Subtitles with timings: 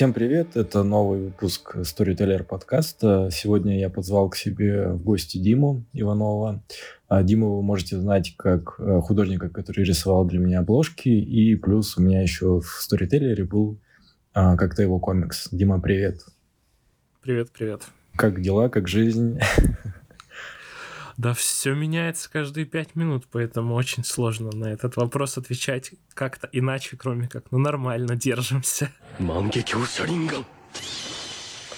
[0.00, 3.28] Всем привет, это новый выпуск Storyteller подкаста.
[3.30, 6.62] Сегодня я позвал к себе в гости Диму Иванова.
[7.08, 11.98] А Диму вы можете знать как э, художника, который рисовал для меня обложки, и плюс
[11.98, 13.78] у меня еще в Storyteller был
[14.32, 15.50] а, как-то его комикс.
[15.52, 16.22] Дима, привет.
[17.20, 17.82] Привет, привет.
[18.16, 19.38] Как дела, как жизнь?
[21.20, 26.96] Да все меняется каждые пять минут, поэтому очень сложно на этот вопрос отвечать как-то иначе,
[26.96, 28.90] кроме как, ну нормально, держимся.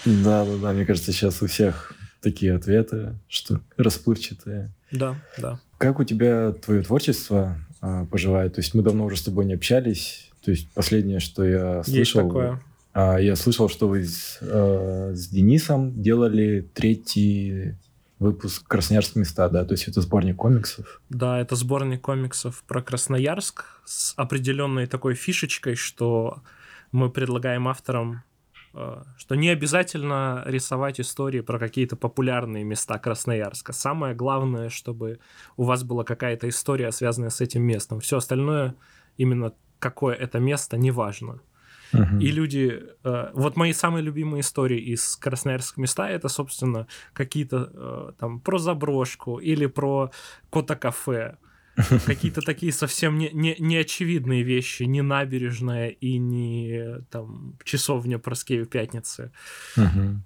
[0.04, 4.70] Да, да, да, мне кажется, сейчас у всех такие ответы, что расплывчатые.
[4.92, 5.58] Да, да.
[5.76, 8.54] Как у тебя твое творчество а, поживает?
[8.54, 10.30] То есть мы давно уже с тобой не общались.
[10.44, 11.98] То есть последнее, что я слышал...
[11.98, 12.62] Есть такое.
[12.92, 17.74] А, я слышал, что вы с, а, с Денисом делали третий
[18.22, 19.64] выпуск «Красноярск места», да?
[19.64, 21.02] То есть это сборник комиксов?
[21.10, 26.42] Да, это сборник комиксов про Красноярск с определенной такой фишечкой, что
[26.92, 28.22] мы предлагаем авторам
[28.74, 33.72] э, что не обязательно рисовать истории про какие-то популярные места Красноярска.
[33.72, 35.18] Самое главное, чтобы
[35.56, 38.00] у вас была какая-то история, связанная с этим местом.
[38.00, 38.74] Все остальное,
[39.16, 41.40] именно какое это место, неважно.
[41.92, 42.20] Uh-huh.
[42.20, 42.82] И люди...
[43.04, 48.58] Э, вот мои самые любимые истории из Красноярского места, это, собственно, какие-то э, там про
[48.58, 50.10] заброшку или про
[50.50, 51.36] кота-кафе.
[52.06, 59.32] Какие-то такие совсем не, не, неочевидные вещи, не набережная и не там часовня Проскеви Пятницы.
[59.76, 60.16] Uh-huh.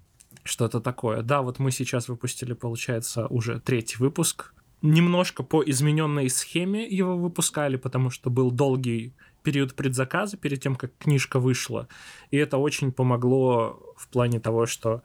[0.43, 1.23] Что-то такое.
[1.23, 4.55] Да, вот мы сейчас выпустили, получается, уже третий выпуск.
[4.83, 9.15] Немножко по измененной схеме его выпускали, потому что был долгий
[9.47, 11.87] период предзаказа перед тем, как книжка вышла.
[12.33, 15.03] И это очень помогло в плане того, что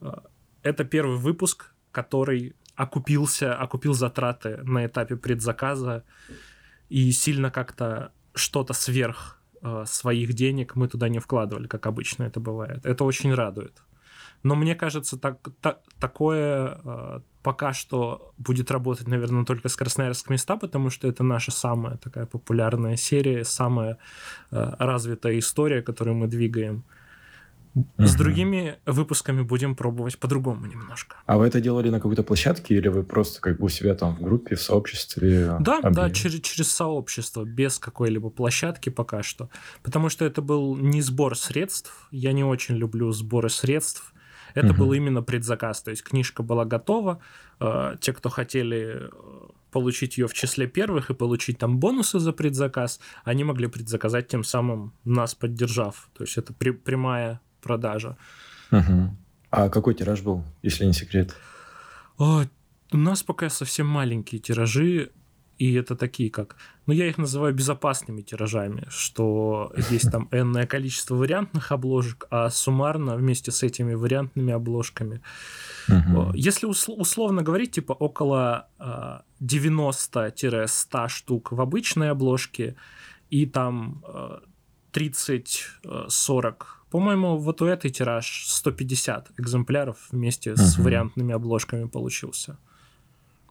[0.00, 0.12] э,
[0.64, 6.02] это первый выпуск, который окупился, окупил затраты на этапе предзаказа
[6.88, 12.40] и сильно как-то что-то сверх э, своих денег мы туда не вкладывали, как обычно это
[12.40, 12.84] бывает.
[12.84, 13.82] Это очень радует.
[14.42, 20.32] Но мне кажется, так, так, такое э, пока что будет работать, наверное, только с Красноярского
[20.32, 23.98] места, потому что это наша самая такая популярная серия, самая
[24.50, 26.84] э, развитая история, которую мы двигаем.
[27.74, 27.84] Угу.
[27.98, 31.16] С другими выпусками будем пробовать по-другому немножко.
[31.26, 34.16] А вы это делали на какой-то площадке или вы просто как бы у себя там
[34.16, 35.56] в группе, в сообществе?
[35.60, 35.94] Да, объявили?
[35.94, 39.50] да, через, через сообщество, без какой-либо площадки пока что.
[39.82, 42.08] Потому что это был не сбор средств.
[42.10, 44.09] Я не очень люблю сборы средств.
[44.54, 44.78] Это угу.
[44.78, 47.20] был именно предзаказ, то есть книжка была готова.
[47.60, 49.10] Э, те, кто хотели э,
[49.70, 54.44] получить ее в числе первых и получить там бонусы за предзаказ, они могли предзаказать тем
[54.44, 56.08] самым нас поддержав.
[56.16, 58.16] То есть это при, прямая продажа.
[58.70, 59.16] Угу.
[59.50, 61.34] А какой тираж был, если не секрет?
[62.18, 62.44] О,
[62.92, 65.10] у нас пока совсем маленькие тиражи
[65.60, 66.56] и это такие как,
[66.86, 73.14] ну я их называю безопасными тиражами, что есть там энное количество вариантных обложек, а суммарно
[73.16, 75.20] вместе с этими вариантными обложками,
[75.86, 76.32] угу.
[76.34, 78.68] если усл- условно говорить, типа около
[79.42, 80.32] 90-100
[80.92, 82.74] а, штук в обычной обложке
[83.28, 84.02] и там
[84.92, 86.54] 30-40
[86.90, 90.60] по-моему, вот у этой тираж 150 экземпляров вместе угу.
[90.60, 92.56] с вариантными обложками получился.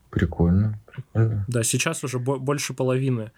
[0.09, 1.45] Прикольно, прикольно.
[1.47, 3.31] Да, сейчас уже больше половины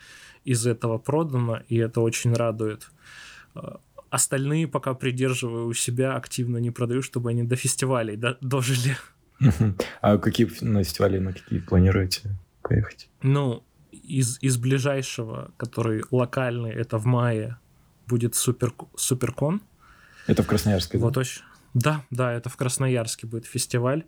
[0.46, 2.90] из этого продано, и это очень радует.
[3.56, 8.98] А, остальные пока придерживаю у себя, активно не продаю, чтобы они до фестивалей дожили.
[10.02, 13.10] А какие на фестивали, на какие планируете поехать?
[13.24, 17.58] Ну, из, из ближайшего, который локальный, это в мае,
[18.08, 19.62] будет супер, Суперкон.
[20.28, 21.06] Это в Красноярске, да?
[21.06, 21.42] Вот очень.
[21.74, 24.04] Да, да, это в Красноярске будет фестиваль.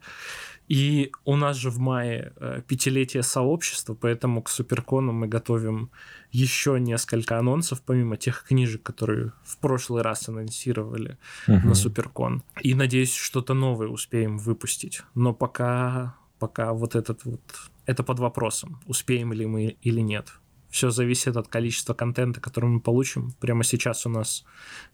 [0.74, 5.92] И у нас же в мае э, пятилетие сообщества, поэтому к Суперкону мы готовим
[6.32, 11.64] еще несколько анонсов, помимо тех книжек, которые в прошлый раз анонсировали uh-huh.
[11.64, 12.42] на Суперкон.
[12.64, 15.04] И надеюсь, что-то новое успеем выпустить.
[15.14, 17.42] Но пока, пока вот этот вот
[17.86, 20.34] это под вопросом, успеем ли мы или нет.
[20.74, 23.36] Все зависит от количества контента, который мы получим.
[23.40, 24.44] Прямо сейчас у нас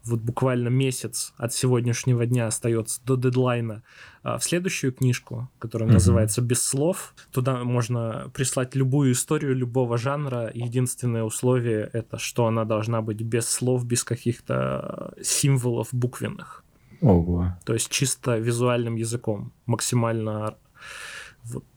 [0.03, 3.81] вот буквально месяц от сегодняшнего дня остается до дедлайна
[4.21, 5.93] а, в следующую книжку, которая mm-hmm.
[5.93, 7.15] называется «Без слов».
[7.31, 10.51] Туда можно прислать любую историю любого жанра.
[10.53, 16.65] Единственное условие— это что она должна быть без слов, без каких-то символов буквенных.
[16.99, 17.57] Ого.
[17.63, 20.57] То есть чисто визуальным языком, максимально,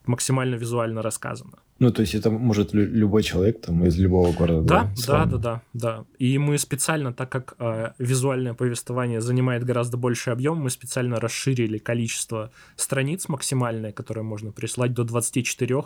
[0.07, 1.61] максимально визуально рассказано.
[1.83, 4.63] Ну, то есть это может любой человек там из любого города.
[4.63, 6.05] Да, да, да, да, да.
[6.21, 11.79] И мы специально, так как э, визуальное повествование занимает гораздо больший объем, мы специально расширили
[11.79, 15.83] количество страниц максимальное, которое можно прислать до 24.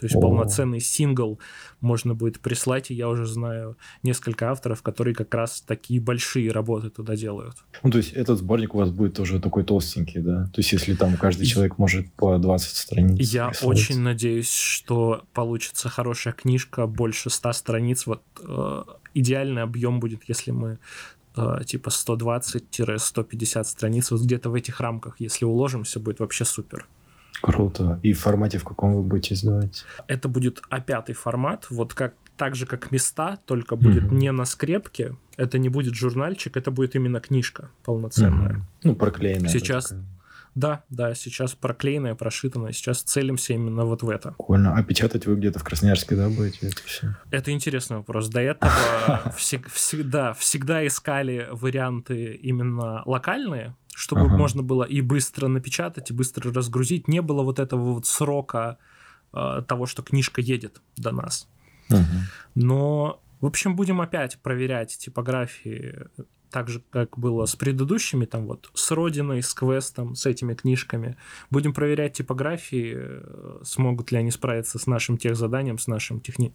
[0.00, 0.20] То есть О.
[0.20, 1.38] полноценный сингл
[1.80, 6.88] можно будет прислать, и я уже знаю несколько авторов, которые как раз такие большие работы
[6.88, 7.56] туда делают.
[7.82, 10.44] Ну, то есть этот сборник у вас будет тоже такой толстенький, да?
[10.46, 13.78] То есть если там каждый человек может по 20 страниц Я прислать.
[13.78, 18.06] очень надеюсь, что получится хорошая книжка, больше 100 страниц.
[18.06, 18.82] Вот э,
[19.12, 20.78] идеальный объем будет, если мы
[21.36, 26.86] э, типа 120-150 страниц, вот где-то в этих рамках, если уложимся, будет вообще супер.
[27.40, 27.98] Круто.
[28.02, 29.84] И в формате в каком вы будете издавать?
[30.06, 34.14] Это будет А5 формат, вот как так же, как места, только будет mm-hmm.
[34.14, 35.14] не на скрепке.
[35.36, 38.52] Это не будет журнальчик, это будет именно книжка полноценная.
[38.52, 38.62] Mm-hmm.
[38.84, 39.50] Ну, проклеенная.
[39.50, 40.04] Сейчас, такая.
[40.54, 42.72] Да, да, сейчас проклеенное, прошитанное.
[42.72, 44.30] Сейчас целимся именно вот в это.
[44.30, 44.74] Прикольно.
[44.74, 47.16] А печатать вы где-то в Красноярске, да, будете это все?
[47.30, 48.28] Это интересный вопрос.
[48.28, 48.72] До этого
[49.36, 54.36] всегда, всегда искали варианты именно локальные, чтобы ага.
[54.36, 57.06] можно было и быстро напечатать, и быстро разгрузить.
[57.06, 58.78] Не было вот этого вот срока
[59.34, 61.46] э, того, что книжка едет до нас.
[61.90, 62.06] Ага.
[62.54, 66.06] Но, в общем, будем опять проверять типографии
[66.50, 71.16] так же, как было с предыдущими, там вот с Родиной, с Квестом, с этими книжками.
[71.50, 76.54] Будем проверять типографии, э, смогут ли они справиться с нашим техзаданием, с нашими техни-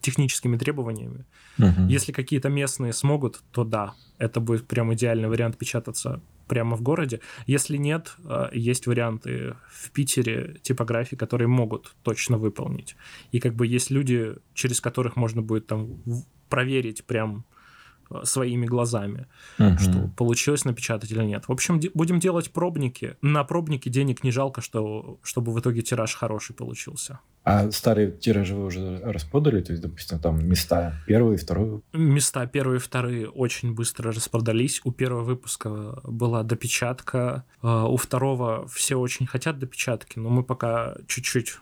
[0.00, 1.26] техническими требованиями.
[1.58, 1.88] Угу.
[1.88, 7.20] Если какие-то местные смогут, то да, это будет прям идеальный вариант печататься прямо в городе.
[7.46, 12.96] Если нет, э, есть варианты в Питере типографии, которые могут точно выполнить.
[13.32, 16.02] И как бы есть люди, через которых можно будет там
[16.48, 17.44] проверить прям
[18.22, 19.26] своими глазами,
[19.58, 19.78] угу.
[19.78, 21.48] что получилось напечатать или нет.
[21.48, 23.16] В общем, будем делать пробники.
[23.22, 27.20] На пробники денег не жалко, что, чтобы в итоге тираж хороший получился.
[27.44, 29.60] А старые тиражи вы уже распродали?
[29.60, 31.82] То есть, допустим, там места первые, вторые?
[31.92, 34.80] Места первые, вторые очень быстро распродались.
[34.84, 37.44] У первого выпуска была допечатка.
[37.60, 41.58] А, у второго все очень хотят допечатки, но мы пока чуть-чуть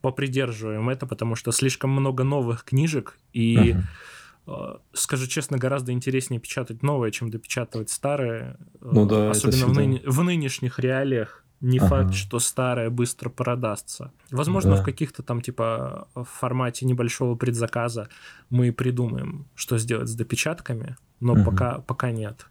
[0.00, 3.82] попридерживаем это, потому что слишком много новых книжек, и uh
[4.48, 8.56] Э, скажу честно, гораздо интереснее печатать новое, чем допечатывать старое.
[8.80, 11.44] Э, ну, да, Особенно в, ныне, в нынешних реалиях.
[11.60, 11.88] Не ага.
[11.88, 14.12] факт, что старое быстро продастся.
[14.30, 14.82] Возможно, да.
[14.82, 18.08] в каких-то там, типа, в формате небольшого предзаказа
[18.48, 21.44] мы придумаем, что сделать с допечатками, но угу.
[21.44, 22.46] пока, пока нет.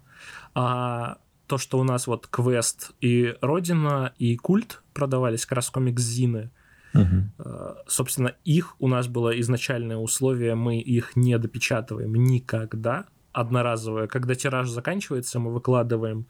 [0.53, 6.51] А то, что у нас вот квест и Родина, и культ продавались, как раз комикс-зины,
[6.93, 7.45] Угу.
[7.87, 14.07] Собственно, их у нас было изначальное условие, мы их не допечатываем никогда, одноразовое.
[14.07, 16.25] Когда тираж заканчивается, мы выкладываем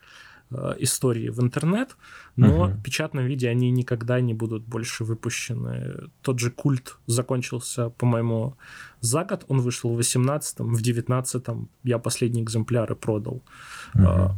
[0.79, 1.97] истории в интернет,
[2.35, 2.71] но угу.
[2.71, 6.09] в печатном виде они никогда не будут больше выпущены.
[6.21, 8.55] Тот же культ закончился, по-моему,
[9.01, 9.45] за год.
[9.49, 13.43] Он вышел в 18-м, в 19-м я последние экземпляры продал.
[13.95, 14.35] Угу.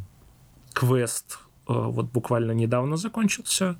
[0.74, 3.78] Квест вот буквально недавно закончился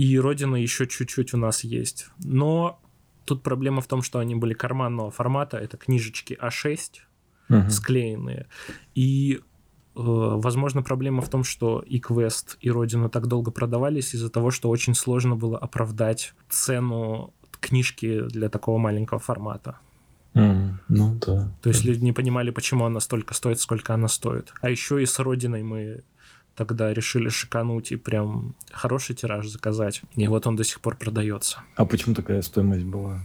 [0.00, 2.08] и Родина еще чуть-чуть у нас есть.
[2.24, 2.80] Но
[3.26, 6.78] тут проблема в том, что они были карманного формата, это книжечки А6
[7.50, 7.70] угу.
[7.70, 8.46] склеенные.
[8.94, 9.42] И э,
[10.02, 14.68] Возможно, проблема в том, что и Квест, и Родина так долго продавались из-за того, что
[14.70, 19.78] очень сложно было оправдать цену книжки для такого маленького формата.
[20.34, 21.52] Mm, ну да.
[21.60, 24.52] То есть люди не понимали, почему она столько стоит, сколько она стоит.
[24.60, 26.02] А еще и с Родиной мы
[26.54, 30.02] тогда решили шикануть и прям хороший тираж заказать.
[30.14, 31.60] И вот он до сих пор продается.
[31.76, 33.20] А почему такая стоимость была?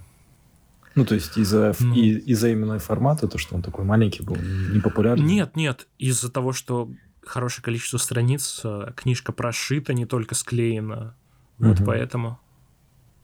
[0.95, 5.25] Ну, то есть из-за ну, из именно формата, то, что он такой маленький был, непопулярный?
[5.25, 5.87] Нет, нет.
[5.97, 6.89] Из-за того, что
[7.25, 11.15] хорошее количество страниц, э, книжка прошита, не только склеена.
[11.57, 11.85] Вот угу.
[11.87, 12.39] поэтому.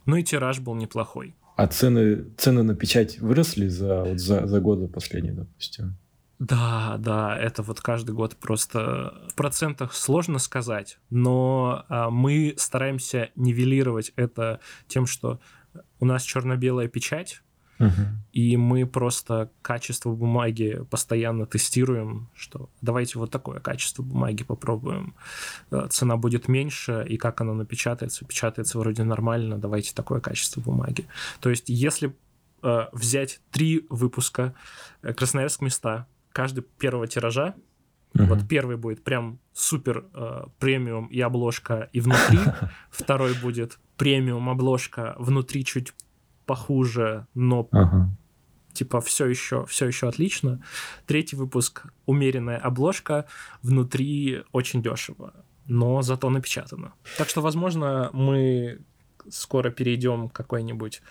[0.06, 1.36] Ну и тираж был неплохой.
[1.56, 5.98] А цены, цены на печать выросли за, вот за, за годы последние, допустим?
[6.40, 13.30] Да, да, это вот каждый год просто в процентах сложно сказать, но а, мы стараемся
[13.36, 15.40] нивелировать это тем, что
[16.00, 17.44] у нас черно-белая печать,
[17.82, 18.02] угу.
[18.32, 25.16] и мы просто качество бумаги постоянно тестируем, что давайте вот такое качество бумаги попробуем,
[25.72, 31.06] э, цена будет меньше, и как оно напечатается, печатается вроде нормально, давайте такое качество бумаги.
[31.40, 32.16] То есть если
[32.64, 34.54] э, взять три выпуска
[35.02, 37.56] э, Красноярск места, каждый первого тиража.
[38.14, 38.26] Uh-huh.
[38.26, 42.40] Вот первый будет прям супер э, премиум и обложка и внутри.
[42.92, 45.94] Второй будет премиум обложка внутри чуть
[46.52, 48.08] похуже, но uh-huh.
[48.74, 50.60] типа все еще все еще отлично.
[51.06, 53.26] Третий выпуск умеренная обложка
[53.64, 55.34] внутри очень дешево,
[55.68, 56.92] но зато напечатано.
[57.18, 58.80] Так что возможно мы
[59.30, 61.02] скоро перейдем к какой-нибудь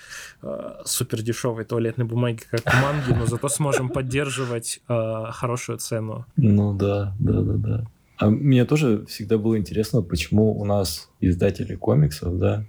[0.43, 6.27] э, супер дешевой туалетной бумаге, как в манге, но зато сможем поддерживать э, хорошую цену.
[6.37, 7.85] Ну да, да, да, да.
[8.19, 12.67] А мне тоже всегда было интересно, почему у нас издатели комиксов, да,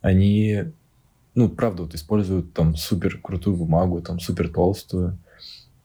[0.00, 0.72] они
[1.34, 5.18] ну, правда, вот используют там супер крутую бумагу, там супер толстую.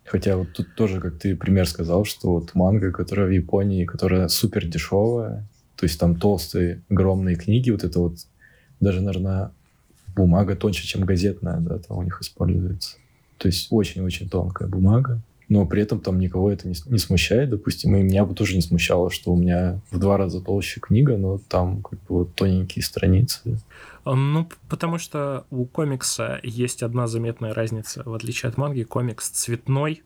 [0.06, 4.28] Хотя вот тут тоже, как ты пример сказал, что вот манга, которая в Японии, которая
[4.28, 8.18] супер дешевая, то есть там толстые, огромные книги, вот это вот
[8.80, 9.52] даже, наверное,
[10.16, 12.98] бумага тоньше, чем газетная, да, там у них используется.
[13.38, 17.96] То есть очень-очень тонкая бумага но при этом там никого это не, не смущает, допустим,
[17.96, 21.40] и меня бы тоже не смущало, что у меня в два раза толще книга, но
[21.40, 23.60] там как бы вот тоненькие страницы.
[24.06, 30.04] Ну, потому что у комикса есть одна заметная разница, в отличие от манги, комикс цветной,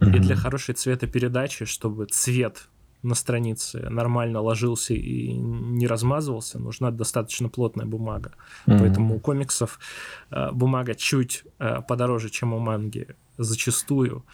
[0.00, 0.16] mm-hmm.
[0.16, 2.68] и для хорошей цветопередачи, чтобы цвет
[3.02, 8.32] на странице нормально ложился и не размазывался, нужна достаточно плотная бумага.
[8.66, 8.78] Mm-hmm.
[8.78, 9.78] Поэтому у комиксов
[10.30, 14.24] э, бумага чуть э, подороже, чем у манги, зачастую.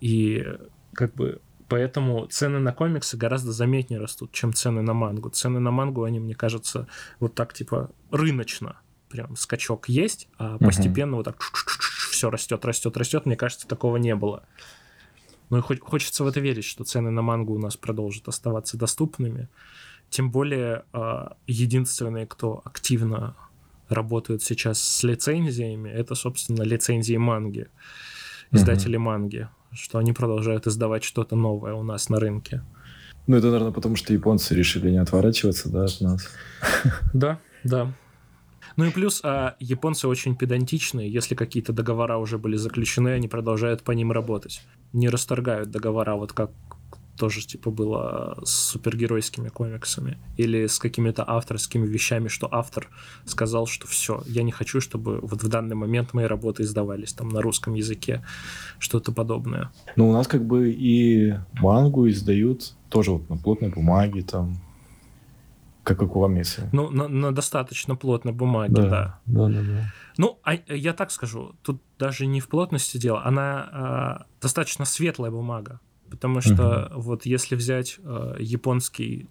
[0.00, 0.44] И
[0.92, 5.30] как бы поэтому цены на комиксы гораздо заметнее растут, чем цены на мангу.
[5.30, 6.86] Цены на мангу, они, мне кажется,
[7.20, 8.76] вот так типа рыночно.
[9.08, 11.16] Прям скачок есть, а постепенно uh-huh.
[11.16, 11.40] вот так
[12.10, 13.26] все растет, растет, растет.
[13.26, 14.44] Мне кажется, такого не было.
[15.48, 19.48] Ну и хочется в это верить, что цены на мангу у нас продолжат оставаться доступными.
[20.10, 23.36] Тем более а, единственные, кто активно
[23.88, 27.68] работают сейчас с лицензиями, это, собственно, лицензии манги,
[28.50, 29.02] издатели uh-huh.
[29.02, 32.62] манги что они продолжают издавать что-то новое у нас на рынке.
[33.26, 36.28] Ну, это, наверное, потому что японцы решили не отворачиваться, да, от нас.
[37.12, 37.92] Да, да.
[38.76, 41.10] Ну и плюс, а японцы очень педантичные.
[41.10, 44.62] Если какие-то договора уже были заключены, они продолжают по ним работать.
[44.92, 46.50] Не расторгают договора, вот как
[47.16, 52.88] тоже типа было с супергеройскими комиксами или с какими-то авторскими вещами, что автор
[53.24, 57.28] сказал, что все, я не хочу, чтобы вот в данный момент мои работы издавались там
[57.28, 58.24] на русском языке,
[58.78, 59.70] что-то подобное.
[59.96, 64.58] Ну, у нас как бы и мангу издают тоже вот на плотной бумаге там,
[65.82, 66.68] как у Курамисы.
[66.72, 68.90] Ну, на, на достаточно плотной бумаге, да.
[68.90, 69.62] Да, да, да.
[69.62, 69.92] да.
[70.18, 75.30] Ну, а я так скажу, тут даже не в плотности дело, она а, достаточно светлая
[75.30, 75.80] бумага.
[76.10, 76.92] Потому что uh-huh.
[76.96, 79.28] вот если взять э, японский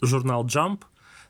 [0.00, 0.82] журнал Jump,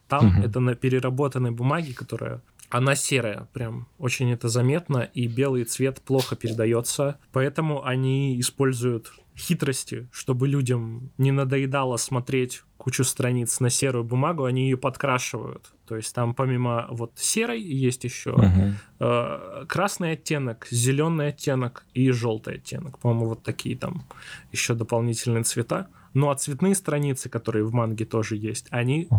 [0.09, 0.47] там uh-huh.
[0.47, 6.35] это на переработанной бумаге, которая она серая, прям очень это заметно, и белый цвет плохо
[6.35, 14.45] передается, поэтому они используют хитрости, чтобы людям не надоедало смотреть кучу страниц на серую бумагу,
[14.45, 15.73] они ее подкрашивают.
[15.87, 18.73] То есть там помимо вот серой есть еще uh-huh.
[19.01, 22.99] э, красный оттенок, зеленый оттенок и желтый оттенок.
[22.99, 24.05] По-моему, вот такие там
[24.53, 25.89] еще дополнительные цвета.
[26.13, 29.17] Ну а цветные страницы, которые в манге тоже есть, они uh-huh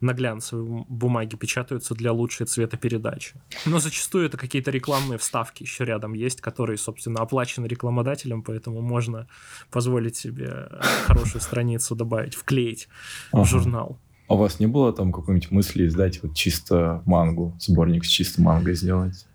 [0.00, 3.34] на глянцевой бумаге печатаются для лучшей цветопередачи.
[3.66, 9.28] Но зачастую это какие-то рекламные вставки еще рядом есть, которые, собственно, оплачены рекламодателем, поэтому можно
[9.70, 10.68] позволить себе
[11.06, 12.88] хорошую страницу добавить, вклеить
[13.32, 13.44] ага.
[13.44, 13.98] в журнал.
[14.28, 18.40] А у вас не было там какой-нибудь мысли издать вот чисто мангу, сборник с чисто
[18.40, 19.26] мангой сделать?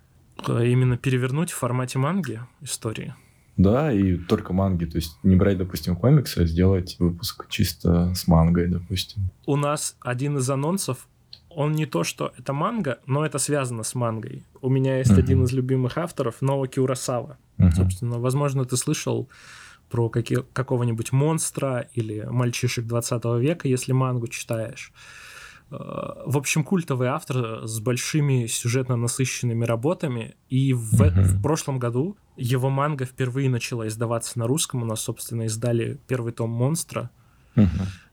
[0.47, 3.13] Э, именно перевернуть в формате манги истории?
[3.57, 4.85] Да, и только манги.
[4.85, 9.29] То есть не брать, допустим, комиксы, а сделать выпуск чисто с мангой, допустим.
[9.45, 11.07] У нас один из анонсов,
[11.49, 14.43] он не то, что это манга, но это связано с мангой.
[14.61, 15.19] У меня есть uh-huh.
[15.19, 17.37] один из любимых авторов, Ноуки Урасава.
[17.57, 17.71] Uh-huh.
[17.71, 19.29] Собственно, возможно, ты слышал
[19.89, 24.91] про какие, какого-нибудь монстра или мальчишек 20 века, если мангу читаешь.
[25.71, 25.75] Э,
[26.25, 30.35] в общем, культовый автор с большими сюжетно насыщенными работами.
[30.49, 34.83] И в, в прошлом году его манга впервые начала издаваться на русском.
[34.83, 37.09] У нас, собственно, издали первый том «Монстра».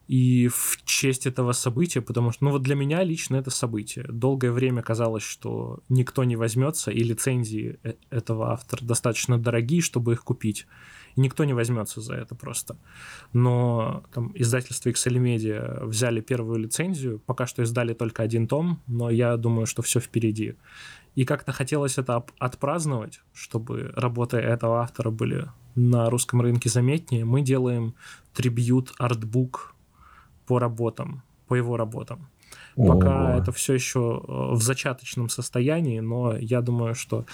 [0.09, 4.04] И в честь этого события, потому что, ну вот для меня лично это событие.
[4.09, 10.12] Долгое время казалось, что никто не возьмется, и лицензии э, этого автора достаточно дорогие, чтобы
[10.12, 10.66] их купить
[11.16, 12.76] и никто не возьмется за это просто.
[13.33, 19.11] Но там, издательство XL Media взяли первую лицензию, пока что издали только один том, но
[19.11, 20.54] я думаю, что все впереди.
[21.14, 27.25] И как-то хотелось это отпраздновать, чтобы работы этого автора были на русском рынке заметнее.
[27.25, 27.95] Мы делаем
[28.35, 29.75] трибьют артбук
[30.47, 32.28] по работам, по его работам.
[32.76, 33.38] Пока Ого.
[33.38, 37.26] это все еще э, в зачаточном состоянии, но я думаю, что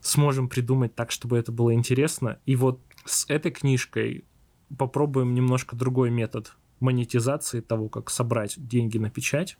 [0.00, 2.38] сможем придумать так, чтобы это было интересно.
[2.46, 4.24] И вот с этой книжкой
[4.76, 9.56] попробуем немножко другой метод монетизации того, как собрать деньги на печать.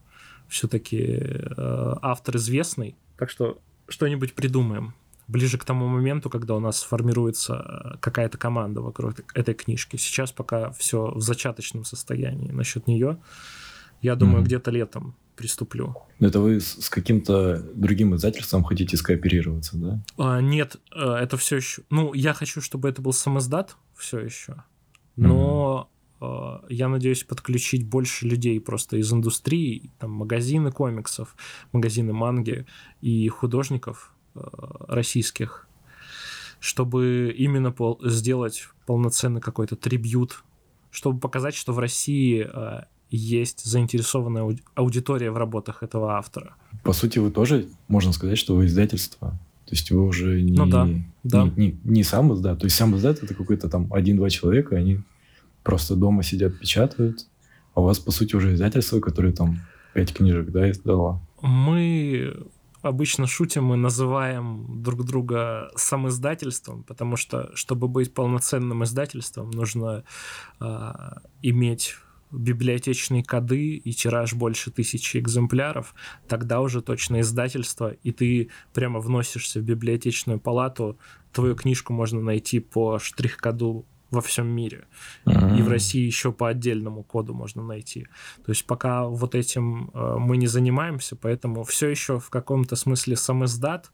[0.49, 2.97] Все-таки э, автор известный.
[3.17, 4.95] Так что что-нибудь придумаем
[5.29, 9.97] ближе к тому моменту, когда у нас сформируется э, какая-то команда вокруг этой книжки.
[9.97, 13.19] Сейчас пока все в зачаточном состоянии насчет нее.
[14.03, 14.47] Я думаю, mm-hmm.
[14.47, 15.95] где-то летом приступлю.
[16.19, 20.02] Это вы с каким-то другим издательством хотите скооперироваться, да?
[20.16, 21.83] А, нет, э, это все еще.
[21.90, 24.64] Ну, я хочу, чтобы это был самоздат все еще.
[25.16, 25.90] Но
[26.21, 26.66] mm-hmm.
[26.71, 31.37] я надеюсь подключить больше людей просто из индустрии, там магазины комиксов,
[31.73, 32.66] магазины манги
[33.00, 34.40] и художников, э,
[34.88, 35.69] российских,
[36.61, 40.43] чтобы именно пол- сделать полноценный какой-то трибют,
[40.90, 46.57] чтобы показать, что в России э, есть заинтересованная аудитория в работах этого автора.
[46.83, 49.39] По сути, вы тоже, можно сказать, что вы издательство.
[49.67, 50.89] То есть вы уже не, ну, да,
[51.25, 51.45] да.
[51.57, 52.61] не, не, не сам издат.
[52.61, 55.01] То есть сам издат это какой-то там один-два человека, они
[55.63, 57.27] просто дома сидят, печатают.
[57.75, 59.59] А у вас, по сути, уже издательство, которое там
[59.93, 61.21] пять книжек, да, издало.
[61.43, 62.35] Мы
[62.83, 70.05] обычно шутим и называем друг друга сам издательством, потому что, чтобы быть полноценным издательством, нужно
[70.61, 70.93] э,
[71.43, 71.97] иметь
[72.37, 75.95] библиотечные коды и тираж больше тысячи экземпляров,
[76.28, 80.99] тогда уже точно издательство, и ты прямо вносишься в библиотечную палату,
[81.33, 84.87] твою книжку можно найти по штрих-коду во всем мире.
[85.26, 85.59] Mm-hmm.
[85.59, 88.07] И в России еще по отдельному коду можно найти.
[88.45, 93.16] То есть пока вот этим э, мы не занимаемся, поэтому все еще в каком-то смысле
[93.16, 93.90] сам издат,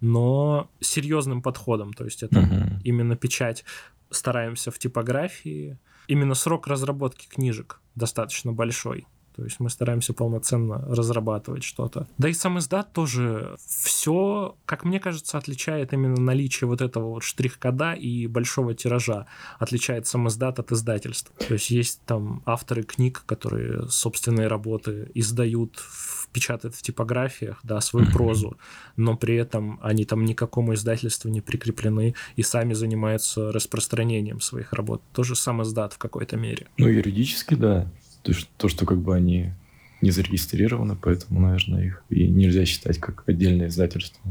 [0.00, 1.92] но серьезным подходом.
[1.92, 2.80] То есть это mm-hmm.
[2.84, 3.64] именно печать
[4.10, 9.06] стараемся в типографии, именно срок разработки книжек достаточно большой.
[9.36, 12.06] То есть мы стараемся полноценно разрабатывать что-то.
[12.18, 17.24] Да и сам издат тоже все, как мне кажется, отличает именно наличие вот этого вот
[17.24, 19.26] штрих-кода и большого тиража.
[19.58, 21.34] Отличает сам издат от издательства.
[21.36, 25.82] То есть есть там авторы книг, которые собственные работы издают,
[26.32, 28.56] печатают в типографиях, да, свою прозу,
[28.96, 35.02] но при этом они там никакому издательству не прикреплены и сами занимаются распространением своих работ.
[35.12, 36.68] Тоже сам издат в какой-то мере.
[36.78, 37.90] Ну, юридически, да.
[38.24, 39.52] То, что, то, что как бы они
[40.00, 44.22] не зарегистрированы, поэтому, наверное, их и нельзя считать как отдельное издательство.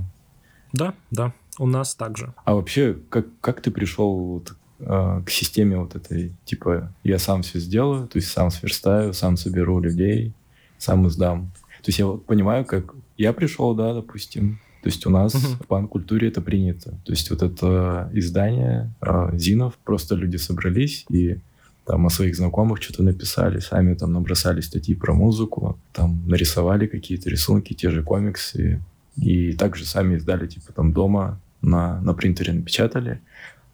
[0.73, 2.33] Да, да, у нас также.
[2.43, 7.43] А вообще, как, как ты пришел вот, э, к системе вот этой, типа, я сам
[7.43, 10.33] все сделаю, то есть сам сверстаю, сам соберу людей,
[10.77, 11.51] сам издам.
[11.81, 15.63] То есть я вот понимаю, как я пришел, да, допустим, то есть у нас uh-huh.
[15.63, 16.91] в пан-культуре это принято.
[17.05, 21.39] То есть вот это издание э, Зинов, просто люди собрались и
[21.85, 27.29] там о своих знакомых что-то написали, сами там набросали статьи про музыку, там нарисовали какие-то
[27.29, 28.81] рисунки, те же комиксы,
[29.15, 33.21] и также сами издали, типа, там дома на, на принтере напечатали.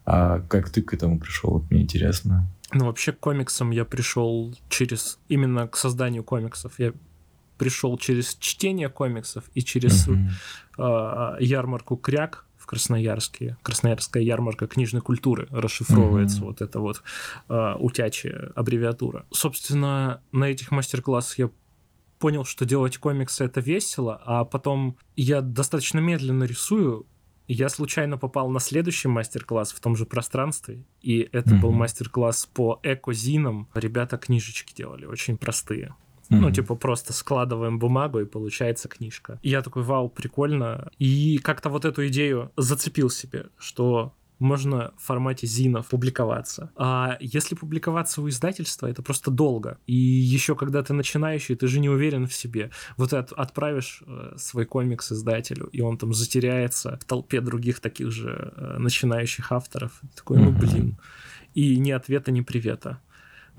[0.04, 1.50] А как ты к этому пришел?
[1.50, 2.48] Вот мне интересно.
[2.72, 5.18] Ну, вообще, к комиксам я пришел через...
[5.28, 6.78] Именно к созданию комиксов.
[6.78, 6.92] Я
[7.58, 11.36] пришел через чтение комиксов и через uh-huh.
[11.38, 13.56] э, ярмарку Кряк, Красноярске.
[13.64, 16.44] Красноярская ярмарка книжной культуры расшифровывается mm-hmm.
[16.44, 17.02] вот эта вот
[17.48, 19.26] э, утячая аббревиатура.
[19.32, 21.50] Собственно, на этих мастер-классах я
[22.20, 27.08] понял, что делать комиксы это весело, а потом я достаточно медленно рисую.
[27.48, 31.60] Я случайно попал на следующий мастер-класс в том же пространстве, и это mm-hmm.
[31.60, 33.68] был мастер-класс по эко-зинам.
[33.74, 35.96] Ребята книжечки делали, очень простые.
[36.30, 36.38] Mm-hmm.
[36.38, 39.40] Ну, типа, просто складываем бумагу, и получается книжка.
[39.42, 40.90] И я такой, вау, прикольно.
[40.98, 46.70] И как-то вот эту идею зацепил себе, что можно в формате зинов публиковаться.
[46.76, 49.78] А если публиковаться у издательства, это просто долго.
[49.86, 52.70] И еще когда ты начинающий, ты же не уверен в себе.
[52.96, 57.80] Вот ты от, отправишь э, свой комикс издателю, и он там затеряется в толпе других
[57.80, 60.00] таких же э, начинающих авторов.
[60.16, 60.98] Такой, ну блин.
[61.52, 63.00] И ни ответа, ни привета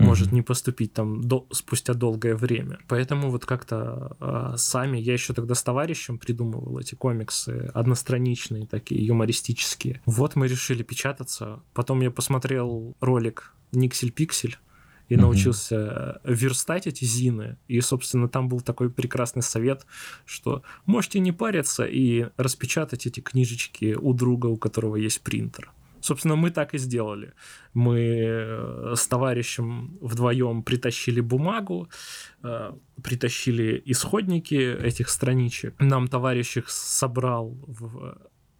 [0.02, 2.80] может не поступить там до, спустя долгое время.
[2.88, 9.06] Поэтому вот как-то э, сами, я еще тогда с товарищем придумывал эти комиксы, одностраничные такие,
[9.06, 10.02] юмористические.
[10.06, 11.62] Вот мы решили печататься.
[11.74, 14.58] Потом я посмотрел ролик Никсель Пиксель,
[15.12, 15.20] и mm-hmm.
[15.20, 17.58] научился верстать эти зины.
[17.68, 19.86] И, собственно, там был такой прекрасный совет,
[20.26, 25.74] что можете не париться и распечатать эти книжечки у друга, у которого есть принтер.
[26.02, 27.34] Собственно, мы так и сделали.
[27.74, 31.90] Мы э, с товарищем вдвоем притащили бумагу,
[32.44, 32.72] э,
[33.04, 35.76] притащили исходники этих страничек.
[35.80, 38.18] Нам товарищ их собрал в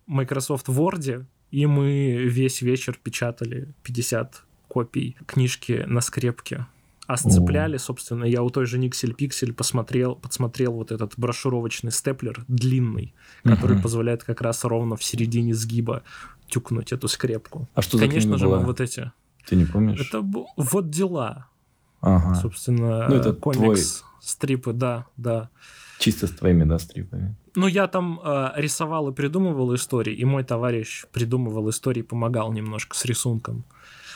[0.08, 6.66] Microsoft Word, и мы весь вечер печатали 50 копий книжки на скрепке.
[7.08, 12.46] А сцепляли, собственно, я у той же Никсель Пиксель посмотрел, подсмотрел вот этот брошюровочный степлер
[12.48, 13.82] длинный, который uh-huh.
[13.82, 16.04] позволяет как раз ровно в середине сгиба
[16.52, 17.68] тюкнуть эту скрепку.
[17.74, 18.60] А что Конечно за же, была?
[18.60, 19.12] мы вот эти.
[19.48, 20.00] Ты не помнишь?
[20.00, 20.22] Это
[20.58, 21.48] вот дела.
[22.02, 22.36] Ага.
[22.36, 23.80] Собственно, ну, это комикс, твой...
[24.22, 25.50] стрипы, да, да.
[26.00, 27.36] Чисто с твоими, да, стрипами?
[27.56, 32.96] Ну, я там э, рисовал и придумывал истории, и мой товарищ придумывал истории, помогал немножко
[32.96, 33.66] с рисунком.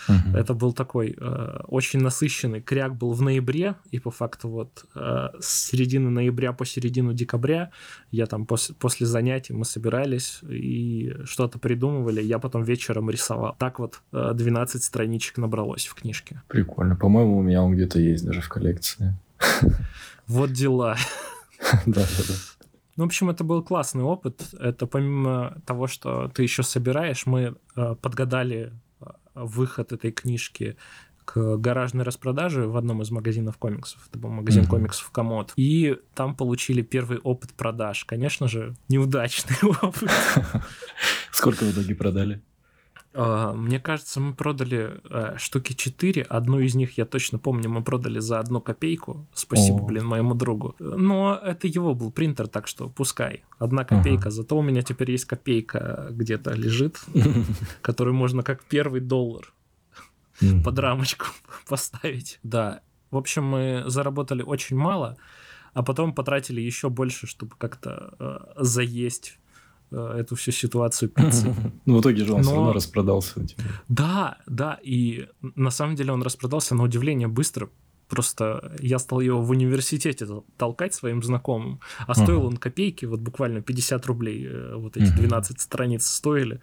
[0.08, 0.38] Угу.
[0.38, 2.62] Это был такой э, очень насыщенный.
[2.62, 7.72] Кряк был в ноябре, и по факту вот э, с середины ноября по середину декабря
[8.12, 12.22] я там после, после занятий мы собирались и что-то придумывали.
[12.22, 13.56] Я потом вечером рисовал.
[13.58, 16.42] Так вот э, 12 страничек набралось в книжке.
[16.48, 16.96] Прикольно.
[16.96, 19.16] По-моему, у меня он где-то есть даже в коллекции.
[20.28, 20.98] Вот дела.
[21.86, 22.34] Да, да, да.
[22.96, 24.42] Ну, в общем, это был классный опыт.
[24.60, 28.72] Это помимо того, что ты еще собираешь, мы э, подгадали
[29.36, 30.78] выход этой книжки
[31.26, 34.08] к гаражной распродаже в одном из магазинов комиксов.
[34.08, 34.70] Это был магазин mm-hmm.
[34.70, 35.54] комиксов Комод.
[35.56, 38.06] И там получили первый опыт продаж.
[38.06, 40.10] Конечно же, неудачный опыт.
[41.32, 42.42] Сколько в итоге продали?
[43.18, 46.24] А, мне кажется, мы продали э, штуки 4.
[46.24, 49.26] Одну из них я точно помню, мы продали за одну копейку.
[49.34, 49.86] Спасибо, О.
[49.86, 50.76] блин, моему другу.
[50.80, 53.44] Но это его был принтер, так что пускай.
[53.58, 54.24] Одна копейка.
[54.24, 54.32] Ага.
[54.32, 57.00] Зато у меня теперь есть копейка где-то лежит,
[57.82, 59.54] которую можно как первый доллар
[60.64, 61.28] под рамочку
[61.70, 62.40] поставить.
[62.44, 62.82] Да.
[63.12, 65.18] В общем, мы заработали очень мало,
[65.74, 69.40] а потом потратили еще больше, чтобы как-то э, заесть
[70.00, 71.54] эту всю ситуацию пиццы.
[71.86, 72.44] Ну, в итоге же он Но...
[72.44, 73.46] все равно распродался.
[73.88, 77.70] Да, да, и на самом деле он распродался на удивление быстро.
[78.08, 80.28] Просто я стал его в университете
[80.58, 82.48] толкать своим знакомым, а стоил uh-huh.
[82.48, 85.60] он копейки, вот буквально 50 рублей, э, вот эти 12 uh-huh.
[85.60, 86.60] страниц стоили,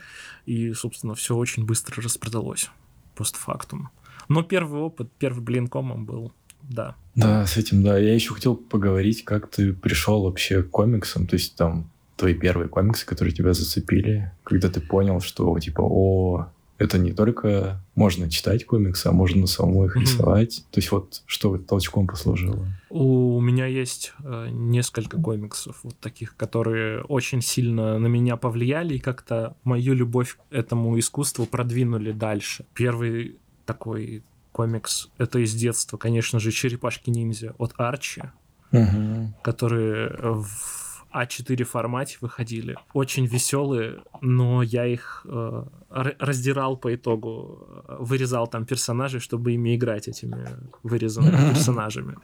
[0.46, 2.70] и, собственно, все очень быстро распродалось,
[3.16, 3.90] постфактум.
[4.28, 6.94] Но первый опыт, первый блин комом был, да.
[7.14, 7.98] Да, с этим, да.
[7.98, 11.90] Я еще хотел поговорить, как ты пришел вообще к комиксам, то есть там
[12.22, 16.46] твои первые комиксы, которые тебя зацепили, когда ты понял, что типа, о,
[16.78, 20.00] это не только можно читать комиксы, а можно самому их mm-hmm.
[20.00, 20.64] рисовать.
[20.70, 22.64] То есть вот что толчком послужило?
[22.90, 29.00] У меня есть э, несколько комиксов вот таких, которые очень сильно на меня повлияли и
[29.00, 32.66] как-то мою любовь к этому искусству продвинули дальше.
[32.72, 38.22] Первый такой комикс это из детства, конечно же, Черепашки-ниндзя от Арчи,
[38.70, 39.26] mm-hmm.
[39.42, 42.76] которые в а4 формате выходили.
[42.94, 47.66] Очень веселые, но я их э, раздирал по итогу.
[48.00, 50.48] Вырезал там персонажей, чтобы ими играть этими
[50.82, 52.16] вырезанными персонажами.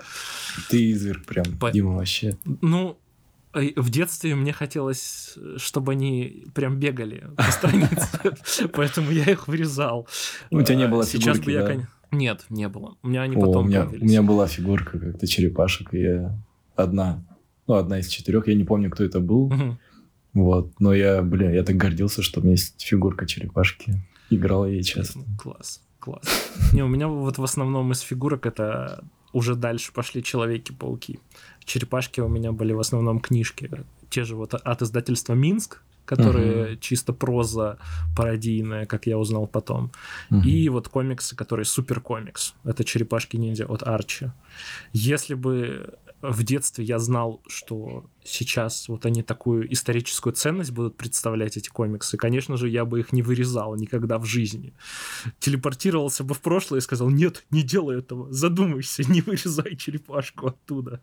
[0.70, 1.70] Ты изверг прям, по...
[1.70, 2.36] Дима, вообще.
[2.62, 2.98] Ну,
[3.52, 10.08] э, в детстве мне хотелось, чтобы они прям бегали по странице, поэтому я их вырезал.
[10.50, 12.96] У тебя не было Сейчас бы я, Нет, не было.
[13.02, 16.38] У меня они потом у меня была фигурка как-то черепашек, и я
[16.74, 17.22] одна
[17.68, 19.52] ну, одна из четырех, я не помню, кто это был.
[20.34, 24.00] Вот, но я, блин, я так гордился, что у меня есть фигурка черепашки.
[24.30, 25.20] Играл ей часто.
[25.38, 26.50] Класс, класс.
[26.72, 31.18] Не, у меня вот в основном из фигурок это уже дальше пошли Человеки-пауки.
[31.64, 33.70] Черепашки у меня были в основном книжки.
[34.10, 36.80] Те же вот от издательства Минск, которые угу.
[36.80, 37.78] чисто проза
[38.16, 39.90] пародийная, как я узнал потом.
[40.30, 40.40] Угу.
[40.40, 42.54] И вот комиксы, которые супер комикс.
[42.64, 44.30] Это Черепашки-ниндзя от Арчи.
[44.92, 51.56] Если бы в детстве я знал, что сейчас вот они такую историческую ценность будут представлять,
[51.56, 54.74] эти комиксы, конечно же, я бы их не вырезал никогда в жизни.
[55.38, 61.00] Телепортировался бы в прошлое и сказал, нет, не делай этого, задумайся, не вырезай черепашку оттуда.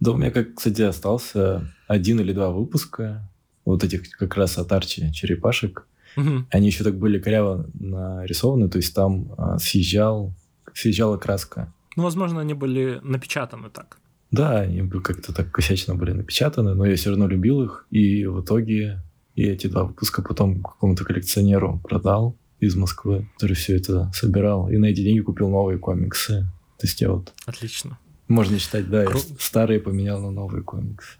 [0.00, 3.28] Да, у меня, как, кстати, остался один или два выпуска
[3.64, 5.86] вот этих как раз от Арчи черепашек.
[6.16, 6.46] Угу.
[6.50, 10.32] Они еще так были коряво нарисованы, то есть там а, съезжал,
[10.74, 11.72] съезжала краска.
[11.96, 13.98] Ну, возможно, они были напечатаны так.
[14.30, 17.86] Да, они как-то так косячно были напечатаны, но я все равно любил их.
[17.90, 19.02] И в итоге
[19.34, 24.68] я эти два выпуска потом какому-то коллекционеру продал из Москвы, который все это собирал.
[24.68, 26.46] И на эти деньги купил новые комиксы.
[26.78, 27.32] То есть я вот...
[27.46, 27.98] Отлично.
[28.26, 29.18] Можно читать, да, Кру...
[29.18, 31.16] я старые поменял на новые комиксы.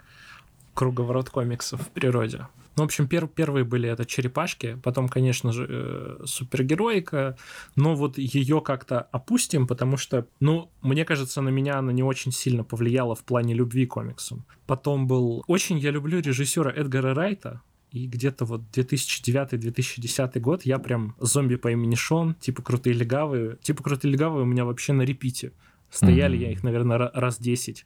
[0.75, 2.47] Круговорот комиксов в природе.
[2.79, 7.37] Ну, в общем, пер первые были это черепашки, потом, конечно же, э, супергероика,
[7.75, 12.31] но вот ее как-то опустим, потому что, ну, мне кажется, на меня она не очень
[12.31, 14.45] сильно повлияла в плане любви к комиксам.
[14.67, 15.43] Потом был...
[15.49, 21.73] Очень я люблю режиссера Эдгара Райта, и где-то вот 2009-2010 год я прям зомби по
[21.73, 23.57] имени Шон, типа крутые легавые.
[23.61, 25.53] Типа крутые легавые у меня вообще на репите.
[25.91, 26.43] Стояли mm-hmm.
[26.43, 27.85] я их, наверное, раз 10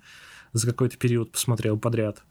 [0.52, 2.24] за какой-то период посмотрел подряд.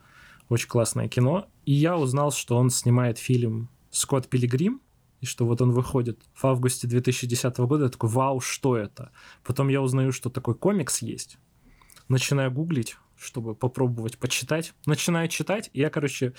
[0.52, 1.48] Очень классное кино.
[1.64, 4.82] И я узнал, что он снимает фильм «Скотт Пилигрим»,
[5.22, 9.14] и что вот он выходит в августе 2010 года, я такой, вау, что это?
[9.46, 11.38] Потом я узнаю, что такой комикс есть.
[12.10, 14.74] Начинаю гуглить, чтобы попробовать почитать.
[14.86, 16.34] Начинаю читать, и я, короче,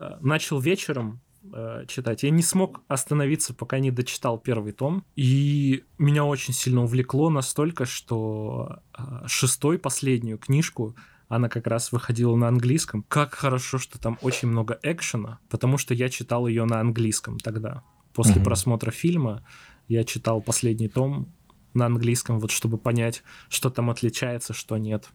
[0.00, 1.20] э, начал вечером
[1.52, 2.24] э, читать.
[2.24, 5.04] Я не смог остановиться, пока не дочитал первый том.
[5.14, 10.96] И меня очень сильно увлекло настолько, что э, шестой, последнюю книжку
[11.28, 13.04] она как раз выходила на английском.
[13.08, 17.82] Как хорошо, что там очень много экшена, потому что я читал ее на английском тогда.
[18.12, 18.44] После mm-hmm.
[18.44, 19.46] просмотра фильма
[19.88, 21.32] я читал последний том
[21.72, 25.08] на английском, вот чтобы понять, что там отличается, что нет.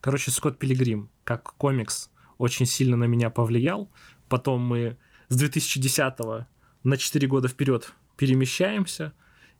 [0.00, 3.90] Короче, Скотт Пилигрим, как комикс, очень сильно на меня повлиял.
[4.28, 4.96] Потом мы
[5.28, 6.14] с 2010
[6.84, 9.12] на 4 года вперед перемещаемся,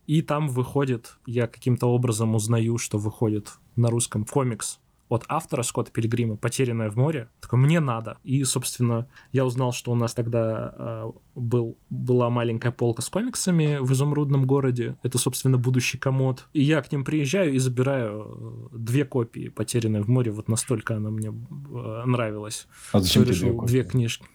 [0.07, 5.90] и там выходит, я каким-то образом узнаю, что выходит на русском комикс от автора Скотта
[5.90, 7.29] Пилигрима «Потерянное в море».
[7.40, 8.18] Такой, мне надо.
[8.25, 13.79] И, собственно, я узнал, что у нас тогда э, был, была маленькая полка с комиксами
[13.81, 14.97] в изумрудном городе.
[15.03, 16.47] Это, собственно, будущий комод.
[16.53, 20.31] И я к ним приезжаю и забираю э, две копии «Потерянное в море».
[20.31, 22.66] Вот настолько она мне э, нравилась.
[22.92, 24.27] А зачем ты решил две, две книжки?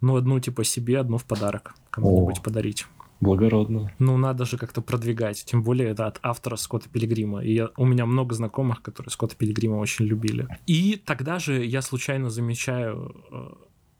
[0.00, 2.86] Ну, одну типа себе, одну в подарок кому-нибудь подарить.
[3.22, 3.92] Благородно.
[4.00, 5.44] Ну, надо же как-то продвигать.
[5.44, 7.44] Тем более это от автора Скотта Пилигрима.
[7.44, 10.48] И я, у меня много знакомых, которые Скотта Пилигрима очень любили.
[10.66, 13.50] И тогда же я случайно замечаю, э,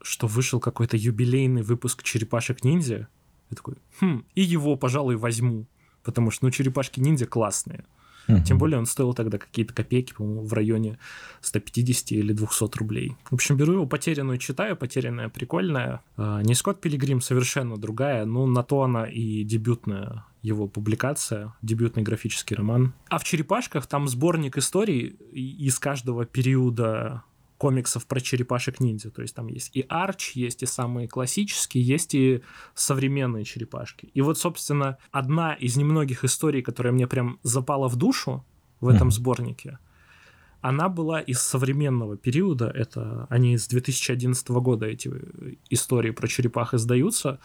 [0.01, 3.07] что вышел какой-то юбилейный выпуск «Черепашек-ниндзя».
[3.49, 5.67] Я такой, хм, и его, пожалуй, возьму.
[6.03, 7.85] Потому что, ну, «Черепашки-ниндзя» классные.
[8.27, 8.43] Угу.
[8.43, 10.97] Тем более он стоил тогда какие-то копейки, по-моему, в районе
[11.41, 13.15] 150 или 200 рублей.
[13.29, 16.01] В общем, беру его потерянную, читаю, потерянная прикольная.
[16.17, 22.03] А, не Скотт Пилигрим, совершенно другая, но на то она и дебютная его публикация, дебютный
[22.03, 22.93] графический роман.
[23.09, 27.23] А в «Черепашках» там сборник историй из каждого периода
[27.63, 29.09] комиксов про черепашек-ниндзя.
[29.09, 32.41] То есть там есть и Арч, есть и самые классические, есть и
[32.75, 34.09] современные черепашки.
[34.13, 38.43] И вот, собственно, одна из немногих историй, которая мне прям запала в душу
[38.81, 39.11] в этом mm-hmm.
[39.11, 39.79] сборнике,
[40.59, 42.69] она была из современного периода.
[42.69, 45.09] Это они из 2011 года эти
[45.69, 47.39] истории про черепах издаются.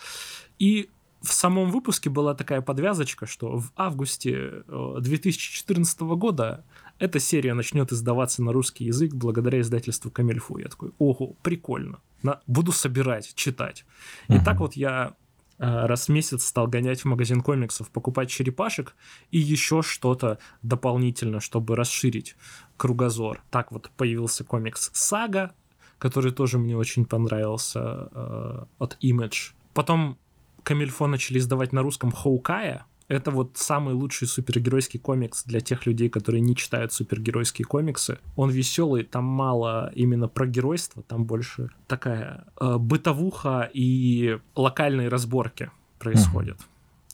[0.59, 0.91] И
[1.23, 6.65] в самом выпуске была такая подвязочка, что в августе 2014 э, года
[6.99, 10.59] эта серия начнет издаваться на русский язык благодаря издательству Камельфу.
[10.59, 12.01] Я такой, ого, прикольно.
[12.23, 13.85] На, буду собирать, читать.
[14.29, 14.41] Uh-huh.
[14.41, 15.15] И так вот я
[15.59, 18.97] э, раз в месяц стал гонять в магазин комиксов, покупать черепашек
[19.31, 22.37] и еще что-то дополнительно, чтобы расширить
[22.77, 23.43] кругозор.
[23.51, 25.53] Так вот появился комикс Сага,
[25.99, 29.53] который тоже мне очень понравился э, от Image.
[29.75, 30.19] Потом
[30.65, 36.09] Камильфо начали издавать на русском Хоукая, это вот самый лучший супергеройский комикс для тех людей,
[36.09, 38.19] которые не читают супергеройские комиксы.
[38.37, 45.71] Он веселый, там мало именно про геройство, там больше такая э, бытовуха и локальные разборки
[45.99, 46.59] происходят.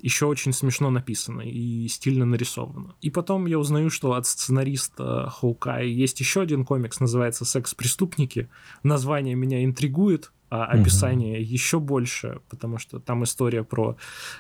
[0.01, 2.95] Еще очень смешно написано и стильно нарисовано.
[3.01, 8.51] И потом я узнаю, что от сценариста Хоукай есть еще один комикс, называется «Секс-преступники».
[8.83, 11.53] Название меня интригует, а описание угу.
[11.53, 13.97] еще больше, потому что там история про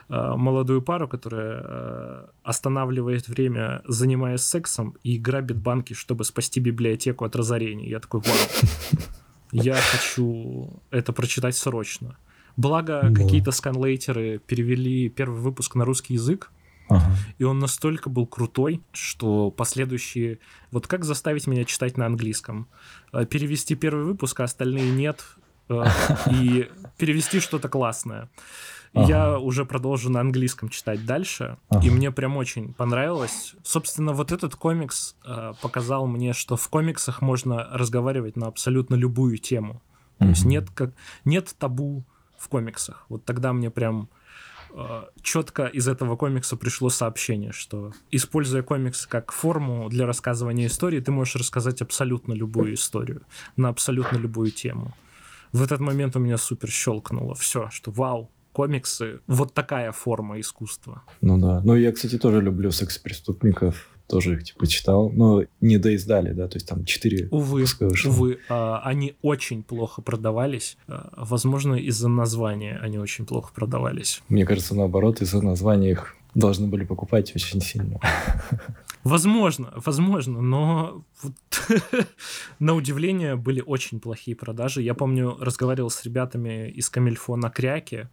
[0.09, 7.25] э, молодую пару, которая э, останавливает время, занимаясь сексом, и грабит банки, чтобы спасти библиотеку
[7.25, 7.88] от разорения.
[7.88, 9.01] Я такой, вау,
[9.53, 12.17] я хочу это прочитать срочно.
[12.57, 13.23] Благо, да.
[13.23, 16.51] какие-то сканлейтеры перевели первый выпуск на русский язык,
[16.88, 17.17] Ага.
[17.38, 20.38] И он настолько был крутой, что последующие...
[20.71, 22.69] Вот как заставить меня читать на английском?
[23.12, 25.25] Э, перевести первый выпуск, а остальные нет.
[25.68, 25.85] Э,
[26.31, 28.29] и перевести что-то классное.
[28.92, 29.09] Ага.
[29.09, 31.85] Я уже продолжу на английском читать дальше, ага.
[31.85, 33.55] и мне прям очень понравилось.
[33.64, 39.38] Собственно, вот этот комикс э, показал мне, что в комиксах можно разговаривать на абсолютно любую
[39.38, 39.83] тему.
[40.18, 40.92] То есть нет, как,
[41.24, 42.05] нет табу
[42.38, 43.05] в комиксах.
[43.09, 44.09] Вот тогда мне прям
[44.70, 51.00] э, четко из этого комикса пришло сообщение, что используя комикс как форму для рассказывания истории,
[51.00, 53.22] ты можешь рассказать абсолютно любую историю
[53.57, 54.94] на абсолютно любую тему
[55.55, 61.03] в этот момент у меня супер щелкнуло все, что вау, комиксы, вот такая форма искусства.
[61.21, 61.62] Ну да.
[61.64, 66.57] Ну, я, кстати, тоже люблю секс-преступников, тоже их типа читал, но не доиздали, да, то
[66.57, 67.64] есть там четыре Увы,
[68.05, 74.23] увы, а, они очень плохо продавались, а, возможно, из-за названия они очень плохо продавались.
[74.29, 77.99] Мне кажется, наоборот, из-за названия их должны были покупать очень сильно.
[79.05, 81.05] Возможно, возможно, но
[82.59, 84.81] на удивление были очень плохие продажи.
[84.81, 88.09] Я помню, разговаривал с ребятами из Камильфо на Кряке,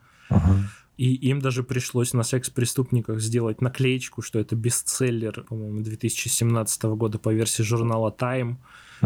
[1.02, 7.34] и им даже пришлось на секс-преступниках сделать наклеечку, что это бестселлер, по-моему, 2017 года по
[7.34, 8.58] версии журнала Time,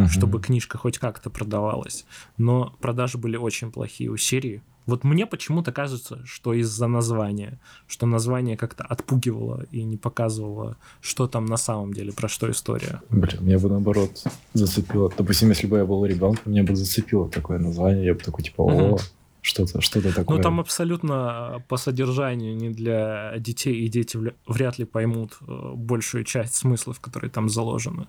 [0.09, 2.05] чтобы книжка хоть как-то продавалась.
[2.37, 4.61] Но продажи были очень плохие у серии.
[4.85, 11.29] Вот мне почему-то кажется, что из-за названия, что название как-то отпугивало и не показывало, что
[11.29, 13.01] там на самом деле, про что история.
[13.09, 14.21] Блин, меня бы наоборот
[14.53, 15.13] зацепило.
[15.17, 18.63] Допустим, если бы я был ребенком, меня бы зацепило такое название, я бы такой типа,
[18.63, 18.97] о,
[19.45, 20.37] что-то, что-то такое.
[20.37, 26.23] Ну, там абсолютно по содержанию не для детей, и дети вряд ли поймут э, большую
[26.23, 28.07] часть смыслов, которые там заложены.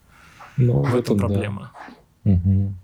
[0.56, 1.72] Ну, в этом проблема.
[2.24, 2.32] Да.
[2.32, 2.74] Угу.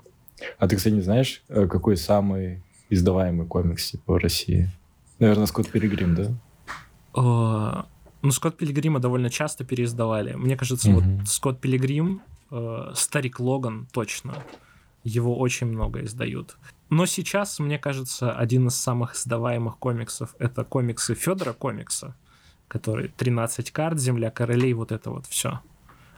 [0.58, 4.70] А ты, кстати, не знаешь, э, какой самый издаваемый комикс типа в России?
[5.18, 7.86] Наверное, Скотт Пилигрим, да?
[8.22, 10.34] Ну, Скотт Пилигрима довольно часто переиздавали.
[10.34, 11.00] Мне кажется, угу.
[11.00, 12.20] вот Скотт Пилигрим,
[12.94, 14.34] Старик Логан точно.
[15.04, 16.56] Его очень много издают.
[16.92, 22.14] Но сейчас, мне кажется, один из самых издаваемых комиксов это комиксы Федора Комикса,
[22.68, 25.60] который 13 карт, Земля королей, вот это вот все.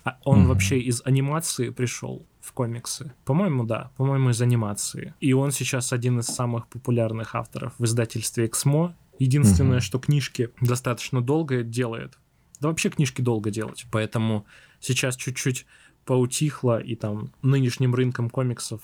[0.03, 0.47] А он mm-hmm.
[0.49, 3.15] вообще из анимации пришел в комиксы.
[3.25, 3.93] По-моему, да.
[3.97, 5.15] По-моему, из анимации.
[5.21, 8.97] И он сейчас один из самых популярных авторов в издательстве Эксмо.
[9.21, 9.81] Единственное, mm-hmm.
[9.81, 12.19] что книжки достаточно долго делает.
[12.59, 13.87] Да вообще книжки долго делать.
[13.93, 14.45] Поэтому
[14.81, 15.67] сейчас чуть-чуть
[16.05, 18.81] поутихло, и там нынешним рынком комиксов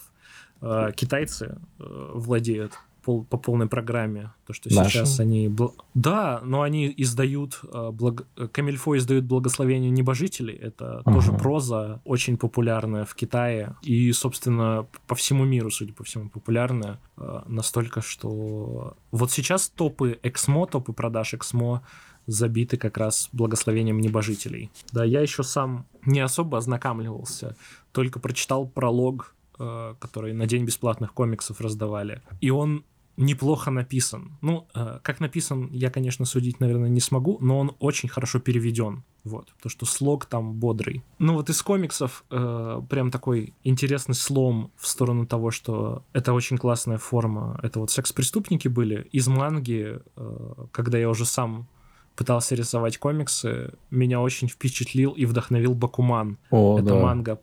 [0.96, 4.32] китайцы э, владеют пол, по полной программе.
[4.46, 4.90] То, что Наши?
[4.90, 5.54] сейчас они...
[5.94, 7.60] Да, но они издают...
[7.72, 8.26] Э, благ...
[8.52, 10.54] Камильфо издают «Благословение небожителей».
[10.54, 11.12] Это ага.
[11.12, 13.74] тоже проза, очень популярная в Китае.
[13.82, 16.98] И, собственно, по всему миру, судя по всему, популярная.
[17.16, 18.96] Э, настолько, что...
[19.10, 21.82] Вот сейчас топы Эксмо, топы продаж Эксмо
[22.26, 24.70] забиты как раз благословением небожителей.
[24.92, 27.56] Да, я еще сам не особо ознакомливался,
[27.92, 32.22] только прочитал пролог, э, который на День бесплатных комиксов раздавали.
[32.40, 32.84] И он
[33.20, 34.38] неплохо написан.
[34.40, 39.04] Ну, э, как написан, я, конечно, судить, наверное, не смогу, но он очень хорошо переведен.
[39.22, 41.04] Вот, то, что слог там бодрый.
[41.18, 46.56] Ну вот из комиксов э, прям такой интересный слом в сторону того, что это очень
[46.56, 47.60] классная форма.
[47.62, 49.06] Это вот секс-преступники были.
[49.12, 51.68] Из манги, э, когда я уже сам
[52.16, 56.38] пытался рисовать комиксы, меня очень впечатлил и вдохновил Бакуман.
[56.50, 57.00] О, Это да.
[57.02, 57.40] манга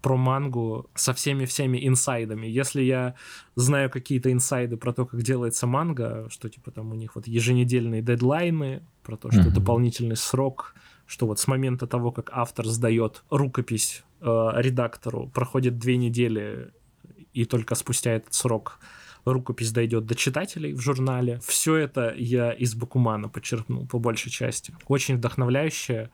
[0.00, 2.46] про мангу со всеми-всеми инсайдами.
[2.46, 3.14] Если я
[3.56, 8.02] знаю какие-то инсайды про то, как делается манга, что типа там у них вот еженедельные
[8.02, 9.54] дедлайны, про то, что mm-hmm.
[9.54, 10.74] дополнительный срок,
[11.06, 14.24] что вот с момента того, как автор сдает рукопись э,
[14.56, 16.72] редактору, проходит две недели,
[17.32, 18.78] и только спустя этот срок
[19.24, 21.40] рукопись дойдет до читателей в журнале.
[21.44, 24.74] Все это я из Бакумана подчеркнул по большей части.
[24.86, 26.10] Очень вдохновляющая.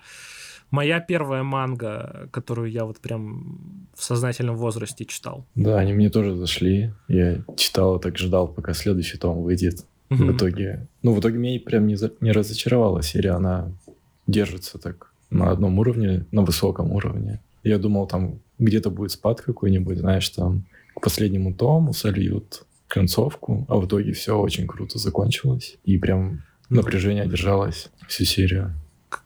[0.74, 5.46] Моя первая манга, которую я вот прям в сознательном возрасте читал.
[5.54, 6.90] Да, они мне тоже зашли.
[7.06, 9.86] Я читал, так ждал, пока следующий том выйдет.
[10.10, 10.24] Угу.
[10.24, 10.88] В итоге...
[11.02, 12.10] Ну, в итоге меня прям не, за...
[12.20, 13.36] не разочаровала серия.
[13.36, 13.70] Она
[14.26, 17.40] держится так на одном уровне, на высоком уровне.
[17.62, 20.64] Я думал, там где-то будет спад какой-нибудь, знаешь, там
[20.96, 25.76] к последнему тому сольют концовку, а в итоге все очень круто закончилось.
[25.84, 28.74] И прям ну, напряжение держалось всю серию.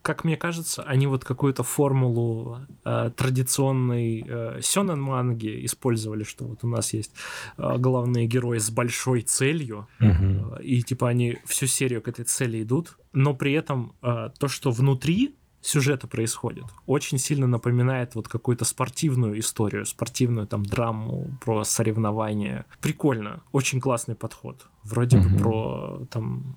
[0.03, 6.65] Как мне кажется, они вот какую-то формулу э, традиционной э, сёнэн манги использовали, что вот
[6.65, 7.13] у нас есть
[7.57, 10.57] э, главные герои с большой целью, угу.
[10.59, 14.49] э, и типа они всю серию к этой цели идут, но при этом э, то,
[14.49, 16.65] что внутри сюжета происходит.
[16.87, 22.65] Очень сильно напоминает вот какую-то спортивную историю, спортивную там драму про соревнования.
[22.81, 24.67] Прикольно, очень классный подход.
[24.85, 25.29] Вроде угу.
[25.29, 26.57] бы про там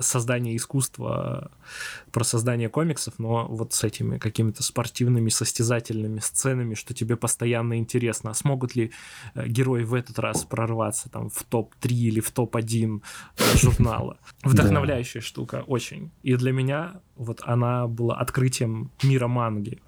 [0.00, 1.50] создание искусства,
[2.12, 8.30] про создание комиксов, но вот с этими какими-то спортивными состязательными сценами, что тебе постоянно интересно,
[8.30, 8.92] а смогут ли
[9.34, 13.02] э, герои в этот раз прорваться там в топ-3 или в топ-1
[13.56, 14.18] журнала.
[14.42, 16.10] Вдохновляющая штука, очень.
[16.22, 19.80] И для меня вот она была открытием мира манги.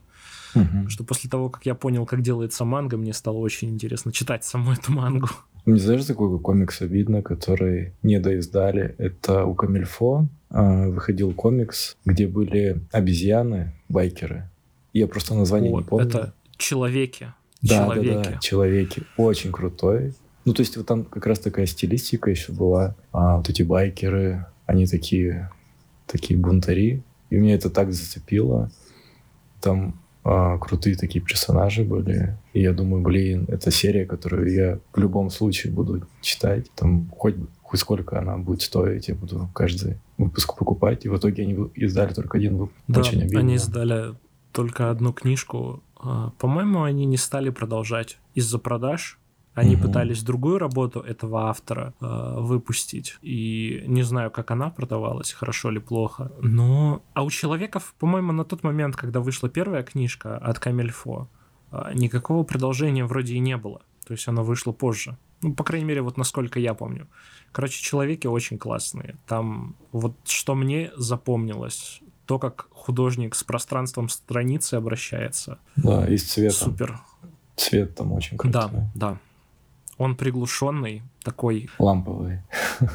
[0.55, 0.89] Угу.
[0.89, 4.73] Что после того, как я понял, как делается манга, мне стало очень интересно читать саму
[4.73, 5.29] эту мангу.
[5.67, 8.95] Не знаешь, такого комикса видно, который не доиздали?
[8.99, 14.49] Это у Камильфо э, выходил комикс, где были обезьяны, байкеры.
[14.93, 16.07] Я просто название О, не помню.
[16.07, 17.33] Это человеки.
[17.63, 18.15] Да, человеки.
[18.15, 19.03] да, да, человеки.
[19.17, 20.15] Очень крутой.
[20.45, 22.95] Ну, то есть вот там как раз такая стилистика еще была.
[23.11, 25.51] А, вот эти байкеры, они такие,
[26.07, 27.03] такие бунтари.
[27.31, 28.71] И меня это так зацепило.
[29.61, 32.37] Там а, крутые такие персонажи были.
[32.53, 36.69] И я думаю, блин, это серия, которую я в любом случае буду читать.
[36.75, 41.05] Там хоть, хоть сколько она будет стоить, я буду каждый выпуск покупать.
[41.05, 42.77] И в итоге они издали только один выпуск.
[42.89, 43.39] Да, Очень обидно.
[43.39, 44.17] они издали
[44.51, 45.81] только одну книжку.
[45.97, 49.21] А, по-моему, они не стали продолжать из-за продаж.
[49.57, 49.85] Они угу.
[49.85, 53.17] пытались другую работу этого автора э, выпустить.
[53.23, 56.31] И не знаю, как она продавалась, хорошо или плохо.
[56.43, 57.03] Но...
[57.15, 61.29] А у человеков, по-моему, на тот момент, когда вышла первая книжка от Камельфо,
[61.73, 63.81] э, никакого продолжения вроде и не было.
[64.07, 65.17] То есть оно вышло позже.
[65.41, 67.09] Ну, по крайней мере, вот насколько я помню.
[67.53, 69.17] Короче, человеки очень классные.
[69.27, 75.59] Там вот что мне запомнилось, то, как художник с пространством страницы обращается.
[75.77, 76.73] Да, и с цветом.
[76.73, 77.01] Супер.
[77.57, 78.63] Цвет там очень крутой.
[78.71, 79.19] Да, да.
[79.99, 81.69] Он приглушенный, такой...
[81.79, 82.41] Ламповый.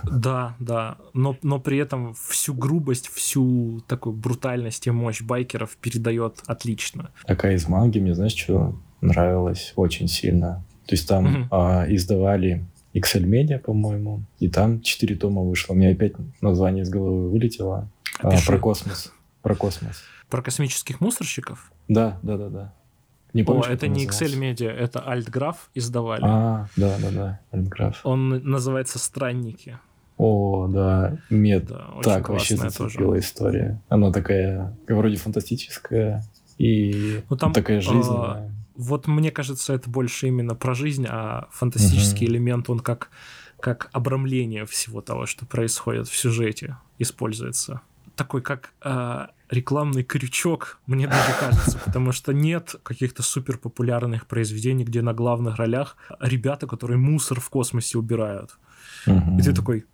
[0.03, 0.97] Да, да.
[1.13, 7.09] Но, но при этом всю грубость, всю такую брутальность и мощь байкеров передает отлично.
[7.25, 10.63] Такая из манги мне, знаешь, что нравилось очень сильно.
[10.85, 11.47] То есть там угу.
[11.51, 15.73] а, издавали XL Media, по-моему, и там четыре тома вышло.
[15.73, 17.89] У меня опять название из головы вылетело.
[18.19, 19.11] А, про космос.
[19.41, 20.03] Про космос.
[20.29, 21.71] Про космических мусорщиков?
[21.87, 22.73] Да, да, да, да.
[23.33, 26.21] Не помню, О, это не Excel Media, это Altgraph издавали.
[26.23, 27.95] А, да, да, да, Altgraph.
[28.03, 29.77] Он называется «Странники».
[30.17, 31.65] О, да, мед.
[31.65, 33.19] Да, так вообще зацепила тоже.
[33.19, 33.81] история.
[33.89, 36.23] Она такая, вроде фантастическая,
[36.59, 38.11] И ну, там, такая жизнь.
[38.11, 42.33] А, вот мне кажется, это больше именно про жизнь, а фантастический угу.
[42.33, 43.09] элемент, он как,
[43.59, 47.81] как обрамление всего того, что происходит в сюжете, используется.
[48.15, 54.85] Такой как э, рекламный крючок, мне даже кажется, потому что нет каких-то супер популярных произведений,
[54.85, 58.57] где на главных ролях ребята, которые мусор в космосе убирают.
[59.05, 59.85] И ты такой,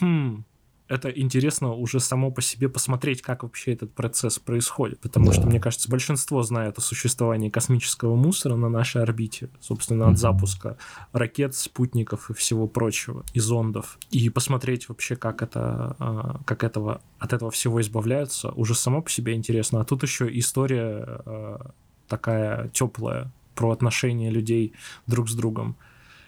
[0.00, 0.44] хм,
[0.90, 4.98] это интересно уже само по себе посмотреть, как вообще этот процесс происходит.
[4.98, 5.32] Потому да.
[5.34, 10.16] что, мне кажется, большинство знает о существовании космического мусора на нашей орбите, собственно, от mm-hmm.
[10.16, 10.76] запуска
[11.12, 13.98] ракет, спутников и всего прочего, и зондов.
[14.10, 19.10] И посмотреть вообще, как это, а, как этого, от этого всего избавляются, уже само по
[19.10, 19.80] себе интересно.
[19.80, 21.70] А тут еще история а,
[22.08, 24.72] такая теплая про отношения людей
[25.06, 25.76] друг с другом.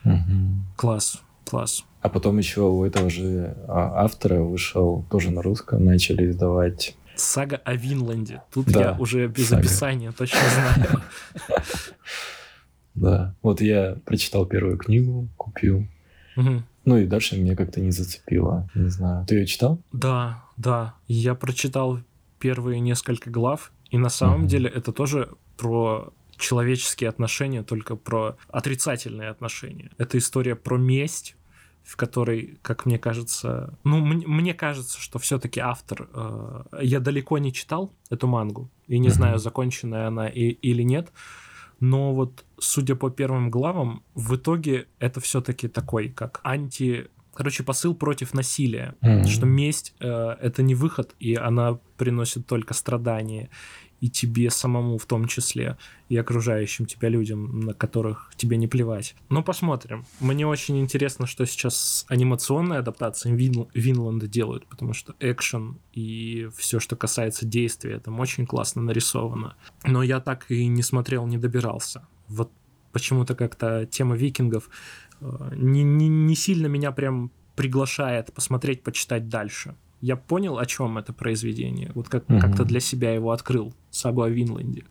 [0.05, 0.77] Mm-hmm.
[0.77, 1.85] Класс, класс.
[2.01, 7.61] А потом еще у этого же а, автора вышел тоже на русском, начали издавать Сага
[7.65, 8.43] о Винланде.
[8.53, 9.61] Тут да, я уже без сага.
[9.61, 11.03] описания точно знаю.
[12.95, 15.87] Да, вот я прочитал первую книгу, купил.
[16.85, 18.69] Ну и дальше меня как-то не зацепило.
[18.75, 19.25] Не знаю.
[19.27, 19.81] Ты ее читал?
[19.93, 20.95] Да, да.
[21.07, 22.01] Я прочитал
[22.39, 26.13] первые несколько глав, и на самом деле это тоже про
[26.43, 29.91] человеческие отношения, только про отрицательные отношения.
[29.99, 31.37] Это история про месть,
[31.83, 37.53] в которой, как мне кажется, ну, мне, кажется, что все-таки автор, э, я далеко не
[37.53, 39.13] читал эту мангу, и не mm-hmm.
[39.13, 41.13] знаю, законченная она и, или нет,
[41.81, 47.09] но вот, судя по первым главам, в итоге это все-таки такой, как анти...
[47.35, 49.27] Короче, посыл против насилия, mm-hmm.
[49.27, 53.49] что месть э, это не выход, и она приносит только страдания
[54.03, 55.79] и тебе самому в том числе,
[56.09, 59.15] и окружающим тебя людям, на которых тебе не плевать.
[59.29, 60.05] Но посмотрим.
[60.19, 63.69] Мне очень интересно, что сейчас с анимационной адаптацией Вин...
[63.75, 69.55] Винланда делают, потому что экшен и все, что касается действия, там очень классно нарисовано.
[69.85, 72.05] Но я так и не смотрел, не добирался.
[72.27, 72.51] Вот
[72.91, 74.69] почему-то как-то тема викингов
[75.21, 80.99] э, не, не, не сильно меня прям приглашает посмотреть, почитать дальше я понял, о чем
[80.99, 81.93] это произведение.
[81.95, 82.41] Вот как, mm-hmm.
[82.41, 84.83] как-то для себя его открыл, сагу о Винленде.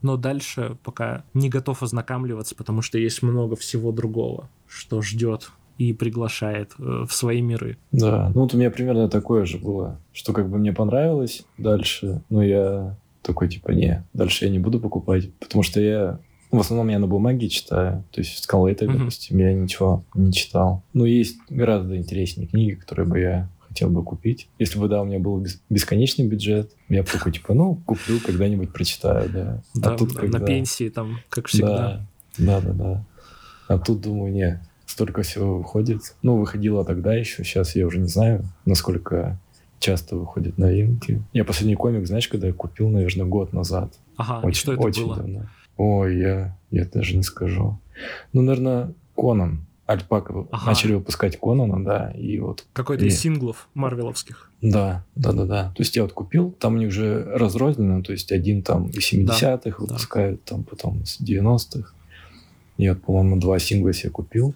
[0.00, 5.92] Но дальше пока не готов ознакомливаться, потому что есть много всего другого, что ждет и
[5.92, 7.76] приглашает э, в свои миры.
[7.90, 12.22] Да, ну вот у меня примерно такое же было, что как бы мне понравилось дальше,
[12.30, 16.20] но я такой типа, не, дальше я не буду покупать, потому что я
[16.52, 18.98] в основном я на бумаге читаю, то есть Скаллейта, mm-hmm.
[18.98, 20.82] допустим, я ничего не читал.
[20.92, 24.48] Но есть гораздо интереснее книги, которые бы я хотел бы купить.
[24.58, 28.70] Если бы, да, у меня был бесконечный бюджет, я бы такой, типа, ну, куплю, когда-нибудь
[28.70, 29.62] прочитаю, да.
[29.74, 30.38] А да а тут, когда...
[30.38, 32.06] на пенсии там, как всегда.
[32.36, 33.04] Да, да, да, да.
[33.68, 36.14] А тут, думаю, не, столько всего выходит.
[36.22, 39.40] Ну, выходило тогда еще, сейчас я уже не знаю, насколько
[39.78, 41.22] часто выходят новинки.
[41.32, 43.94] Я последний комик, знаешь, когда я купил, наверное, год назад.
[44.16, 45.16] Ага, очень, и что это очень было?
[45.16, 45.46] давно.
[45.78, 47.78] Ой, я, я даже не скажу.
[48.34, 49.66] Ну, наверное, Конан.
[49.92, 50.66] Альпака ага.
[50.66, 52.64] начали выпускать Конана, да, и вот...
[52.72, 54.50] Какой-то из синглов марвеловских.
[54.60, 55.72] Да, да, да, да.
[55.76, 59.12] То есть я вот купил, там у них уже разрознено, то есть один там из
[59.12, 60.54] 70-х да, выпускают, да.
[60.54, 61.92] там потом из 90-х.
[62.78, 64.54] Я вот, по-моему, два сингла себе купил.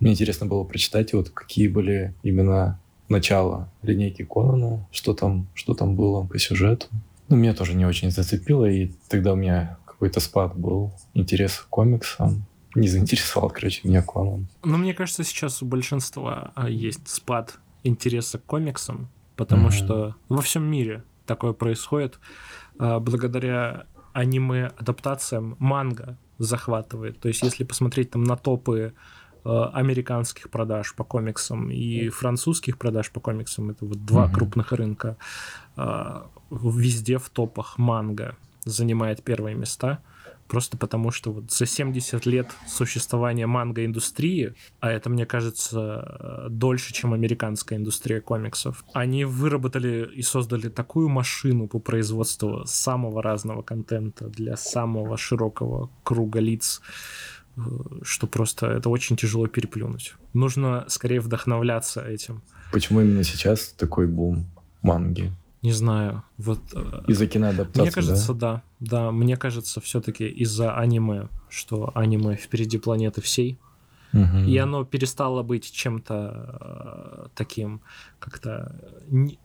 [0.00, 5.94] Мне интересно было прочитать, вот какие были именно начало линейки Конана, что там, что там
[5.94, 6.86] было по сюжету.
[7.28, 11.68] Ну, меня тоже не очень зацепило, и тогда у меня какой-то спад был интерес к
[11.68, 12.44] комиксам
[12.74, 14.46] не заинтересовал, короче, меня Конан.
[14.64, 19.72] Ну, мне кажется, сейчас у большинства а, есть спад интереса к комиксам, потому mm-hmm.
[19.72, 22.18] что во всем мире такое происходит.
[22.78, 27.18] А, благодаря аниме-адаптациям манга захватывает.
[27.20, 28.94] То есть, если посмотреть там на топы
[29.44, 34.32] а, американских продаж по комиксам и французских продаж по комиксам, это вот два mm-hmm.
[34.32, 35.16] крупных рынка,
[36.50, 40.02] везде в топах манга занимает первые места–
[40.52, 47.14] Просто потому, что вот за 70 лет существования манго-индустрии, а это, мне кажется, дольше, чем
[47.14, 54.58] американская индустрия комиксов, они выработали и создали такую машину по производству самого разного контента для
[54.58, 56.82] самого широкого круга лиц,
[57.56, 57.60] э,
[58.02, 60.16] что просто это очень тяжело переплюнуть.
[60.34, 62.42] Нужно скорее вдохновляться этим.
[62.72, 64.44] Почему именно сейчас такой бум
[64.82, 65.32] манги?
[65.62, 66.58] Не знаю, вот...
[66.74, 68.62] Э, из-за киноадаптации, Мне кажется, да?
[68.80, 69.02] да.
[69.04, 73.58] Да, мне кажется, все таки из-за аниме, что аниме впереди планеты всей.
[74.12, 74.38] Угу.
[74.46, 77.80] И оно перестало быть чем-то э, таким
[78.18, 78.74] как-то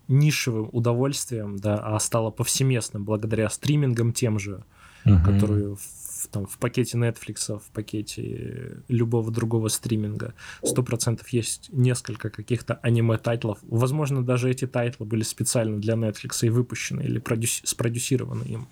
[0.07, 4.63] нишевым удовольствием, да, а стало повсеместным благодаря стримингам тем же,
[5.05, 5.23] угу.
[5.23, 10.33] которые в, там, в пакете Netflix, в пакете любого другого стриминга.
[10.63, 13.59] Сто процентов есть несколько каких-то аниме-тайтлов.
[13.63, 18.67] Возможно, даже эти тайтлы были специально для Netflix и выпущены или продюс- спродюсированы им.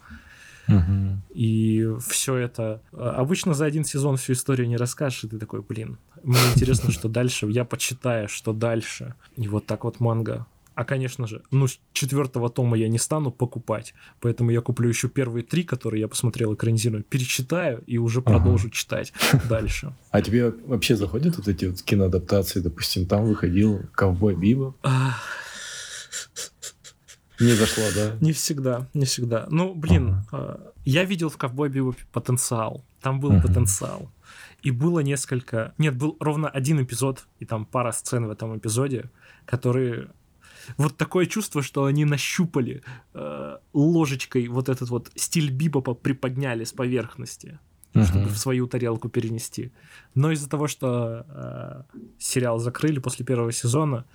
[0.67, 1.21] Мгм.
[1.33, 2.81] И все это...
[2.91, 6.91] э, Обычно за один сезон всю историю не расскажешь, и ты такой, блин, мне интересно,
[6.91, 9.13] что дальше, я почитаю, что дальше.
[9.37, 10.47] И вот так вот манга.
[10.75, 15.43] А, конечно же, ну, четвертого тома я не стану покупать, поэтому я куплю еще первые
[15.43, 18.31] три, которые я посмотрел экранизированно, перечитаю и уже Ага.
[18.31, 19.13] продолжу читать
[19.49, 19.93] дальше.
[20.11, 22.59] А тебе вообще заходят вот эти вот киноадаптации?
[22.59, 24.75] Допустим, там выходил «Ковбой Биба».
[27.39, 28.15] Не зашло, да?
[28.21, 29.47] Не всегда, не всегда.
[29.49, 32.85] Ну, блин, э, я видел в Ковбой Бибопе потенциал.
[33.01, 34.09] Там был потенциал.
[34.61, 35.73] И было несколько...
[35.77, 39.11] Нет, был ровно один эпизод, и там пара сцен в этом эпизоде,
[39.45, 40.07] которые...
[40.77, 42.81] Вот такое чувство, что они нащупали
[43.13, 47.59] э, ложечкой вот этот вот стиль Бибопа приподняли с поверхности,
[47.91, 48.29] чтобы Мгм.
[48.29, 49.71] в свою тарелку перенести.
[50.15, 51.83] Но из-за того, что э,
[52.19, 54.05] сериал закрыли после первого сезона,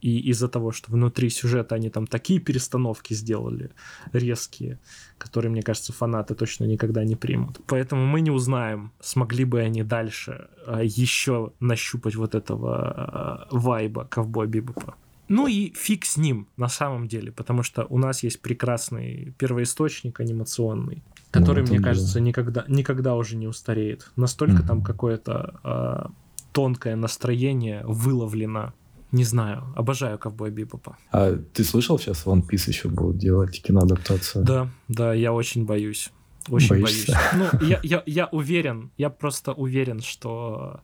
[0.00, 3.70] и из-за того, что внутри сюжета они там такие перестановки сделали
[4.12, 4.78] резкие,
[5.18, 7.60] которые, мне кажется, фанаты точно никогда не примут.
[7.66, 14.04] Поэтому мы не узнаем, смогли бы они дальше э, еще нащупать вот этого э, вайба
[14.04, 14.94] ковбой Бибопа.
[15.28, 20.20] Ну и фиг с ним на самом деле, потому что у нас есть прекрасный первоисточник
[20.20, 21.88] анимационный, который, это мне да.
[21.88, 24.10] кажется, никогда, никогда уже не устареет.
[24.16, 24.86] Настолько там Мгм.
[24.86, 26.06] какое-то э,
[26.52, 28.72] тонкое настроение выловлено.
[29.12, 30.98] Не знаю, обожаю ковбой Бибопа.
[31.12, 34.44] А ты слышал, сейчас One Piece еще будут делать киноадаптацию?
[34.44, 36.10] Да, да, я очень боюсь.
[36.50, 37.12] Очень Боишься?
[37.32, 37.50] боюсь.
[37.52, 40.80] Ну, я, я, я уверен, я просто уверен, что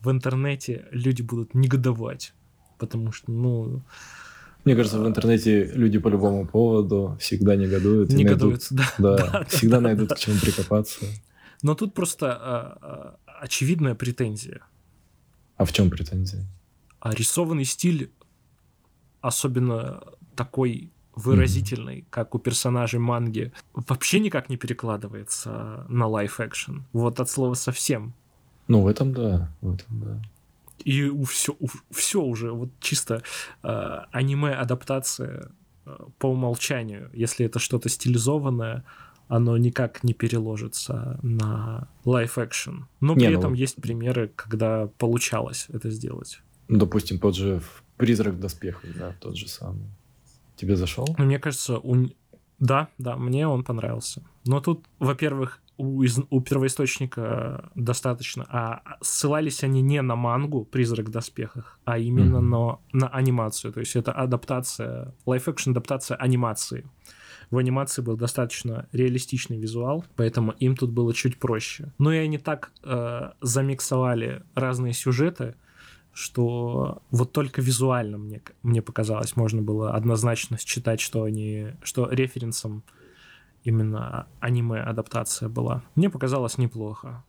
[0.00, 2.32] в интернете люди будут негодовать.
[2.86, 3.82] Потому что, ну,
[4.64, 8.10] Мне кажется, в интернете люди по любому поводу всегда негодуют.
[8.12, 8.66] и негодуют.
[8.70, 10.14] Да, найдут- да, Да, да, всегда да, найдут да.
[10.14, 11.06] к чему прикопаться.
[11.62, 14.60] Но тут просто а, а, очевидная претензия.
[15.56, 16.44] А в чем претензия?
[17.00, 18.10] А рисованный стиль,
[19.20, 20.02] особенно
[20.36, 26.82] такой выразительный, как у персонажей манги, вообще никак не перекладывается на лайф-экшен.
[26.92, 28.14] Вот от слова совсем.
[28.66, 30.22] Ну, в этом да, в этом да.
[30.84, 31.56] И у все,
[31.90, 33.22] все уже, вот чисто
[33.62, 35.50] э, аниме-адаптация
[35.86, 38.84] э, по умолчанию, если это что-то стилизованное,
[39.28, 42.84] оно никак не переложится на live-action.
[43.00, 46.42] Но Не, при ну этом есть примеры, когда получалось это сделать.
[46.68, 47.62] Ну, допустим, тот же
[47.96, 49.86] «Призрак в доспехах», да, тот же самый.
[50.56, 51.06] Тебе зашел?
[51.18, 52.08] Мне кажется, у...
[52.58, 54.22] да, да, мне он понравился.
[54.44, 61.08] Но тут, во-первых, у, из- у первоисточника достаточно, а ссылались они не на мангу «Призрак
[61.08, 62.50] в доспехах», а именно Мгм.
[62.50, 63.72] на, на анимацию.
[63.72, 66.84] То есть это адаптация, live-action адаптация анимации.
[67.50, 71.92] В анимации был достаточно реалистичный визуал, поэтому им тут было чуть проще.
[71.98, 75.54] Но и они так э, замиксовали разные сюжеты,
[76.12, 82.84] что вот только визуально мне, мне показалось, можно было однозначно считать, что они, что референсом
[83.64, 85.82] именно аниме-адаптация была.
[85.94, 87.24] Мне показалось неплохо.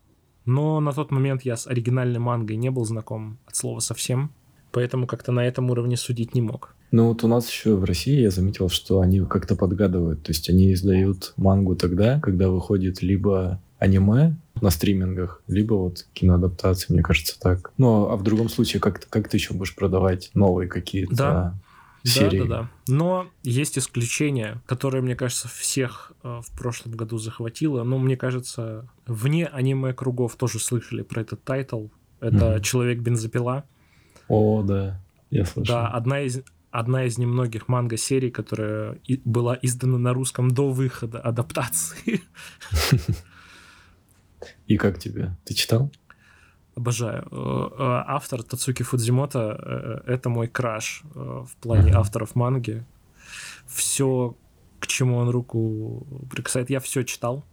[0.46, 4.32] Но на тот момент я с оригинальной мангой не был знаком от слова совсем,
[4.72, 6.76] поэтому как-то на этом уровне судить не мог.
[6.92, 10.24] Ну, вот у нас еще в России я заметил, что они как-то подгадывают.
[10.24, 16.94] То есть они издают мангу тогда, когда выходит либо аниме на стримингах, либо вот киноадаптации,
[16.94, 17.72] мне кажется, так.
[17.78, 21.56] Ну, а в другом случае, как, как ты еще будешь продавать новые какие-то Да.
[22.10, 22.40] Серии?
[22.40, 22.70] Да, да, да.
[22.88, 27.84] Но есть исключение, которое, мне кажется, всех э, в прошлом году захватило.
[27.84, 31.88] Но мне кажется, вне аниме-кругов тоже слышали про этот тайтл.
[32.20, 32.62] Это Мгм.
[32.62, 33.66] «Человек-бензопила».
[34.28, 35.76] О, да, я слышал.
[35.76, 36.42] Да, одна из
[36.72, 42.22] одна из немногих манго-серий, которая и- была издана на русском до выхода адаптации.
[44.68, 45.38] И как тебе?
[45.46, 45.92] Ты читал?
[46.76, 47.28] Обожаю.
[47.32, 52.86] Э, э, Автор Тацуки Фудзимото э, это мой краш в плане авторов манги.
[53.66, 54.36] Все,
[54.80, 57.44] к чему он руку прикасает, я все читал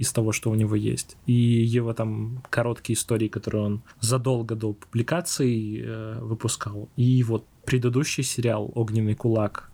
[0.00, 1.16] из того, что у него есть.
[1.26, 6.88] И его там короткие истории, которые он задолго до публикации э, выпускал.
[6.96, 9.70] И вот предыдущий сериал «Огненный кулак»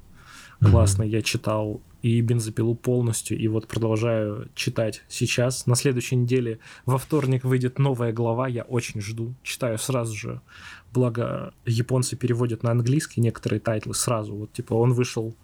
[0.60, 1.80] классный, я читал.
[2.06, 3.36] И «Бензопилу» полностью.
[3.36, 5.66] И вот продолжаю читать сейчас.
[5.66, 9.34] На следующей неделе во вторник выйдет новая глава, я очень жду.
[9.42, 10.40] Читаю сразу же.
[10.92, 14.36] Благо, японцы переводят на английский некоторые тайтлы сразу.
[14.36, 15.34] Вот, типа, он вышел,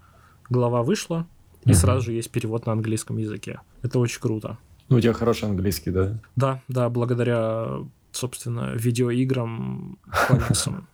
[0.49, 1.27] глава вышла,
[1.65, 1.75] и Мгм.
[1.75, 3.59] сразу же есть перевод на английском языке.
[3.83, 4.57] Это очень круто.
[4.89, 6.21] Ну, у тебя хороший английский, да?
[6.37, 7.81] Да, да, благодаря,
[8.13, 9.99] собственно, видеоиграм,
[10.29, 10.87] комиксам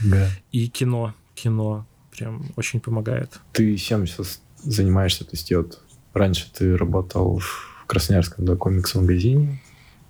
[0.52, 1.14] и кино.
[1.34, 1.86] Кино
[2.16, 3.40] прям очень помогает.
[3.52, 5.24] Ты чем сейчас занимаешься?
[5.24, 9.60] То есть, вот раньше ты работал в Красноярском да, комикс-магазине,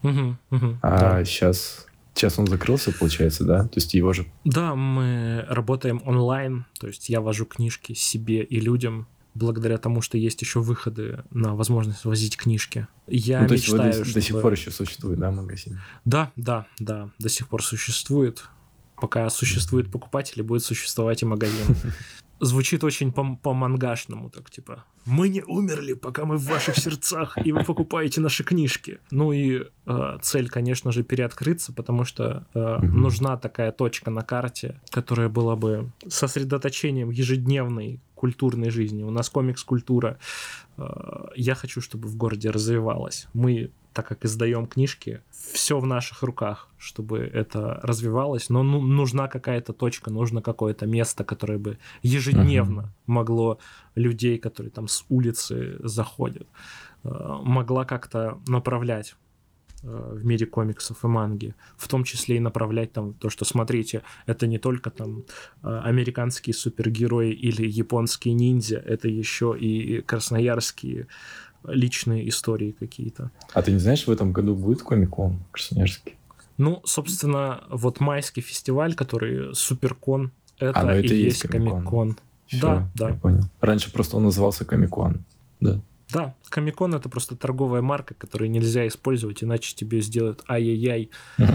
[0.02, 1.24] Мгм, мгм, а да.
[1.24, 3.64] сейчас, сейчас он закрылся, получается, да?
[3.64, 4.26] То есть, его же...
[4.44, 10.18] Да, мы работаем онлайн, то есть я вожу книжки себе и людям, благодаря тому, что
[10.18, 12.86] есть еще выходы на возможность возить книжки.
[13.06, 14.12] Я ну, то мечтаю, есть, чтобы...
[14.12, 15.80] до сих пор еще существует, да, магазин?
[16.04, 18.44] Да, да, да, до сих пор существует.
[18.96, 21.76] Пока существует покупатель, будет существовать и магазин.
[22.40, 27.62] Звучит очень по-мангашному, так типа «Мы не умерли, пока мы в ваших сердцах, и вы
[27.62, 28.98] покупаете наши книжки».
[29.10, 34.80] Ну и э, цель, конечно же, переоткрыться, потому что э, нужна такая точка на карте,
[34.90, 39.02] которая была бы сосредоточением ежедневной культурной жизни.
[39.02, 40.18] У нас комикс-культура.
[40.76, 43.26] Э, я хочу, чтобы в городе развивалась.
[43.34, 49.28] Мы, так как издаем книжки, все в наших руках, чтобы это развивалось, но ну, нужна
[49.28, 53.02] какая-то точка, нужно какое-то место, которое бы ежедневно uh-huh.
[53.06, 53.58] могло
[53.94, 56.46] людей, которые там с улицы заходят,
[57.04, 59.16] э, могла как-то направлять
[59.84, 64.46] в мире комиксов и манги, в том числе и направлять там то, что смотрите, это
[64.46, 65.24] не только там
[65.62, 71.06] э, американские супергерои или японские ниндзя, это еще и красноярские
[71.66, 73.30] личные истории какие-то.
[73.52, 76.16] А ты не знаешь, в этом году будет комикон красноярский?
[76.56, 82.16] Ну, собственно, вот майский фестиваль, который Суперкон, это, а, ну, это и есть Комикон.
[82.52, 83.10] Да, да.
[83.10, 83.42] Я понял.
[83.60, 85.24] Раньше просто он назывался Комикон.
[85.60, 85.80] Да.
[86.12, 91.10] Да, Комикон это просто торговая марка, которую нельзя использовать, иначе тебе сделают ай-яй-яй.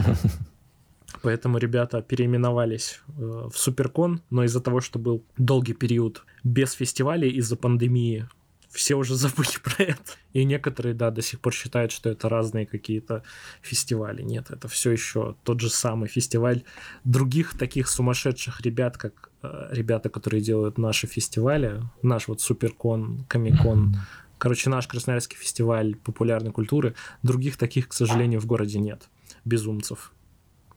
[1.22, 7.30] Поэтому ребята переименовались э, в Суперкон, но из-за того, что был долгий период без фестивалей
[7.30, 8.28] из-за пандемии,
[8.70, 10.14] все уже забыли про это.
[10.34, 13.24] И некоторые, да, до сих пор считают, что это разные какие-то
[13.62, 14.22] фестивали.
[14.22, 16.64] Нет, это все еще тот же самый фестиваль
[17.04, 23.96] других таких сумасшедших ребят, как э, ребята, которые делают наши фестивали, наш вот Суперкон, Комикон,
[24.40, 29.04] короче, наш Красноярский фестиваль популярной культуры, других таких, к сожалению, в городе нет,
[29.46, 30.12] безумцев.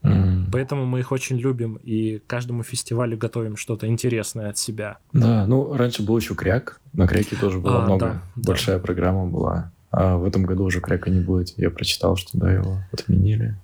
[0.03, 0.49] Mm.
[0.51, 4.97] Поэтому мы их очень любим и каждому фестивалю готовим что-то интересное от себя.
[5.13, 6.81] Да, ну раньше был еще кряк.
[6.91, 8.05] На кряке тоже было а, много.
[8.05, 8.83] Да, Большая да.
[8.83, 9.71] программа была.
[9.91, 11.57] А в этом году уже кряка не будет.
[11.57, 13.55] Я прочитал, что да, его отменили.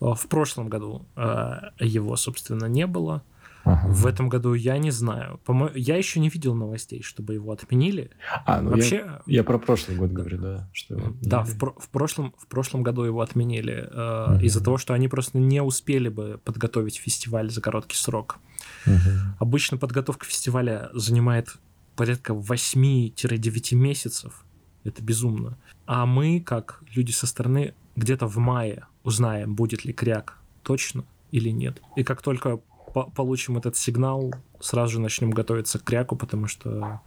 [0.00, 3.22] В прошлом году э, его, собственно, не было.
[3.68, 3.88] Ага.
[3.88, 5.40] В этом году я не знаю.
[5.44, 8.10] По я еще не видел новостей, чтобы его отменили.
[8.46, 8.96] А, ну Вообще...
[8.96, 10.68] я, я про прошлый год говорю, да.
[10.72, 14.44] Что его да, в, про в, прошлом, в прошлом году его отменили э, угу.
[14.44, 18.38] из-за того, что они просто не успели бы подготовить фестиваль за короткий срок.
[18.86, 18.94] Угу.
[19.40, 21.56] Обычно подготовка фестиваля занимает
[21.94, 24.44] порядка 8-9 месяцев.
[24.84, 25.58] Это безумно.
[25.84, 31.50] А мы, как люди со стороны, где-то в мае узнаем, будет ли кряк точно или
[31.50, 31.82] нет.
[31.96, 32.60] И как только
[33.04, 37.00] получим этот сигнал, сразу же начнем готовиться к кряку, потому что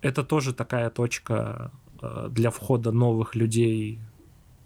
[0.00, 1.70] это тоже такая точка
[2.00, 4.00] э, для входа новых людей э,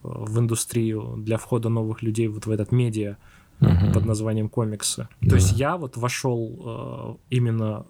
[0.02, 3.16] в индустрию, для входа новых людей вот в этот медиа
[3.60, 3.92] uh-huh.
[3.92, 5.08] под названием комиксы.
[5.20, 5.28] Yeah.
[5.28, 7.86] То есть я вот вошел э, именно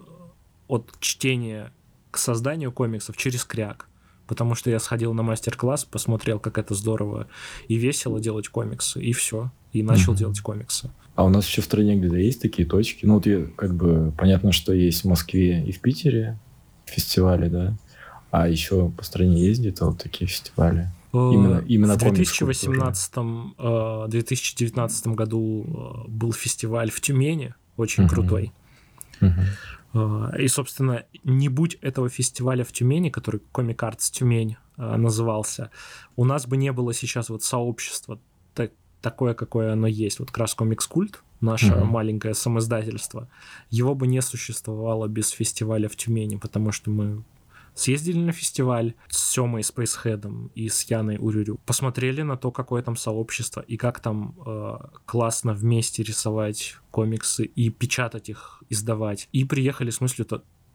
[0.68, 1.72] от чтения
[2.10, 3.88] к созданию комиксов через кряк
[4.32, 7.26] потому что я сходил на мастер-класс, посмотрел, как это здорово
[7.68, 10.16] и весело делать комиксы, и все, и начал mm-hmm.
[10.16, 10.90] делать комиксы.
[11.14, 13.04] А у нас еще в стране где-то есть такие точки?
[13.04, 16.38] Ну, вот я, как бы понятно, что есть в Москве и в Питере
[16.86, 17.76] фестивали, да?
[18.30, 20.88] А еще по стране есть где-то вот такие фестивали?
[21.12, 23.56] Э, именно, именно в 2018-2019
[25.04, 28.08] э, году э, был фестиваль в Тюмени, очень uh-huh.
[28.08, 28.52] крутой.
[29.20, 30.40] Uh-huh.
[30.40, 35.70] И, собственно, не будь этого фестиваля в Тюмени, который Comic Arts Тюмень назывался,
[36.16, 38.18] у нас бы не было сейчас вот сообщества
[39.02, 40.18] такое, какое оно есть.
[40.20, 41.84] Вот как раз Комикс Культ, наше mm-hmm.
[41.84, 43.28] маленькое самоиздательство,
[43.70, 47.24] его бы не существовало без фестиваля в Тюмени, потому что мы
[47.74, 52.96] съездили на фестиваль с Семой Спейсхедом и с Яной Урюрю, посмотрели на то, какое там
[52.96, 59.28] сообщество и как там э, классно вместе рисовать комиксы и печатать их, издавать.
[59.32, 60.26] И приехали с мыслью,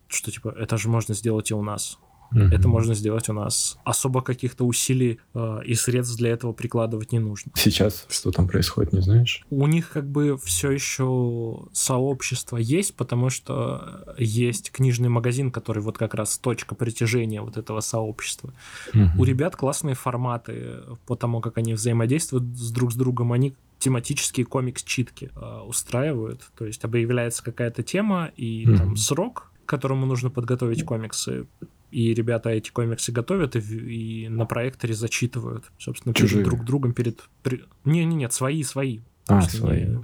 [0.08, 2.00] что типа это же можно сделать и у нас.
[2.34, 2.54] Mm-hmm.
[2.54, 3.78] Это можно сделать у нас.
[3.84, 7.52] Особо каких-то усилий э, и средств для этого прикладывать не нужно.
[7.56, 9.46] Сейчас что там происходит, не знаешь?
[9.50, 15.98] У них как бы все еще сообщество есть, потому что есть книжный магазин, который вот
[15.98, 18.54] как раз точка притяжения вот этого сообщества.
[18.94, 19.10] Mm-hmm.
[19.18, 23.32] У ребят классные форматы по тому, как они взаимодействуют с друг с другом.
[23.32, 26.42] Они тематические комикс-читки э, устраивают.
[26.58, 28.78] То есть объявляется какая-то тема и mm-hmm.
[28.78, 31.48] там срок, к которому нужно подготовить комиксы
[31.92, 36.44] и ребята эти комиксы готовят и, и на проекторе зачитывают, собственно, Чужие.
[36.44, 37.22] перед друг другом, перед...
[37.44, 37.64] При...
[37.86, 39.00] Не, не, нет, свои, свои.
[39.28, 39.86] А, свои.
[39.86, 40.04] Не...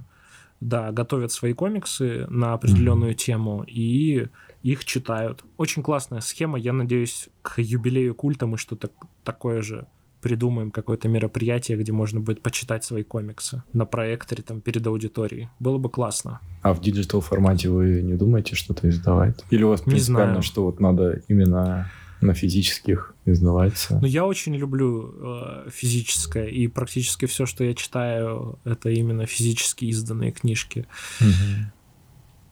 [0.60, 3.16] Да, готовят свои комиксы на определенную mm-hmm.
[3.16, 4.28] тему и
[4.62, 5.44] их читают.
[5.58, 6.58] Очень классная схема.
[6.58, 8.90] Я надеюсь, к юбилею культа мы что-то
[9.22, 9.86] такое же
[10.24, 15.50] придумаем какое-то мероприятие, где можно будет почитать свои комиксы на проекторе там перед аудиторией.
[15.60, 16.40] Было бы классно.
[16.62, 19.44] А в digital формате вы не думаете что-то издавать?
[19.50, 20.42] Или у вас принципиально, знаю.
[20.42, 21.90] что вот надо именно
[22.22, 23.98] на физических издаваться?
[24.00, 29.84] Ну, я очень люблю э, физическое, и практически все, что я читаю, это именно физически
[29.84, 30.86] изданные книжки.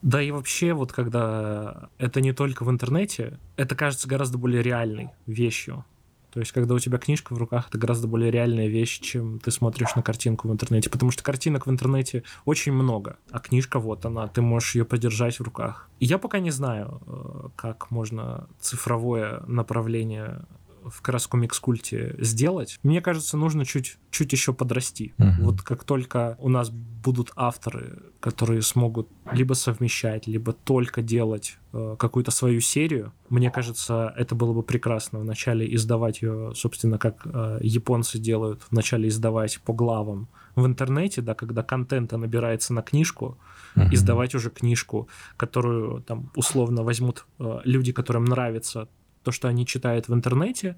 [0.02, 5.08] Да и вообще, вот когда это не только в интернете, это кажется гораздо более реальной
[5.26, 5.86] вещью.
[6.32, 9.50] То есть, когда у тебя книжка в руках, это гораздо более реальная вещь, чем ты
[9.50, 10.88] смотришь на картинку в интернете.
[10.88, 15.38] Потому что картинок в интернете очень много, а книжка вот она, ты можешь ее подержать
[15.38, 15.88] в руках.
[16.00, 20.42] И я пока не знаю, э, как можно цифровое направление
[20.84, 22.78] в как раз комикс-культе сделать.
[22.82, 25.14] Мне кажется, нужно чуть, чуть еще подрасти.
[25.18, 25.44] Мгм.
[25.44, 31.96] Вот как только у нас будут авторы, которые смогут либо совмещать, либо только делать э,
[31.98, 35.18] какую-то свою серию, мне кажется, это было бы прекрасно.
[35.20, 41.34] Вначале издавать ее, собственно, как э, японцы делают, вначале издавать по главам в интернете, да,
[41.34, 43.38] когда контента набирается на книжку,
[43.74, 43.94] Мгм.
[43.94, 45.08] издавать уже книжку,
[45.38, 48.88] которую там условно возьмут э, люди, которым нравится
[49.22, 50.76] то, что они читают в интернете,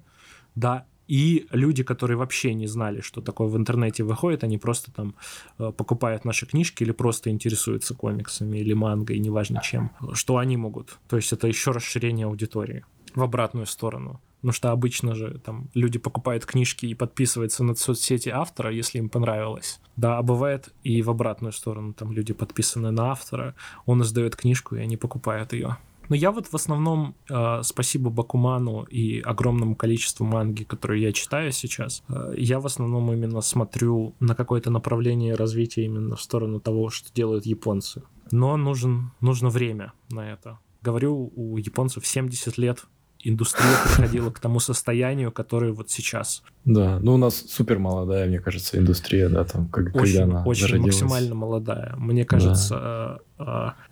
[0.55, 5.15] да, и люди, которые вообще не знали, что такое в интернете выходит, они просто там
[5.59, 10.97] э, покупают наши книжки или просто интересуются комиксами или мангой, неважно чем, что они могут.
[11.07, 12.83] То есть это еще расширение аудитории
[13.13, 14.19] в обратную сторону.
[14.41, 19.09] Потому что обычно же там люди покупают книжки и подписываются на соцсети автора, если им
[19.09, 19.79] понравилось.
[19.95, 21.93] Да, а бывает и в обратную сторону.
[21.93, 25.77] Там люди подписаны на автора, он издает книжку, и они покупают ее.
[26.09, 31.51] Но я вот в основном, э, спасибо Бакуману и огромному количеству манги, которые я читаю
[31.51, 36.89] сейчас, э, я в основном именно смотрю на какое-то направление развития именно в сторону того,
[36.89, 38.03] что делают японцы.
[38.31, 40.59] Но нужен, нужно время на это.
[40.81, 42.85] Говорю, у японцев 70 лет
[43.25, 46.43] индустрия приходила к тому состоянию, которое вот сейчас.
[46.63, 50.43] Да, ну у нас супер молодая, мне кажется, индустрия, да, там, как, когда Очень, она
[50.43, 51.01] очень зародилась.
[51.01, 51.95] максимально молодая.
[51.97, 53.34] Мне кажется, э, э,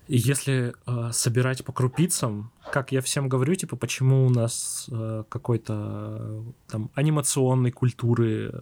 [0.08, 6.44] если э, собирать по крупицам, как я всем говорю, типа, почему у нас э, какой-то
[6.66, 8.52] там анимационной культуры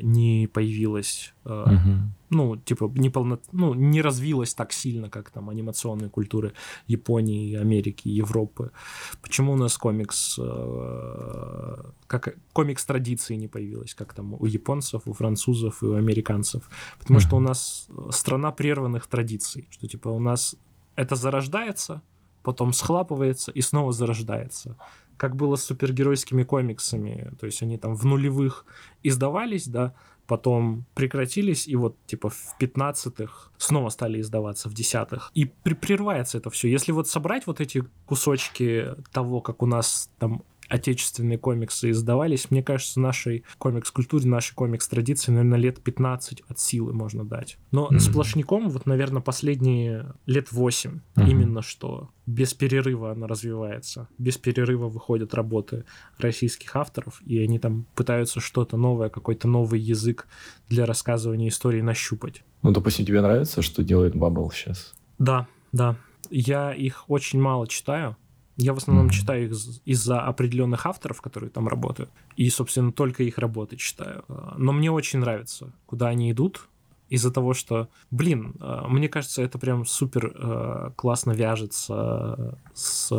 [0.00, 2.14] не появилось, э, Мгм.
[2.30, 6.52] ну, типа, не полно, ну, не развилась так сильно, как там анимационные культуры
[6.86, 8.70] Японии, Америки, Европы.
[9.20, 10.38] Почему у нас комикс,
[12.06, 16.62] как комикс традиции не появилась, как там у японцев, у французов и у американцев?
[16.98, 20.29] Потому что у нас страна прерванных традиций, что типа у нас
[20.96, 22.02] это зарождается,
[22.42, 24.76] потом схлапывается и снова зарождается.
[25.16, 28.64] Как было с супергеройскими комиксами, то есть они там в нулевых
[29.02, 29.94] издавались, да,
[30.26, 35.30] потом прекратились, и вот типа в 15-х снова стали издаваться в 10-х.
[35.34, 36.68] И при- прерывается это все.
[36.68, 42.62] Если вот собрать вот эти кусочки того, как у нас там отечественные комиксы издавались, мне
[42.62, 47.58] кажется, нашей комикс-культуре, нашей комикс-традиции, наверное, лет 15 от силы можно дать.
[47.72, 47.98] Но Мгм.
[47.98, 51.26] сплошняком, вот, наверное, последние лет 8 Мгм.
[51.28, 54.08] именно что без перерыва она развивается.
[54.16, 55.84] Без перерыва выходят работы
[56.18, 60.28] российских авторов, и они там пытаются что-то новое, какой-то новый язык
[60.68, 62.44] для рассказывания истории нащупать.
[62.62, 64.94] Ну, допустим, тебе нравится, что делает Bubble сейчас?
[65.18, 65.96] Да, да.
[66.30, 68.16] Я их очень мало читаю.
[68.62, 69.12] Я в основном Мгм.
[69.12, 69.52] читаю их
[69.84, 72.10] из-за определенных авторов, которые там работают.
[72.36, 74.24] И, собственно, только их работы читаю.
[74.28, 76.68] А, Но мне очень нравится, куда они идут.
[77.08, 83.10] Из-за того, что, блин, а, мне кажется, это прям супер э, классно вяжется с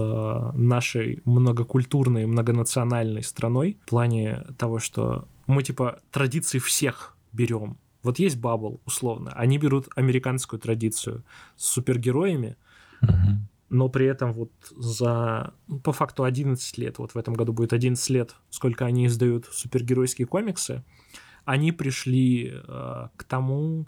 [0.53, 7.77] нашей многокультурной, многонациональной страной в плане того, что мы типа традиции всех берем.
[8.03, 9.31] Вот есть Бабл, условно.
[9.35, 11.23] Они берут американскую традицию
[11.57, 12.55] с супергероями,
[13.01, 13.47] Мгм.
[13.71, 17.71] Но при этом вот за, ну, по факту, 11 лет, вот в этом году будет
[17.71, 20.83] 11 лет, сколько они издают супергеройские комиксы,
[21.45, 23.87] они пришли э, к тому,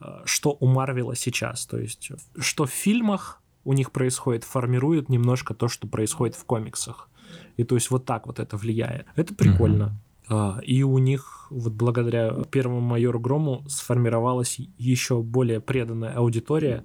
[0.00, 1.64] э, что у Марвела сейчас.
[1.66, 7.08] То есть, что в фильмах у них происходит, формирует немножко то, что происходит в комиксах.
[7.56, 9.06] И то есть вот так вот это влияет.
[9.14, 9.96] Это прикольно.
[10.28, 16.84] А, И у них, вот благодаря первому майору Грому, сформировалась еще более преданная аудитория,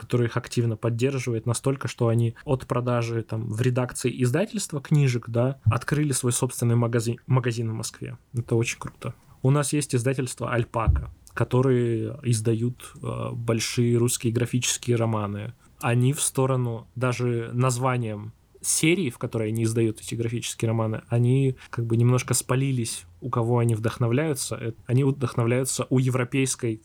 [0.00, 5.60] которая их активно поддерживает настолько, что они от продажи там в редакции издательства книжек, да,
[5.64, 8.16] открыли свой собственный магазин, магазин в Москве.
[8.32, 9.14] Это очень круто.
[9.42, 15.52] У нас есть издательство Альпака, которые издают э, большие русские графические романы.
[15.82, 18.32] Они в сторону даже названием
[18.62, 23.58] серии, в которой они издают эти графические романы, они как бы немножко спалились, у кого
[23.58, 24.56] они вдохновляются.
[24.56, 26.80] Э, Они вдохновляются у европейской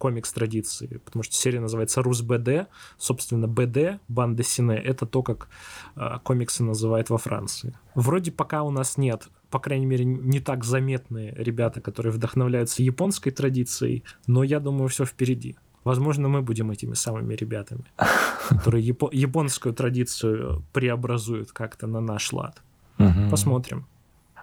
[0.00, 2.68] комикс-традиции, потому что серия называется «Рус БД».
[2.98, 5.48] Собственно, БД, банда Сине, это то, как
[5.96, 7.74] э, комиксы называют во Франции.
[7.94, 13.32] Вроде пока у нас нет по крайней мере, не так заметные ребята, которые вдохновляются японской
[13.32, 15.56] традицией, но я думаю, все впереди.
[15.82, 17.84] Возможно, мы будем этими самыми ребятами,
[18.48, 22.62] которые япо- японскую традицию преобразуют как-то на наш лад.
[22.98, 23.30] Угу.
[23.30, 23.86] Посмотрим.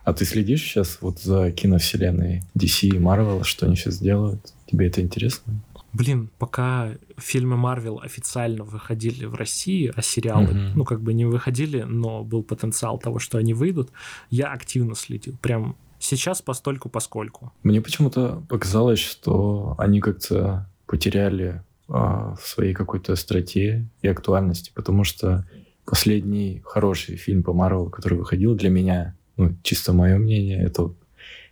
[0.03, 4.53] А ты следишь сейчас вот за киновселенной DC и Marvel, что они сейчас делают?
[4.67, 5.53] Тебе это интересно?
[5.93, 10.71] Блин, пока фильмы Marvel официально выходили в России, а сериалы, mm-hmm.
[10.75, 13.91] ну, как бы не выходили, но был потенциал того, что они выйдут,
[14.29, 15.37] я активно следил.
[15.41, 17.51] Прям сейчас постольку поскольку.
[17.63, 25.03] Мне почему-то показалось, что они как-то потеряли а, в своей какой-то остроте и актуальности, потому
[25.03, 25.47] что
[25.85, 30.93] последний хороший фильм по Марвел, который выходил для меня, ну, чисто мое мнение, это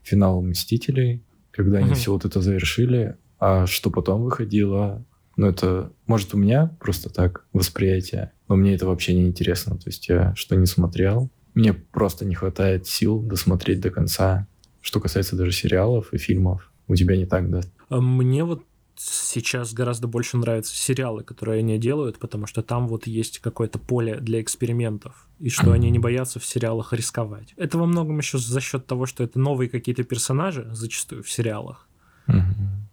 [0.04, 1.22] финал «Мстителей»,
[1.56, 5.06] когда они все вот это завершили, а что потом выходило,
[5.38, 9.78] ну, это, может, у меня просто так восприятие, но мне это вообще не интересно.
[9.78, 14.48] То есть я что не смотрел, мне просто не хватает сил досмотреть до конца.
[14.82, 17.62] Что касается даже сериалов и фильмов, у тебя не так, да?
[17.90, 18.64] А мне вот
[18.98, 24.20] сейчас гораздо больше нравятся сериалы, которые они делают, потому что там вот есть какое-то поле
[24.20, 27.54] для экспериментов, и что они не боятся в сериалах рисковать.
[27.58, 31.88] Это во многом еще за счет того, что это новые какие-то персонажи, зачастую в сериалах.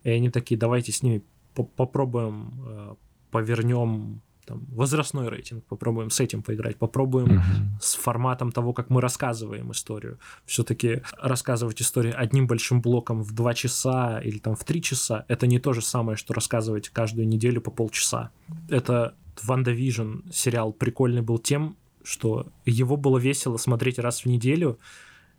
[0.05, 1.23] И они такие, давайте с ними
[1.55, 2.95] попробуем, э,
[3.31, 7.81] повернем там, возрастной рейтинг, попробуем с этим поиграть, попробуем uh-huh.
[7.81, 10.19] с форматом того, как мы рассказываем историю.
[10.47, 15.47] Все-таки рассказывать историю одним большим блоком в два часа или там в три часа, это
[15.47, 18.31] не то же самое, что рассказывать каждую неделю по полчаса.
[18.69, 24.79] Это WandaVision сериал прикольный был тем, что его было весело смотреть раз в неделю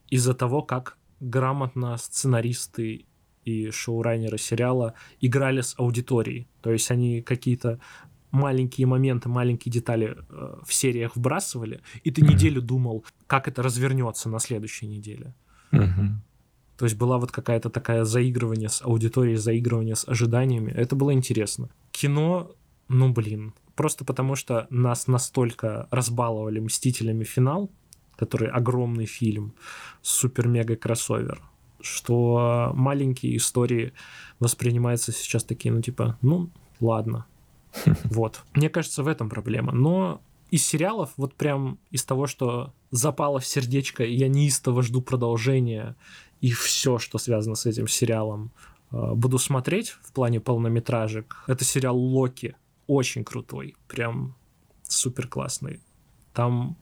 [0.10, 3.06] из-за того, как грамотно сценаристы
[3.45, 6.47] и шоураннеры сериала играли с аудиторией.
[6.62, 7.80] То есть они какие-то
[8.34, 14.27] маленькие моменты, маленькие детали э, в сериях вбрасывали, и ты неделю думал, как это развернется
[14.27, 15.34] на следующей неделе.
[16.77, 20.71] То есть была вот какая-то такая заигрывание с аудиторией, заигрывание с ожиданиями.
[20.71, 21.69] Это было интересно.
[21.91, 22.51] Кино,
[22.89, 27.23] ну блин, просто потому что нас настолько разбаловали «Мстителями.
[27.23, 27.69] Финал»,
[28.15, 29.53] который огромный фильм,
[30.01, 31.41] супер-мега-кроссовер,
[31.81, 33.93] что маленькие истории
[34.39, 37.25] воспринимаются сейчас такие, ну типа, ну ладно,
[38.05, 38.43] вот.
[38.53, 39.74] Мне кажется, в этом проблема.
[39.74, 40.21] Но
[40.51, 45.95] из сериалов, вот прям из того, что запало в сердечко, я неистово жду продолжения
[46.41, 48.51] и все, что связано с этим сериалом,
[48.91, 51.38] э, буду смотреть в плане полнометражек.
[51.47, 52.55] Это сериал Локи.
[52.86, 53.76] Очень крутой.
[53.88, 54.36] Прям
[54.84, 55.80] супер классный.
[56.34, 56.78] Там,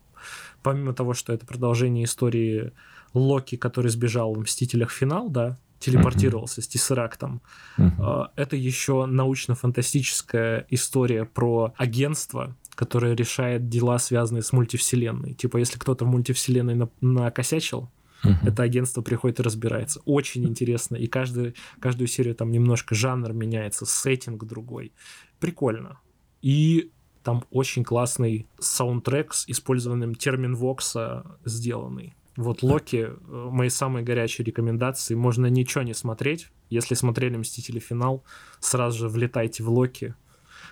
[0.64, 2.74] помимо того, что это продолжение истории
[3.14, 4.92] Локи, который сбежал в «Мстителях.
[4.92, 6.64] Финал», да, телепортировался mm-hmm.
[6.64, 7.42] с Тессерактом.
[7.78, 8.30] Mm-hmm.
[8.36, 15.34] Это еще научно-фантастическая история про агентство, которое решает дела, связанные с мультивселенной.
[15.34, 17.92] Типа, если кто-то в мультивселенной на- накосячил,
[18.24, 18.48] uh-huh.
[18.48, 20.02] это агентство приходит и разбирается.
[20.06, 20.96] Очень интересно.
[20.96, 24.94] И каждый, каждую серию там немножко жанр меняется, сеттинг другой.
[25.40, 26.00] Прикольно.
[26.42, 26.92] И
[27.24, 32.16] там очень классный саундтрек с использованием термин Вокса сделанный.
[32.38, 35.16] Вот Локи, э, мои самые горячие рекомендации.
[35.16, 36.50] Можно ничего не смотреть.
[36.70, 38.24] Если смотрели Мстители финал,
[38.60, 40.16] сразу же влетайте в Локи.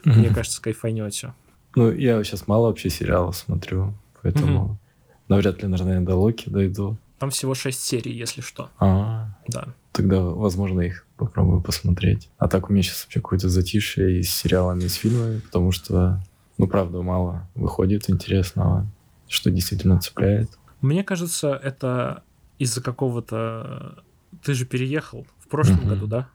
[0.03, 0.13] Mm-hmm.
[0.13, 1.33] Мне кажется, кайфанете.
[1.75, 5.13] Ну, я сейчас мало вообще сериалов смотрю, поэтому mm-hmm.
[5.27, 6.97] навряд ли, наверное, до Локи дойду.
[7.19, 8.69] Там всего шесть серий, если что.
[8.79, 9.67] А, да.
[9.91, 12.29] Тогда, возможно, их попробую посмотреть.
[12.37, 15.73] А так у меня сейчас вообще какое-то затишье и с сериалами, и с фильмами, потому
[15.73, 16.23] что,
[16.57, 18.87] ну, правда, мало выходит интересного,
[19.27, 20.49] что действительно цепляет.
[20.81, 22.23] Мне кажется, это
[22.57, 24.03] из-за какого-то...
[24.43, 26.29] Ты же переехал в прошлом году, да?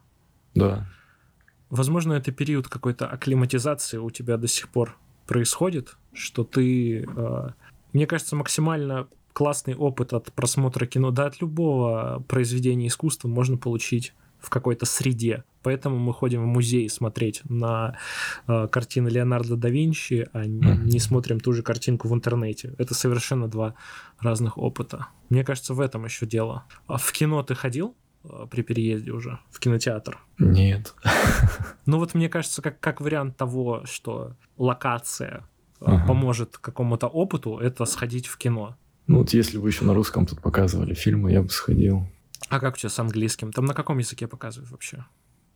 [0.55, 0.87] Да.
[1.71, 7.49] Возможно, это период какой-то акклиматизации у тебя до сих пор происходит, что ты, э,
[7.93, 14.15] мне кажется, максимально классный опыт от просмотра кино, да от любого произведения искусства можно получить
[14.39, 15.45] в какой-то среде.
[15.65, 17.97] Поэтому мы ходим в музей смотреть на
[18.47, 22.75] э, картины Леонардо да Винчи, а не, не смотрим ту же картинку в интернете.
[22.79, 23.75] Это совершенно два
[24.21, 25.07] разных опыта.
[25.31, 26.65] Мне кажется, в этом еще дело.
[26.87, 27.97] А в кино ты ходил?
[28.25, 30.19] Э, при переезде уже в кинотеатр?
[30.39, 30.95] Нет.
[31.87, 35.45] Ну вот мне кажется, как, как вариант того, что локация
[35.81, 38.77] uh поможет какому-то опыту, это сходить в кино.
[39.07, 42.07] Ну вот если бы еще на русском тут показывали фильмы, я бы сходил.
[42.49, 43.53] А как у тебя с английским?
[43.53, 45.05] Там на каком языке показывают вообще?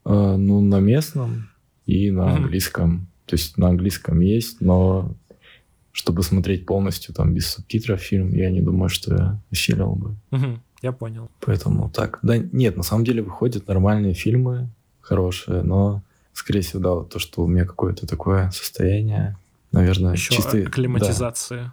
[0.09, 1.51] А, ну, на местном
[1.85, 3.09] и на английском.
[3.27, 5.15] То есть на английском есть, но
[5.93, 10.17] чтобы смотреть полностью там без субтитров фильм, я не думаю, что я осилил бы.
[10.81, 11.29] Я понял.
[11.41, 12.21] Поэтому так.
[12.23, 16.03] Да нет, на самом деле выходят нормальные фильмы, хорошие, но
[16.33, 19.37] скорее всего, да, то, что у меня какое-то такое состояние,
[19.73, 20.59] наверное, Еще чисто...
[20.59, 21.65] акклиматизация.
[21.65, 21.73] Да.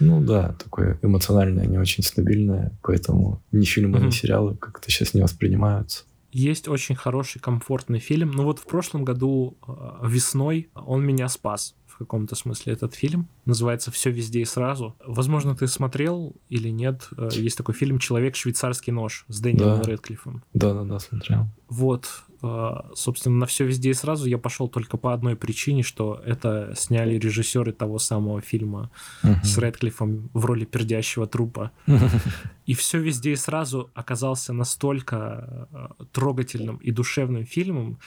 [0.00, 4.06] Ну да, такое эмоциональное, не очень стабильное, поэтому ни фильмы, mm-hmm.
[4.06, 6.04] ни сериалы как-то сейчас не воспринимаются.
[6.32, 8.30] Есть очень хороший, комфортный фильм.
[8.30, 11.74] Ну вот в прошлом году э, весной он меня спас
[12.04, 13.28] каком-то смысле этот фильм.
[13.44, 14.94] Называется «Все везде и сразу».
[15.04, 17.08] Возможно, ты смотрел или нет.
[17.16, 19.88] Э, есть такой фильм «Человек швейцарский нож» с Дэниелом да.
[19.88, 20.42] Рэдклиффом.
[20.54, 21.46] Да-да-да, смотрел.
[21.68, 22.06] Вот,
[22.42, 26.74] э, собственно, на все везде и сразу я пошел только по одной причине, что это
[26.76, 28.90] сняли режиссеры того самого фильма
[29.22, 29.44] uh-huh.
[29.44, 31.70] с Рэдклиффом в роли пердящего трупа.
[32.66, 37.98] И все везде и сразу оказался настолько э, трогательным и душевным фильмом,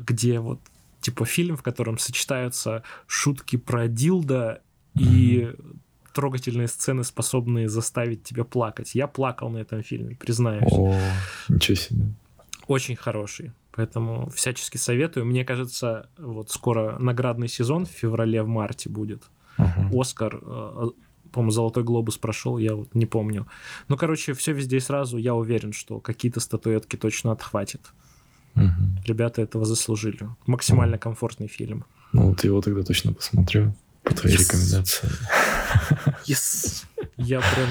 [0.00, 0.60] где вот
[1.06, 4.60] типа фильм, в котором сочетаются шутки про Дилда
[4.98, 5.52] и
[6.12, 8.96] трогательные сцены, способные заставить тебя плакать.
[8.96, 10.72] Я плакал на этом фильме, признаюсь.
[10.72, 10.98] О,
[11.48, 12.06] ничего себе.
[12.66, 13.52] Очень хороший.
[13.70, 15.26] Поэтому всячески советую.
[15.26, 19.22] Мне кажется, вот скоро наградный сезон в феврале, в марте будет.
[19.58, 20.00] Uh-huh.
[20.00, 20.86] Оскар, э,
[21.30, 23.46] по-моему, Золотой глобус прошел, я вот не помню.
[23.88, 25.18] Ну, короче, все везде и сразу.
[25.18, 27.92] Я уверен, что какие-то статуэтки точно отхватит.
[28.56, 29.04] Угу.
[29.06, 30.28] Ребята этого заслужили.
[30.46, 31.84] Максимально комфортный фильм.
[32.12, 34.40] Ну, вот его тогда точно посмотрю по твоей yes.
[34.40, 35.08] рекомендации.
[36.26, 36.84] Yes.
[37.16, 37.68] Я прям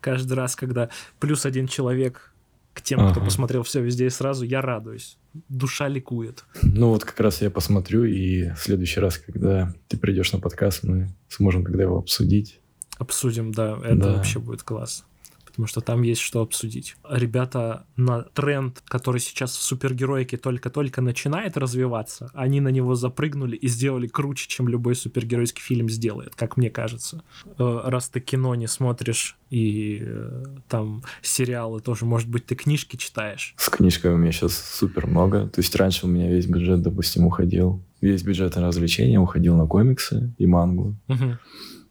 [0.00, 2.32] каждый раз, когда плюс один человек
[2.74, 3.12] к тем, ага.
[3.12, 5.18] кто посмотрел все везде и сразу, я радуюсь.
[5.48, 6.44] Душа ликует.
[6.62, 10.84] Ну вот как раз я посмотрю, и в следующий раз, когда ты придешь на подкаст,
[10.84, 12.60] мы сможем тогда его обсудить.
[12.98, 14.12] Обсудим, да, это да.
[14.14, 15.04] вообще будет класс
[15.58, 16.94] потому что там есть что обсудить.
[17.10, 23.66] Ребята на тренд, который сейчас в супергероике только-только начинает развиваться, они на него запрыгнули и
[23.66, 27.24] сделали круче, чем любой супергеройский фильм сделает, как мне кажется.
[27.58, 32.94] Э, раз ты кино не смотришь и э, там сериалы тоже, может быть, ты книжки
[32.94, 33.54] читаешь?
[33.56, 35.48] С книжкой у меня сейчас супер много.
[35.48, 37.82] То есть раньше у меня весь бюджет, допустим, уходил.
[38.00, 40.94] Весь бюджет на развлечения уходил на комиксы и мангу.
[41.08, 41.38] Угу.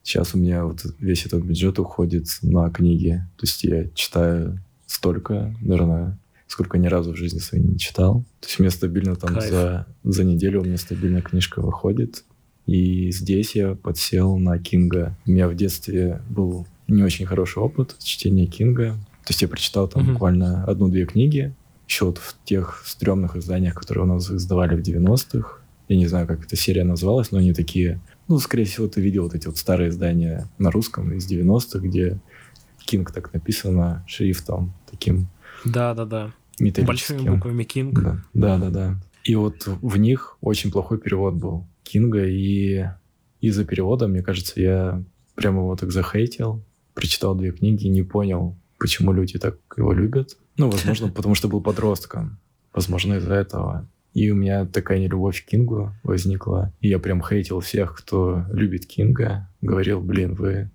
[0.07, 3.21] Сейчас у меня вот весь этот бюджет уходит на книги.
[3.35, 8.23] То есть я читаю столько, наверное, сколько ни разу в жизни своей не читал.
[8.39, 12.23] То есть у меня стабильно там за, за неделю у меня стабильная книжка выходит.
[12.67, 15.17] И здесь я подсел на Кинга.
[15.25, 18.91] У меня в детстве был не очень хороший опыт чтения Кинга.
[19.25, 20.13] То есть я прочитал там mm-hmm.
[20.13, 21.53] буквально одну-две книги.
[21.85, 25.57] Еще вот в тех стрёмных изданиях, которые у нас издавали в 90-х.
[25.89, 29.23] Я не знаю, как эта серия называлась, но они такие ну, скорее всего, ты видел
[29.23, 32.19] вот эти вот старые издания на русском из 90-х, где
[32.85, 35.27] Кинг так написано шрифтом таким.
[35.65, 36.33] Да-да-да.
[36.59, 38.01] Большими буквами Кинг.
[38.01, 38.95] Да, да-да-да.
[39.23, 42.85] И вот в них очень плохой перевод был Кинга, и
[43.41, 45.03] из-за перевода, мне кажется, я
[45.35, 46.63] прямо его так захейтил,
[46.93, 50.37] прочитал две книги, не понял, почему люди так его любят.
[50.57, 52.39] Ну, возможно, потому что был подростком.
[52.73, 53.87] Возможно, из-за этого.
[54.17, 56.73] И у меня такая нелюбовь к Кингу возникла.
[56.81, 59.47] И я прям хейтил всех, кто любит Кинга.
[59.61, 60.71] Говорил, блин, вы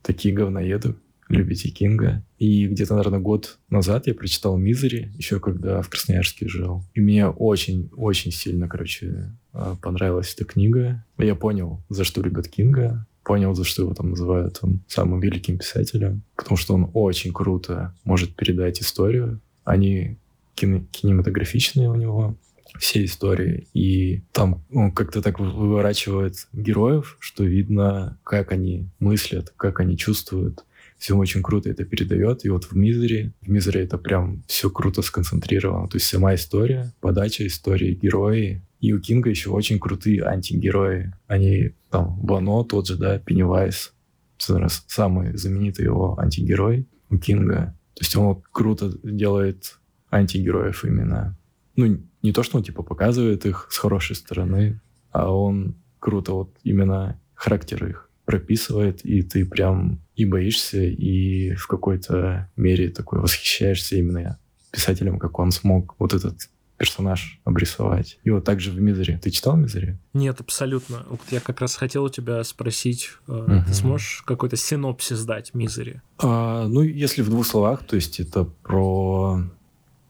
[0.00, 0.94] такие говноеды,
[1.28, 2.24] любите Кинга.
[2.38, 6.84] И где-то, наверное, год назад я прочитал «Мизери», еще когда в Красноярске жил.
[6.94, 11.04] И мне очень-очень сильно, короче, а, понравилась эта книга.
[11.18, 15.58] Я понял, за что любят Кинга, понял, за что его там называют там, самым великим
[15.58, 19.42] писателем, потому что он очень круто может передать историю.
[19.64, 20.16] Они
[20.54, 22.38] кинематографичные у него,
[22.78, 23.68] все истории.
[23.74, 30.64] И там ну, как-то так выворачивает героев, что видно, как они мыслят, как они чувствуют.
[30.98, 32.44] Все очень круто это передает.
[32.44, 35.88] И вот в Мизере, в Мизере это прям все круто сконцентрировано.
[35.88, 38.62] То есть сама история, подача истории, герои.
[38.80, 41.12] И у Кинга еще очень крутые антигерои.
[41.26, 43.92] Они там, Вано тот же, да, Пеннивайз,
[44.38, 47.76] самый знаменитый его антигерой у Кинга.
[47.94, 49.78] То есть он круто делает
[50.10, 51.36] антигероев именно.
[51.76, 54.80] Ну, не то, что он типа показывает их с хорошей стороны,
[55.12, 61.66] а он круто вот именно характер их прописывает, и ты прям и боишься, и в
[61.68, 64.38] какой-то мере такой восхищаешься именно
[64.72, 68.18] писателем, как он смог вот этот персонаж обрисовать.
[68.24, 69.18] И вот также в Мизере.
[69.22, 69.98] Ты читал Мизере?
[70.12, 71.06] Нет, абсолютно.
[71.08, 73.64] Вот я как раз хотел у тебя спросить, uh-huh.
[73.66, 76.02] ты сможешь какой-то синопсис дать Мизере?
[76.18, 79.40] А, ну, если в двух словах, то есть это про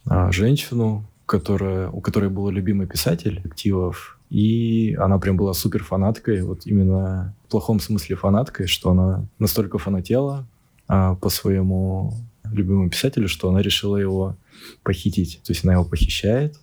[0.07, 6.43] а, женщину, которая, у которой был любимый писатель активов, и она прям была супер фанаткой,
[6.43, 10.47] вот именно в плохом смысле фанаткой, что она настолько фанатела
[10.89, 12.15] а, по своему
[12.45, 14.37] любимому писателю, что она решила его
[14.83, 15.41] похитить.
[15.45, 16.59] То есть она его похищает,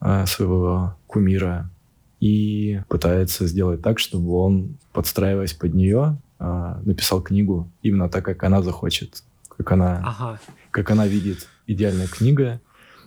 [0.00, 1.70] а, своего кумира,
[2.20, 8.44] и пытается сделать так, чтобы он, подстраиваясь под нее, а, написал книгу именно так, как
[8.44, 10.40] она захочет, как она, ага.
[10.70, 12.60] как она видит идеальная книга,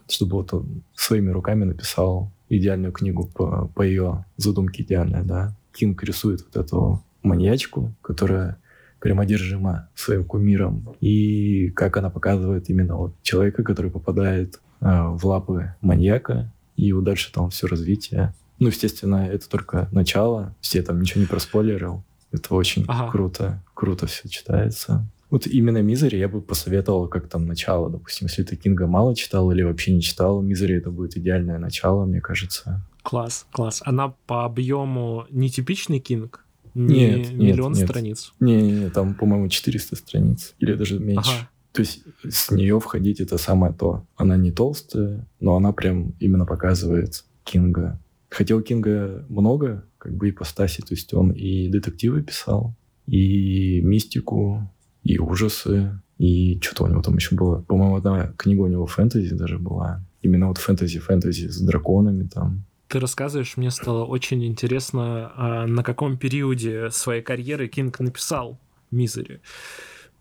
[0.10, 5.56] чтобы вот он своими руками написал идеальную книгу по, по ее задумке идеальная, да.
[5.74, 8.58] Кинг рисует вот эту маньячку, которая
[9.00, 15.76] прямодержима своим кумиром, и как она показывает именно вот человека, который попадает э, в лапы
[15.82, 18.34] маньяка, и его дальше там все развитие.
[18.60, 22.04] Ну, естественно, это только начало, все там ничего не проспойлерил.
[22.32, 23.12] Это очень ага.
[23.12, 25.08] круто, круто все читается.
[25.30, 27.90] Вот именно Мизери я бы посоветовал как там начало.
[27.90, 32.06] Допустим, если ты Кинга мало читал или вообще не читал, Мизери это будет идеальное начало,
[32.06, 32.82] мне кажется.
[33.04, 33.82] Класс, класс.
[33.86, 36.46] Она по объему нетипичный Кинг?
[36.76, 38.34] Не нет, миллион нет, страниц?
[38.40, 41.32] Не, не, не, там, по-моему, 400 страниц или даже меньше.
[41.32, 41.50] Ага.
[41.72, 44.06] То есть с нее входить это самое то.
[44.16, 48.00] Она не толстая, но она прям именно показывает Кинга.
[48.30, 52.76] Хотя у Кинга много как бы ипостаси, то есть он и детективы писал,
[53.06, 54.70] и мистику,
[55.08, 57.62] и ужасы, и что-то у него там еще было.
[57.62, 60.04] По-моему, одна книга у него фэнтези даже была.
[60.22, 62.66] Именно вот фэнтези-фэнтези с драконами там.
[62.90, 68.60] Ты рассказываешь, мне стало очень интересно, а на каком периоде своей карьеры Кинг написал
[68.92, 69.42] «Мизери».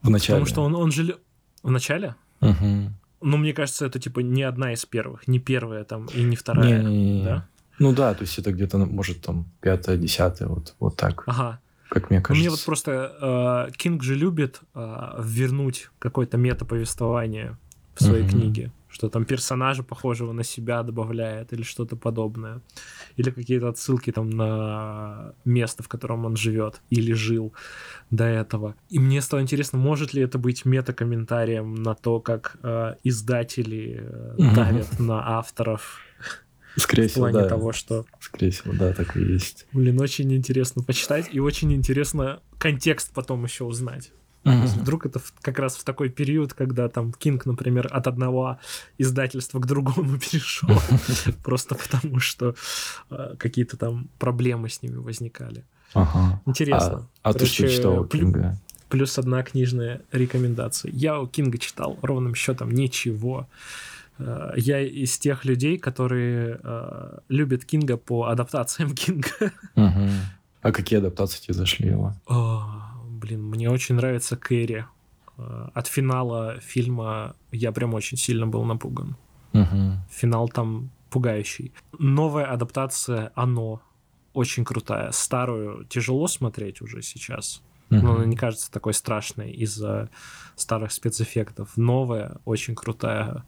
[0.03, 0.41] В начале.
[0.41, 1.17] Потому что он, он же...
[1.63, 2.15] В начале?
[2.41, 2.93] Угу.
[3.23, 6.83] Ну, мне кажется, это типа не одна из первых, не первая там и не вторая,
[6.83, 7.25] не, не, не.
[7.25, 7.49] да?
[7.79, 11.25] Ну да, то есть это где-то, может, там пятая, десятая, вот, вот так.
[11.27, 12.41] Ага как мне кажется.
[12.41, 17.57] Мне вот просто э, Кинг же любит э, вернуть какое-то метаповествование
[17.95, 18.31] в своей uh-huh.
[18.31, 22.61] книге, что там персонажа похожего на себя добавляет или что-то подобное,
[23.17, 27.55] или какие-то отсылки там на место, в котором он живет или жил
[28.11, 28.75] до этого.
[28.91, 34.55] И мне стало интересно, может ли это быть метакомментарием на то, как э, издатели э,
[34.55, 36.01] давят на авторов
[36.77, 37.49] Скорее всего, в плане да.
[37.49, 38.05] того, что...
[38.21, 39.67] Скорее всего, да, так и есть.
[39.73, 44.13] Блин, очень интересно почитать, и очень интересно контекст потом еще узнать.
[44.45, 44.67] Uh-huh.
[44.79, 48.61] Вдруг это как раз в такой период, когда там Кинг, например, от одного
[48.97, 50.71] издательства к другому перешел,
[51.43, 52.55] просто потому что
[53.11, 55.65] э, какие-то там проблемы с ними возникали.
[56.45, 57.09] Интересно.
[57.23, 58.59] А, а ты что читал у Кинга?
[58.89, 60.93] Плюс одна книжная рекомендация.
[60.93, 63.49] Я у Кинга читал ровным счетом ничего.
[63.51, 69.53] Э, я из тех людей, которые э, любят Кинга по адаптациям Кинга.
[69.75, 70.09] Угу.
[70.63, 72.15] А какие адаптации тебе зашли его?
[72.27, 72.65] О,
[73.09, 74.87] блин, мне очень нравится Кэрри.
[75.39, 79.17] Э, от финала фильма я прям очень сильно был напуган.
[79.53, 79.93] Угу.
[80.11, 81.73] Финал там пугающий.
[81.99, 83.81] Новая адаптация «Оно»
[84.33, 85.13] очень крутая.
[85.13, 87.63] Старую тяжело смотреть уже сейчас.
[87.91, 88.01] Uh-huh.
[88.03, 90.11] Но она не кажется такой страшной из-за
[90.57, 91.77] старых спецэффектов.
[91.77, 93.45] Новая, очень крутая.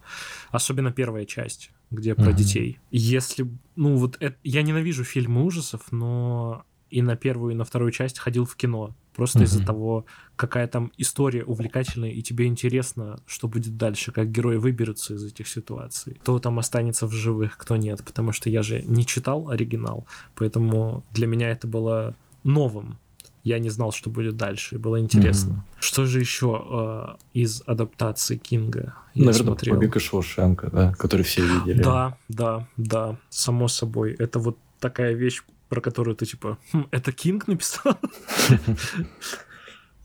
[0.51, 2.23] Особенно первая часть, где uh-huh.
[2.23, 2.79] про детей.
[2.91, 7.91] Если, ну вот, это, я ненавижу фильмы ужасов, но и на первую, и на вторую
[7.91, 8.95] часть ходил в кино.
[9.13, 9.43] Просто uh-huh.
[9.43, 10.05] из-за того,
[10.37, 15.49] какая там история увлекательная, и тебе интересно, что будет дальше, как герои выберутся из этих
[15.49, 16.17] ситуаций.
[16.21, 18.03] Кто там останется в живых, кто нет.
[18.05, 22.97] Потому что я же не читал оригинал, поэтому для меня это было новым
[23.43, 25.51] я не знал, что будет дальше, и было интересно.
[25.51, 25.81] Mm-hmm.
[25.81, 28.95] Что же еще э, из адаптации Кинга?
[29.13, 29.75] Я Наверное, смотрел?
[29.75, 31.81] «Побег из Шоушенка», да, который все видели.
[31.81, 34.15] Да, да, да, само собой.
[34.19, 37.97] Это вот такая вещь, про которую ты типа, хм, это Кинг написал?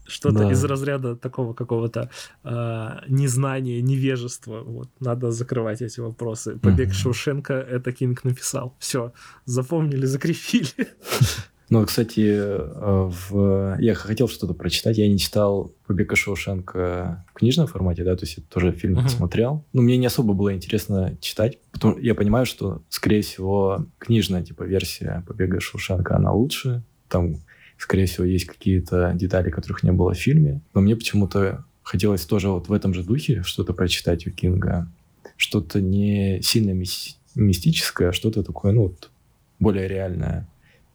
[0.07, 0.53] Что-то да.
[0.53, 2.11] из разряда такого какого-то
[2.45, 4.61] э, незнания, невежества.
[4.61, 6.59] Вот, надо закрывать эти вопросы.
[6.59, 6.93] Побег mm-hmm.
[6.93, 8.75] Шоушенка это Кинг написал.
[8.79, 9.13] Все,
[9.47, 10.69] запомнили, закрепили.
[11.75, 13.77] Ну, кстати, э, в...
[13.81, 14.97] я хотел что-то прочитать.
[14.97, 19.03] Я не читал «Побег Шоушенка» в книжном формате, да, то есть я тоже фильм uh-huh.
[19.03, 19.65] посмотрел.
[19.73, 24.63] Но мне не особо было интересно читать, потому я понимаю, что, скорее всего, книжная типа
[24.63, 26.85] версия «Побега Шоушенка» она лучше.
[27.09, 27.39] Там,
[27.77, 30.61] скорее всего, есть какие-то детали, которых не было в фильме.
[30.75, 34.89] Но мне почему-то хотелось тоже вот в этом же духе что-то прочитать у Кинга.
[35.37, 36.71] Что-то не сильно
[37.35, 39.11] мистическое, а что-то такое, ну, вот,
[39.59, 40.47] более реальное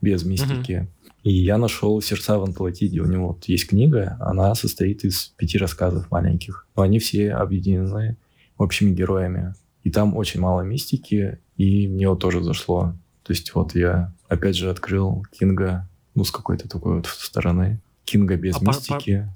[0.02, 0.72] без мистики.
[0.72, 1.10] Uh-huh.
[1.24, 3.02] И я нашел «Сердца в Антлатиде».
[3.02, 6.68] У него вот есть книга, она состоит из пяти рассказов маленьких.
[6.76, 8.18] Но они все объединены
[8.58, 9.54] общими героями.
[9.84, 12.94] И там очень мало мистики, и мне вот тоже зашло.
[13.24, 17.82] То есть вот я опять же открыл Кинга, ну, с какой-то такой вот стороны.
[18.06, 19.30] Кинга без а мистики.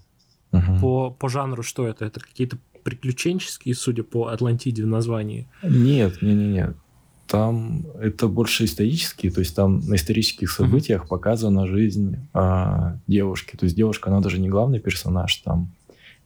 [0.51, 0.79] По, по, угу.
[0.79, 2.05] по, по жанру что это?
[2.05, 5.47] Это какие-то приключенческие, судя по Атлантиде в названии?
[5.63, 6.75] Нет, не, не, нет
[7.33, 13.55] там это больше исторические, то есть там на исторических событиях показана жизнь а, девушки.
[13.55, 15.73] То есть девушка, она даже не главный персонаж там,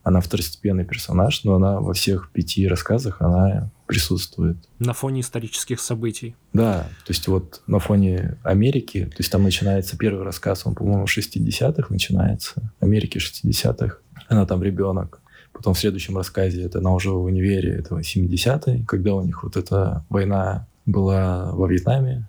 [0.04, 4.58] она второстепенный персонаж, но она во всех пяти рассказах она присутствует.
[4.80, 6.36] На фоне исторических событий.
[6.52, 11.06] Да, то есть вот на фоне Америки, то есть там начинается первый рассказ, он, по-моему,
[11.06, 15.22] в 60-х начинается, Америки 60-х, она там ребенок.
[15.54, 19.56] Потом в следующем рассказе это она уже в универе, это 70-е, когда у них вот
[19.56, 22.27] эта война была во Вьетнаме.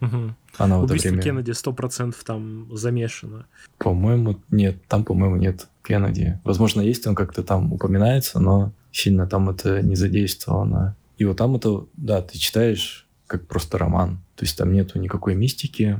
[0.00, 0.34] Угу.
[0.58, 1.22] Она в Убийство время...
[1.22, 3.46] Кеннеди 100% там замешано.
[3.78, 4.82] По-моему, нет.
[4.88, 6.40] Там, по-моему, нет Кеннеди.
[6.44, 10.96] Возможно, есть он как-то там упоминается, но сильно там это не задействовано.
[11.18, 14.18] И вот там это, да, ты читаешь как просто роман.
[14.34, 15.98] То есть там нету никакой мистики,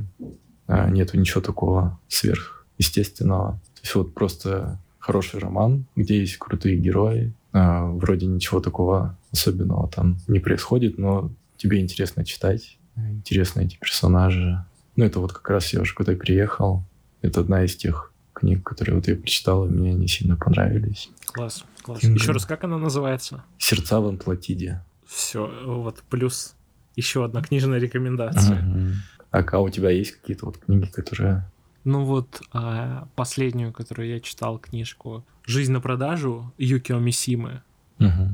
[0.67, 3.53] а, нету ничего такого сверхъестественного.
[3.75, 7.33] То есть вот просто хороший роман, где есть крутые герои.
[7.53, 11.31] А, вроде ничего такого особенного там не происходит, но
[11.63, 14.63] тебе интересно читать, интересны эти персонажи.
[14.97, 16.83] Ну, это вот как раз я уже куда приехал.
[17.21, 21.09] Это одна из тех книг, которые вот я прочитал, и мне они сильно понравились.
[21.27, 22.01] Класс, класс.
[22.01, 22.19] Кинга.
[22.19, 23.45] Еще раз, как она называется?
[23.57, 24.83] «Сердца в Антлатиде».
[25.07, 26.55] Все, вот плюс
[26.95, 28.61] еще одна книжная рекомендация.
[28.61, 28.93] Uh-huh.
[29.31, 31.49] А, а у тебя есть какие-то вот книги, которые...
[31.85, 37.61] Ну вот а, последнюю, которую я читал, книжку «Жизнь на продажу» Юкио Мисимы.
[37.99, 38.29] Uh-huh.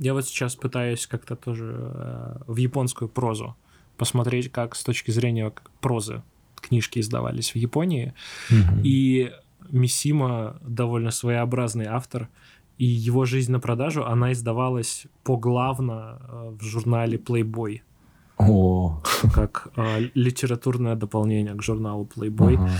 [0.00, 3.56] Я вот сейчас пытаюсь как-то тоже э, в японскую прозу
[3.96, 6.22] посмотреть, как с точки зрения прозы
[6.56, 8.12] книжки издавались в Японии.
[8.50, 8.82] Uh-huh.
[8.82, 9.32] И
[9.70, 12.28] Мисима довольно своеобразный автор,
[12.78, 17.80] и его жизнь на продажу, она издавалась поглавно э, в журнале Playboy.
[18.38, 19.02] О.
[19.34, 22.56] Как э, литературное дополнение к журналу Playboy.
[22.56, 22.70] Ага.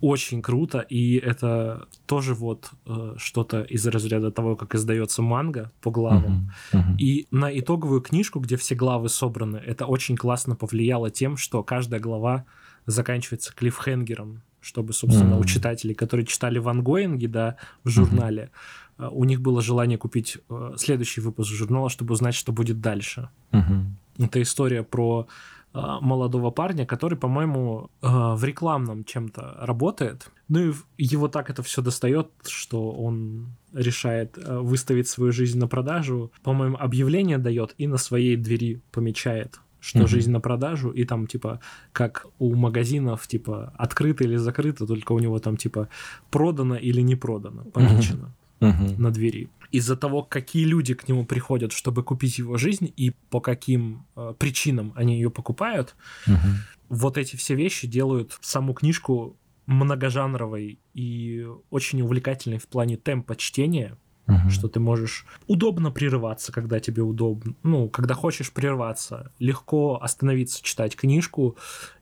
[0.00, 5.90] Очень круто, и это тоже вот э, что-то из разряда того, как издается манга по
[5.90, 6.50] главам.
[6.72, 6.96] Мгм, мгм.
[6.98, 12.00] И на итоговую книжку, где все главы собраны, это очень классно повлияло тем, что каждая
[12.00, 12.44] глава
[12.86, 15.46] заканчивается клиффхенгером, чтобы, собственно, у Мгм.
[15.48, 18.50] читателей, которые читали в ангоинге, да, в журнале,
[18.98, 23.28] э, у них было желание купить э, следующий выпуск журнала, чтобы узнать, что будет дальше.
[23.52, 23.96] Мгм.
[24.18, 25.28] Это история про
[25.72, 30.30] молодого парня, который, по-моему, э, в рекламном чем-то работает.
[30.48, 35.68] Ну и его так это все достает, что он решает э, выставить свою жизнь на
[35.68, 36.32] продажу.
[36.42, 40.08] По-моему, объявление дает и на своей двери помечает что Мгм.
[40.08, 41.60] жизнь на продажу, и там, типа,
[41.92, 45.88] как у магазинов, типа, открыто или закрыто, только у него там, типа,
[46.30, 49.00] продано или не продано, помечено Мгм.
[49.02, 49.48] на двери.
[49.70, 54.34] Из-за того, какие люди к нему приходят, чтобы купить его жизнь, и по каким э,
[54.38, 55.94] причинам они ее покупают,
[56.26, 56.56] Мгм.
[56.88, 59.36] вот эти все вещи делают саму книжку
[59.66, 63.96] многожанровой и очень увлекательной в плане темпа чтения,
[64.28, 64.50] Мгм.
[64.50, 70.96] что ты можешь удобно прерываться, когда тебе удобно, ну, когда хочешь прерваться, легко остановиться, читать
[70.96, 71.56] книжку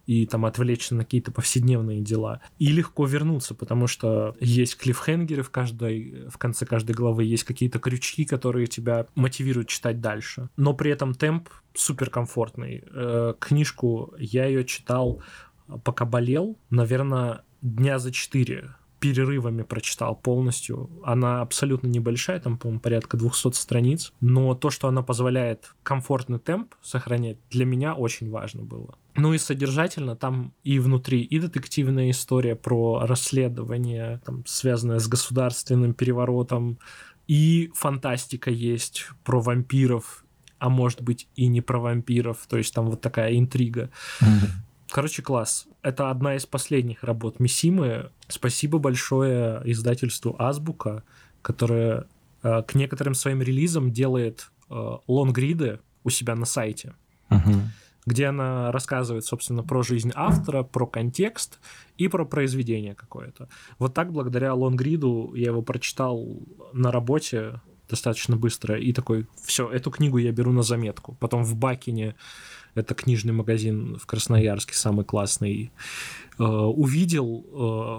[0.07, 5.51] и там отвлечься на какие-то повседневные дела, и легко вернуться, потому что есть клиффхенгеры в
[5.51, 10.91] каждой, в конце каждой главы, есть какие-то крючки, которые тебя мотивируют читать дальше, но при
[10.91, 12.83] этом темп суперкомфортный.
[12.93, 15.23] Э, Книжку я ее читал,
[15.85, 18.75] пока болел, наверное, дня за четыре
[19.13, 20.91] перерывами прочитал полностью.
[21.05, 26.75] Она абсолютно небольшая, там, по-моему, порядка 200 страниц, но то, что она позволяет комфортный темп
[26.83, 28.97] сохранять, для меня очень важно было.
[29.15, 35.95] Ну и содержательно там и внутри и детективная история про расследование, там, связанное с государственным
[35.95, 36.79] переворотом,
[37.27, 40.25] и фантастика есть про вампиров,
[40.59, 43.91] а может быть и не про вампиров, то есть там вот такая интрига.
[44.21, 44.49] Мгм.
[44.91, 45.67] Короче, класс.
[45.83, 48.11] Это одна из последних работ Мисимы.
[48.29, 51.03] Спасибо большое издательству Азбука,
[51.43, 52.07] которое
[52.43, 56.95] э, к некоторым своим релизам делает э, лонгриды у себя на сайте,
[57.31, 57.71] Мгм.
[58.07, 61.59] где она рассказывает, собственно, про жизнь автора, про контекст
[61.99, 63.49] и про произведение какое-то.
[63.81, 66.25] Вот так, благодаря лонгриду, я его прочитал
[66.73, 71.17] на работе достаточно быстро и такой, все, эту книгу я беру на заметку.
[71.21, 72.15] Потом в Бакине
[72.77, 75.73] это книжный магазин в Красноярске, самый классный,
[76.39, 77.45] э, увидел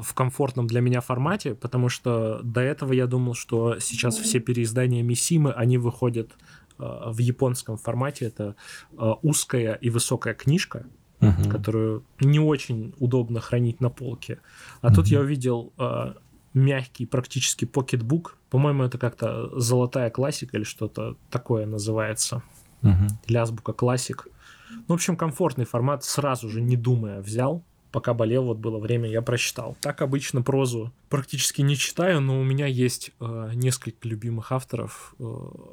[0.02, 4.40] э, в комфортном для меня формате, потому что до этого я думал, что сейчас все
[4.40, 6.32] переиздания Мисимы, они выходят
[6.80, 8.26] э, в японском формате.
[8.26, 8.56] Это
[9.24, 10.86] узкая и высокая книжка,
[11.20, 11.50] Мгм.
[11.50, 14.40] которую не очень удобно хранить на полке.
[14.82, 15.14] А тут Мгм.
[15.14, 15.74] я увидел
[16.54, 18.38] мягкий, практически покетбук.
[18.52, 22.44] По-моему, это как-то золотая классика или что-то такое называется.
[22.84, 23.08] Мгм.
[23.28, 24.28] Или азбука классик.
[24.88, 27.64] Ну, в общем, комфортный формат, сразу же, не думая, взял.
[27.92, 29.78] Пока болел, вот было время, я прочитал.
[29.82, 35.24] Так обычно прозу практически не читаю, но у меня есть э, несколько любимых авторов, э,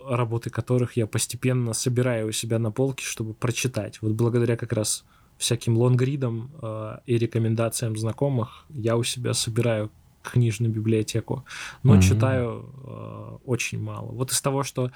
[0.09, 4.01] работы которых я постепенно собираю у себя на полке, чтобы прочитать.
[4.01, 5.05] Вот благодаря как раз
[5.39, 9.91] всяким лонгридам э, и рекомендациям знакомых я у себя собираю
[10.23, 11.45] книжную библиотеку,
[11.83, 12.01] но Мгм.
[12.01, 14.13] читаю э, очень мало.
[14.13, 14.91] Вот из того, что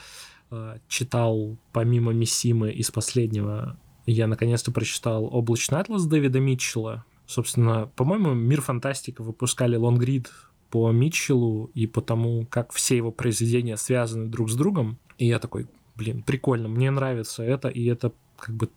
[0.51, 3.77] э, читал помимо Миссимы из последнего,
[4.12, 7.05] я наконец-то прочитал «Облачный атлас» Дэвида Митчелла.
[7.26, 10.30] Собственно, по-моему, «Мир фантастика» выпускали лонгрид
[10.70, 14.98] по Митчеллу и по тому, как все его произведения связаны друг с другом.
[15.18, 18.70] И я такой, блин, прикольно, мне нравится это, и это как бы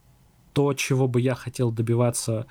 [0.53, 2.45] то, чего бы я хотел добиваться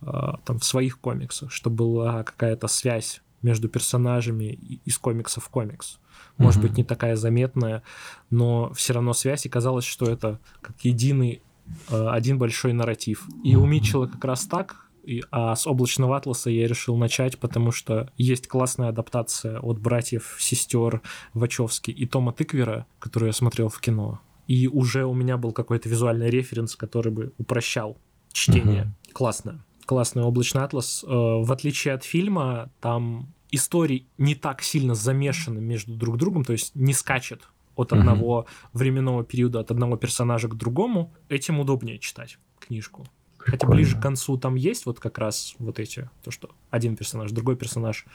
[0.00, 0.06] э,
[0.44, 5.98] там в своих комиксах, чтобы была какая-то связь между персонажами из комикса в комикс.
[6.38, 6.62] Может mm-hmm.
[6.62, 7.82] быть, не такая заметная,
[8.30, 11.42] но все равно связь, и казалось, что это как единый
[11.88, 13.26] один большой нарратив.
[13.44, 14.88] И у Митчелла как раз так,
[15.30, 21.02] а с облачного атласа я решил начать, потому что есть классная адаптация от братьев, сестер
[21.34, 24.20] Вачовски и Тома Тыквера, которую я смотрел в кино.
[24.46, 27.96] И уже у меня был какой-то визуальный референс, который бы упрощал
[28.32, 28.84] чтение.
[28.84, 29.12] Mm-hmm.
[29.12, 29.64] Классно.
[29.86, 31.04] Классный облачный атлас.
[31.04, 36.52] Э, в отличие от фильма, там истории не так сильно замешаны между друг другом, то
[36.52, 37.42] есть не скачет
[37.74, 38.68] от одного mm-hmm.
[38.72, 43.06] временного периода, от одного персонажа к другому, этим удобнее читать книжку.
[43.38, 43.58] Прикольно.
[43.58, 47.32] Хотя ближе к концу там есть вот как раз вот эти, то, что один персонаж,
[47.32, 48.06] другой персонаж,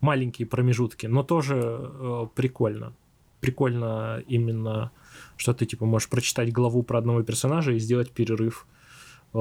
[0.00, 2.92] маленькие промежутки, но тоже э, прикольно.
[3.40, 4.90] Прикольно именно,
[5.36, 8.66] что ты типа можешь прочитать главу про одного персонажа и сделать перерыв,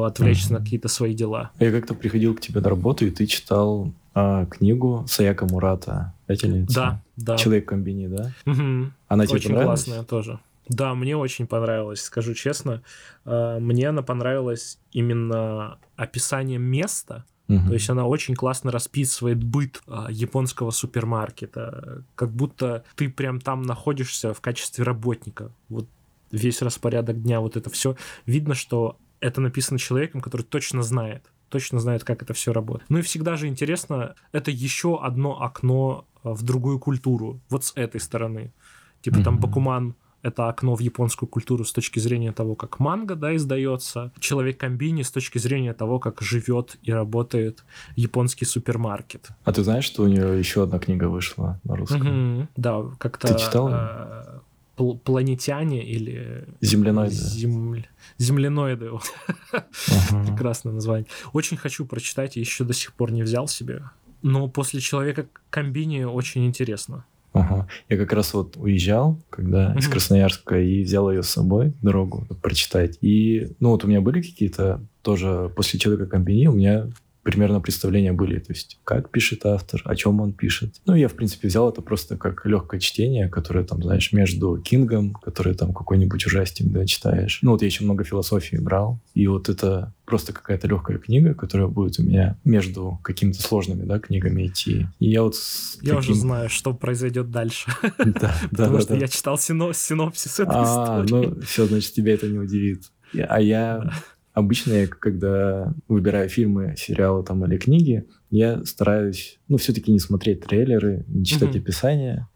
[0.01, 0.53] отвлечься mm-hmm.
[0.53, 1.51] на какие-то свои дела.
[1.59, 6.73] Я как-то приходил к тебе на работу, и ты читал а, книгу Саяка Мурата, «Пятельница».
[6.73, 7.37] Да, да.
[7.37, 8.31] «Человек комбини», да?
[8.45, 8.91] Угу.
[9.07, 9.83] Она тебе Очень понравилась?
[9.83, 10.39] классная тоже.
[10.69, 12.81] Да, мне очень понравилось, скажу честно.
[13.25, 17.67] А, мне она понравилась именно описанием места, Мгм.
[17.67, 23.63] то есть она очень классно расписывает быт а, японского супермаркета, как будто ты прям там
[23.63, 25.51] находишься в качестве работника.
[25.67, 25.87] Вот
[26.31, 27.95] весь распорядок дня, вот это все.
[28.25, 32.89] Видно, что это написано человеком, который точно знает, точно знает, как это все работает.
[32.89, 37.71] Ну и всегда же интересно, это еще одно окно а, в другую культуру, вот с
[37.75, 38.53] этой стороны.
[39.01, 39.41] Типа там Мгм.
[39.41, 44.11] Бакуман это окно в японскую культуру с точки зрения того, как манга, да, издается.
[44.19, 47.65] Человек комбини с точки зрения того, как живет и работает
[47.97, 49.29] японский супермаркет.
[49.43, 51.99] А ты знаешь, что у нее еще одна книга вышла на русском?
[51.99, 52.49] Мгм.
[52.55, 53.27] Да, как-то...
[53.33, 53.69] Ты читал?
[53.69, 54.39] э,
[54.83, 57.13] пл- планетяне или Земляноиды.
[57.15, 57.85] земль-
[58.17, 58.89] земляноиды.
[58.91, 59.03] вот.
[59.51, 60.25] Ага.
[60.27, 61.07] Прекрасное название.
[61.33, 63.81] Очень хочу прочитать, еще до сих пор не взял себе.
[64.21, 67.05] Но после человека комбини очень интересно.
[67.33, 67.67] Ага.
[67.89, 69.91] Я как раз вот уезжал, когда из Мгм.
[69.93, 72.97] Красноярска, и взял ее с собой дорогу прочитать.
[73.01, 76.87] И, ну, вот у меня были какие-то тоже после человека комбини, у меня
[77.23, 80.75] примерно представления были, то есть как пишет автор, о чем он пишет.
[80.85, 85.13] Ну, я, в принципе, взял это просто как легкое чтение, которое там, знаешь, между Кингом,
[85.13, 87.39] который там какой-нибудь ужастик, да, читаешь.
[87.41, 91.67] Ну, вот я еще много философии брал, и вот это просто какая-то легкая книга, которая
[91.69, 94.87] будет у меня между какими-то сложными, да, книгами идти.
[94.99, 95.35] И я вот
[95.81, 97.71] Я уже таким- знаю, что произойет дальше.
[97.97, 101.09] Да, да, Потому что я читал сино- синопсис этой А, истории.
[101.35, 102.91] ну все, значит, тебя это не удивит.
[103.29, 103.91] А я
[104.33, 110.41] обычно, я, когда выбираю фильмы, сериалы там или книги, я стараюсь, ну, все-таки не смотреть
[110.41, 111.59] трейлеры, не читать Мгм.
[111.59, 112.29] описания.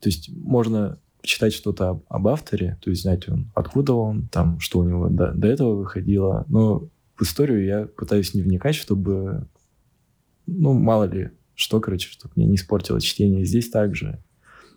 [0.00, 4.60] То есть можно читать что-то об, об авторе, то есть знать он, откуда он, там,
[4.60, 6.44] что у него до, до этого выходило.
[6.48, 9.46] Но в историю я пытаюсь не вникать, чтобы,
[10.46, 13.44] ну, мало ли, что, короче, чтобы мне не испортило чтение.
[13.44, 14.22] Здесь также.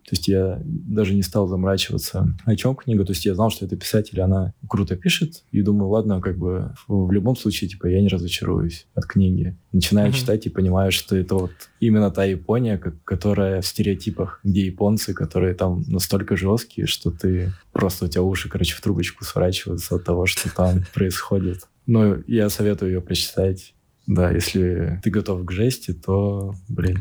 [0.08, 3.04] То есть я даже не стал заморачиваться, о чем книга.
[3.04, 5.44] То есть я знал, что это писатель, она круто пишет.
[5.52, 9.58] И думаю, ладно, как бы в любом случае, типа, я не разочаруюсь от книги.
[9.74, 10.16] Начинаю Мгм.
[10.18, 11.52] читать и понимаю, что это вот
[11.82, 17.52] именно та Япония, как- которая в стереотипах, где японцы, которые там настолько жесткие, что ты
[17.74, 21.68] просто у тебя уши, короче, в трубочку сворачиваются от того, что там происходит.
[21.86, 23.74] Но я советую ее прочитать.
[24.08, 27.00] Да, если ты готов к жести, то, блин,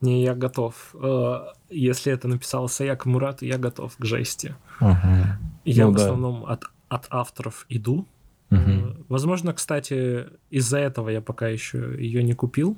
[0.00, 0.94] Не, я готов.
[1.74, 4.54] Если это написал Саяк Мурат, я готов к жести.
[4.80, 5.38] Ага.
[5.64, 6.02] Я Ну в да.
[6.02, 8.06] основном от, от авторов иду.
[8.50, 12.76] Э, Возможно, кстати, из-за этого я пока еще ее не купил.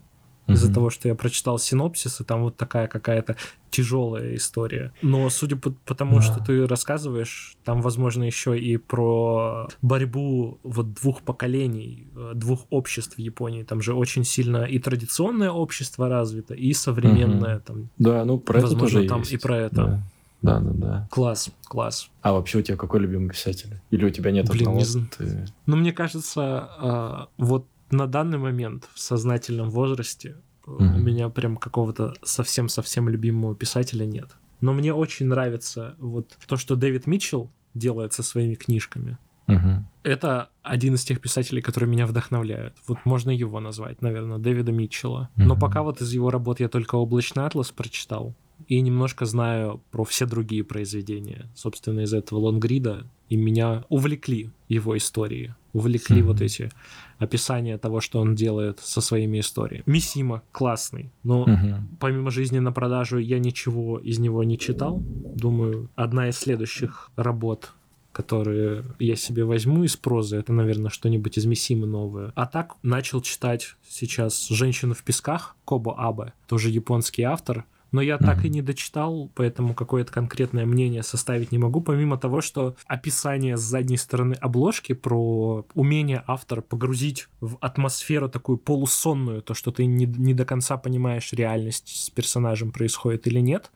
[0.48, 0.74] Из-за Мгм.
[0.74, 3.34] того, что я прочитал синопсис, и там вот такая какая-то
[3.70, 4.92] тяжелая история.
[5.02, 6.22] Но судя по, по тому, Да.
[6.22, 13.16] что ты рассказываешь, там, возможно, еще и про борьбу вот двух поколений, э, двух обществ
[13.16, 13.64] в Японии.
[13.64, 17.58] Там же очень сильно и традиционное общество развито, и современное.
[17.58, 19.32] Там, Да, ну про это возможно, тоже там есть.
[19.32, 19.74] и про это.
[19.74, 20.02] Да.
[20.42, 21.08] да, да, да.
[21.10, 22.08] Класс, класс.
[22.22, 23.80] А вообще у тебя какой любимый писатель?
[23.90, 24.78] Или у тебя нет Блин, одного?
[24.78, 25.06] не.
[25.18, 30.36] Ты- Но мне кажется, а, вот на данный момент в сознательном возрасте
[30.66, 34.30] э, у меня прям какого-то совсем-совсем любимого писателя нет.
[34.60, 39.18] Но мне очень нравится вот то, что Дэвид Митчелл делает со своими книжками.
[39.46, 39.86] Мгм.
[40.02, 42.74] Это один из тех писателей, которые меня вдохновляют.
[42.88, 45.28] Вот можно его назвать, наверное, Дэвида Митчелла.
[45.36, 45.60] Но Мгм.
[45.60, 48.34] пока вот из его работ я только «Облачный атлас» прочитал.
[48.66, 51.48] И немножко знаю про все другие произведения.
[51.54, 53.06] Собственно, из этого лонгрида.
[53.28, 55.54] И меня увлекли его истории.
[55.74, 56.26] Увлекли Мгм.
[56.28, 56.70] вот эти
[57.18, 59.84] описания того, что он делает со своими историями.
[59.86, 61.88] Мисима классный, но Мгм.
[62.00, 65.02] помимо жизни на продажу я ничего из него не читал.
[65.34, 67.72] Думаю, одна из следующих работ,
[68.12, 72.32] которые я себе возьму из прозы, это, наверное, что-нибудь из Мисимы новое.
[72.34, 77.64] А так начал читать сейчас «Женщину в песках» Кобо Абе, тоже японский автор,
[77.96, 82.42] но я так и не дочитал, поэтому какое-то конкретное мнение составить не могу, помимо того,
[82.42, 89.54] что описание с задней стороны обложки про умение автора погрузить в атмосферу такую полусонную, то,
[89.54, 93.70] что ты не, не до конца понимаешь, реальность с персонажем происходит или нет,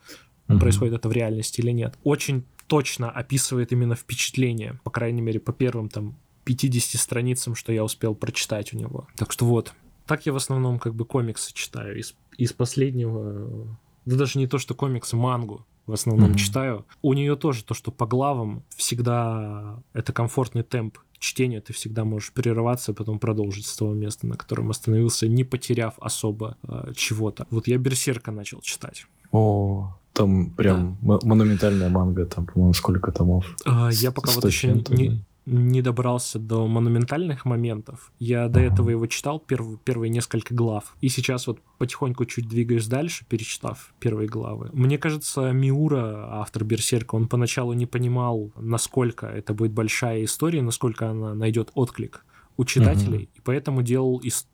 [0.48, 0.58] mm-hmm.
[0.58, 5.54] происходит это в реальности или нет, очень точно описывает именно впечатление, по крайней мере, по
[5.54, 6.14] первым там
[6.44, 9.08] 50 страницам, что я успел прочитать у него.
[9.16, 9.72] Так что вот,
[10.04, 11.98] так я в основном как бы комиксы читаю.
[11.98, 16.36] Из, из последнего да даже не то, что комиксы, мангу в основном mm-hmm.
[16.36, 16.86] читаю.
[17.02, 22.32] У нее тоже то, что по главам всегда это комфортный темп чтения, ты всегда можешь
[22.32, 27.46] прерываться, и потом продолжить с того места, на котором остановился, не потеряв особо э, чего-то.
[27.50, 29.06] Вот я Берсерка начал читать.
[29.32, 31.18] О, там прям да.
[31.22, 33.54] монументальная манга, там, по-моему, сколько томов?
[33.64, 38.12] А, я пока вот еще не, не добрался до монументальных моментов.
[38.18, 40.94] Я до этого его читал, перв, первые несколько глав.
[41.00, 44.70] И сейчас вот потихоньку чуть двигаюсь дальше, перечитав первые главы.
[44.72, 51.08] Мне кажется, Миура, автор Берсерка, он поначалу не понимал, насколько это будет большая история, насколько
[51.08, 52.24] она найдет отклик
[52.56, 53.38] у читателей, uh-huh.
[53.38, 54.46] и поэтому делал из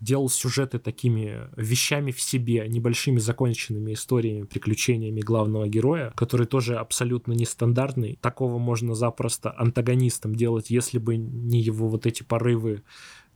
[0.00, 7.32] делал сюжеты такими вещами в себе, небольшими законченными историями, приключениями главного героя, который тоже абсолютно
[7.32, 8.18] нестандартный.
[8.20, 12.82] Такого можно запросто антагонистом делать, если бы не его вот эти порывы,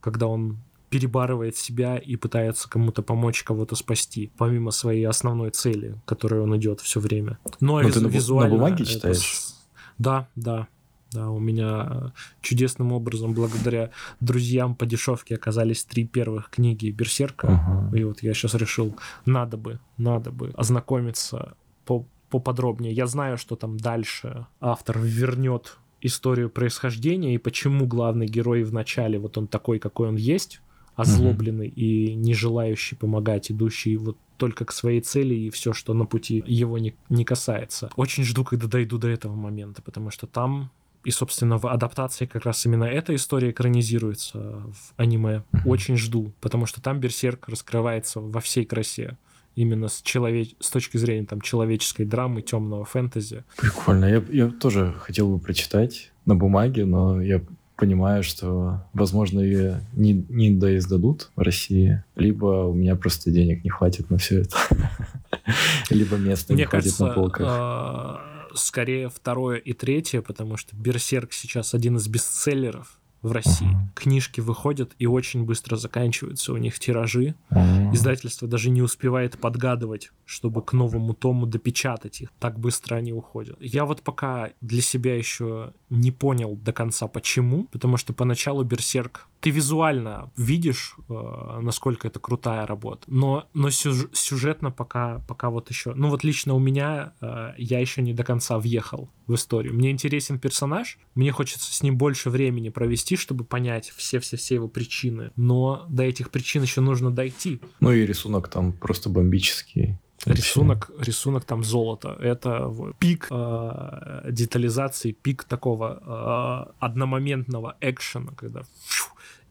[0.00, 0.58] когда он
[0.90, 6.80] перебарывает себя и пытается кому-то помочь, кого-то спасти, помимо своей основной цели, которой он идет
[6.80, 7.38] все время.
[7.60, 8.56] Но, Но виз- ты визуально...
[8.56, 9.18] На бумаге читаешь?
[9.18, 9.54] Это...
[9.98, 10.68] Да, да.
[11.12, 12.08] Да, у меня э,
[12.40, 17.48] чудесным образом, благодаря друзьям по дешевке, оказались три первых книги Берсерка.
[17.92, 17.98] Uh-huh.
[17.98, 18.96] И вот я сейчас решил,
[19.26, 21.54] надо бы, надо бы ознакомиться
[21.84, 22.92] по поподробнее.
[22.92, 29.18] Я знаю, что там дальше автор вернет историю происхождения и почему главный герой в начале
[29.18, 30.60] вот он такой, какой он есть,
[30.94, 31.74] озлобленный uh-huh.
[31.74, 36.42] и не желающий помогать, идущий вот только к своей цели и все, что на пути
[36.46, 37.90] его не, не касается.
[37.96, 40.70] Очень жду, когда дойду до этого момента, потому что там
[41.04, 45.42] и, собственно, в адаптации как раз именно эта история экранизируется в аниме.
[45.64, 49.16] Очень жду, потому что там Берсерк раскрывается во всей красе.
[49.56, 50.54] Именно с, человеч...
[50.60, 53.44] с точки зрения там, человеческой драмы, темного фэнтези.
[53.56, 54.04] Прикольно.
[54.04, 57.42] Я, я тоже хотел бы прочитать на бумаге, но я
[57.80, 63.70] понимаю, что, возможно, ее не, не доиздадут в России, либо у меня просто денег не
[63.70, 64.56] хватит на все это,
[65.90, 68.20] либо места не хватит на полках а,
[68.62, 73.68] скорее второе и третье, потому что Берсерк сейчас один из бестселлеров в России.
[73.68, 73.94] Uh-huh.
[73.94, 77.34] Книжки выходят и очень быстро заканчиваются у них тиражи.
[77.50, 77.94] Uh-huh.
[77.94, 82.30] Издательство даже не успевает подгадывать, чтобы к новому тому допечатать их.
[82.38, 83.56] Так быстро они уходят.
[83.60, 89.28] Я вот пока для себя еще не понял до конца почему, потому что поначалу Берсерк
[89.40, 95.70] ты визуально видишь, э, насколько это крутая работа, но, но сюж, сюжетно пока, пока вот
[95.70, 95.94] еще...
[95.94, 99.74] Ну вот лично у меня э, я еще не до конца въехал в историю.
[99.74, 105.30] Мне интересен персонаж, мне хочется с ним больше времени провести, чтобы понять все-все-все его причины,
[105.36, 107.60] но до этих причин еще нужно дойти.
[107.80, 109.96] Ну и рисунок там просто бомбический.
[110.26, 112.16] Рисунок, рисунок там золото.
[112.20, 119.06] Это пик э, детализации, пик такого э, одномоментного экшена, когда фью,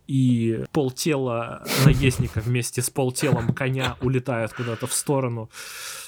[0.09, 5.51] и полтела наездника вместе с полтелом коня улетают куда-то в сторону.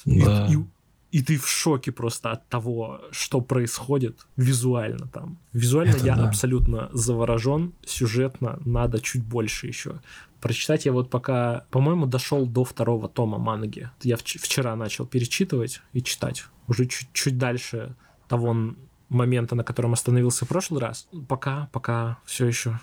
[0.06, 0.48] Да.
[0.48, 5.38] И, и, и ты в шоке просто от того, что происходит визуально там.
[5.54, 6.28] Визуально Это я да.
[6.28, 10.02] абсолютно заворожен, сюжетно надо чуть больше еще.
[10.40, 13.92] Прочитать я вот пока, по-моему, дошел до второго тома манги.
[14.02, 16.46] Я вчера начал перечитывать и читать.
[16.68, 17.96] Уже чуть-чуть дальше
[18.28, 18.74] того
[19.10, 21.08] момента, на котором остановился в прошлый раз.
[21.28, 22.80] Пока, пока все еще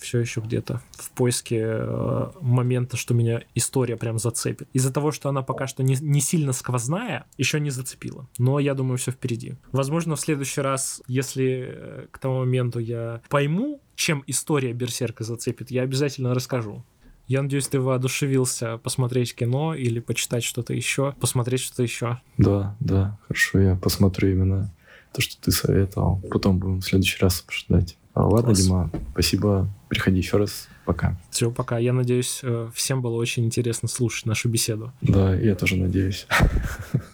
[0.00, 4.68] все еще где-то в поиске э, момента, что меня история прям зацепит.
[4.72, 8.28] Из-за того, что она пока что не, не сильно сквозная, еще не зацепила.
[8.38, 9.54] Но я думаю, все впереди.
[9.72, 15.70] Возможно, в следующий раз, если э, к тому моменту я пойму, чем история Берсерка зацепит,
[15.70, 16.84] я обязательно расскажу.
[17.26, 22.20] Я надеюсь, ты воодушевился посмотреть кино или почитать что-то еще, посмотреть что-то еще.
[22.38, 24.74] Да, да, хорошо, я посмотрю именно
[25.12, 26.20] то, что ты советовал.
[26.30, 27.96] Потом будем в следующий раз обсуждать.
[28.14, 28.64] А, ладно, Класс.
[28.64, 29.68] Дима, спасибо.
[29.90, 30.68] Приходи еще раз.
[30.84, 31.16] Пока.
[31.30, 31.78] Все, пока.
[31.78, 34.92] Я надеюсь, э, всем было очень интересно слушать нашу беседу.
[35.00, 36.28] Да, я тоже надеюсь.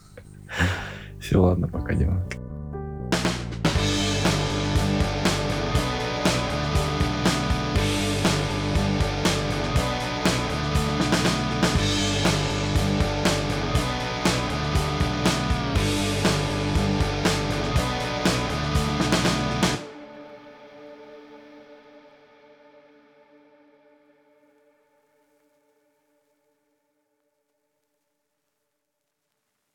[1.21, 2.23] Все, ладно, пока, Дима.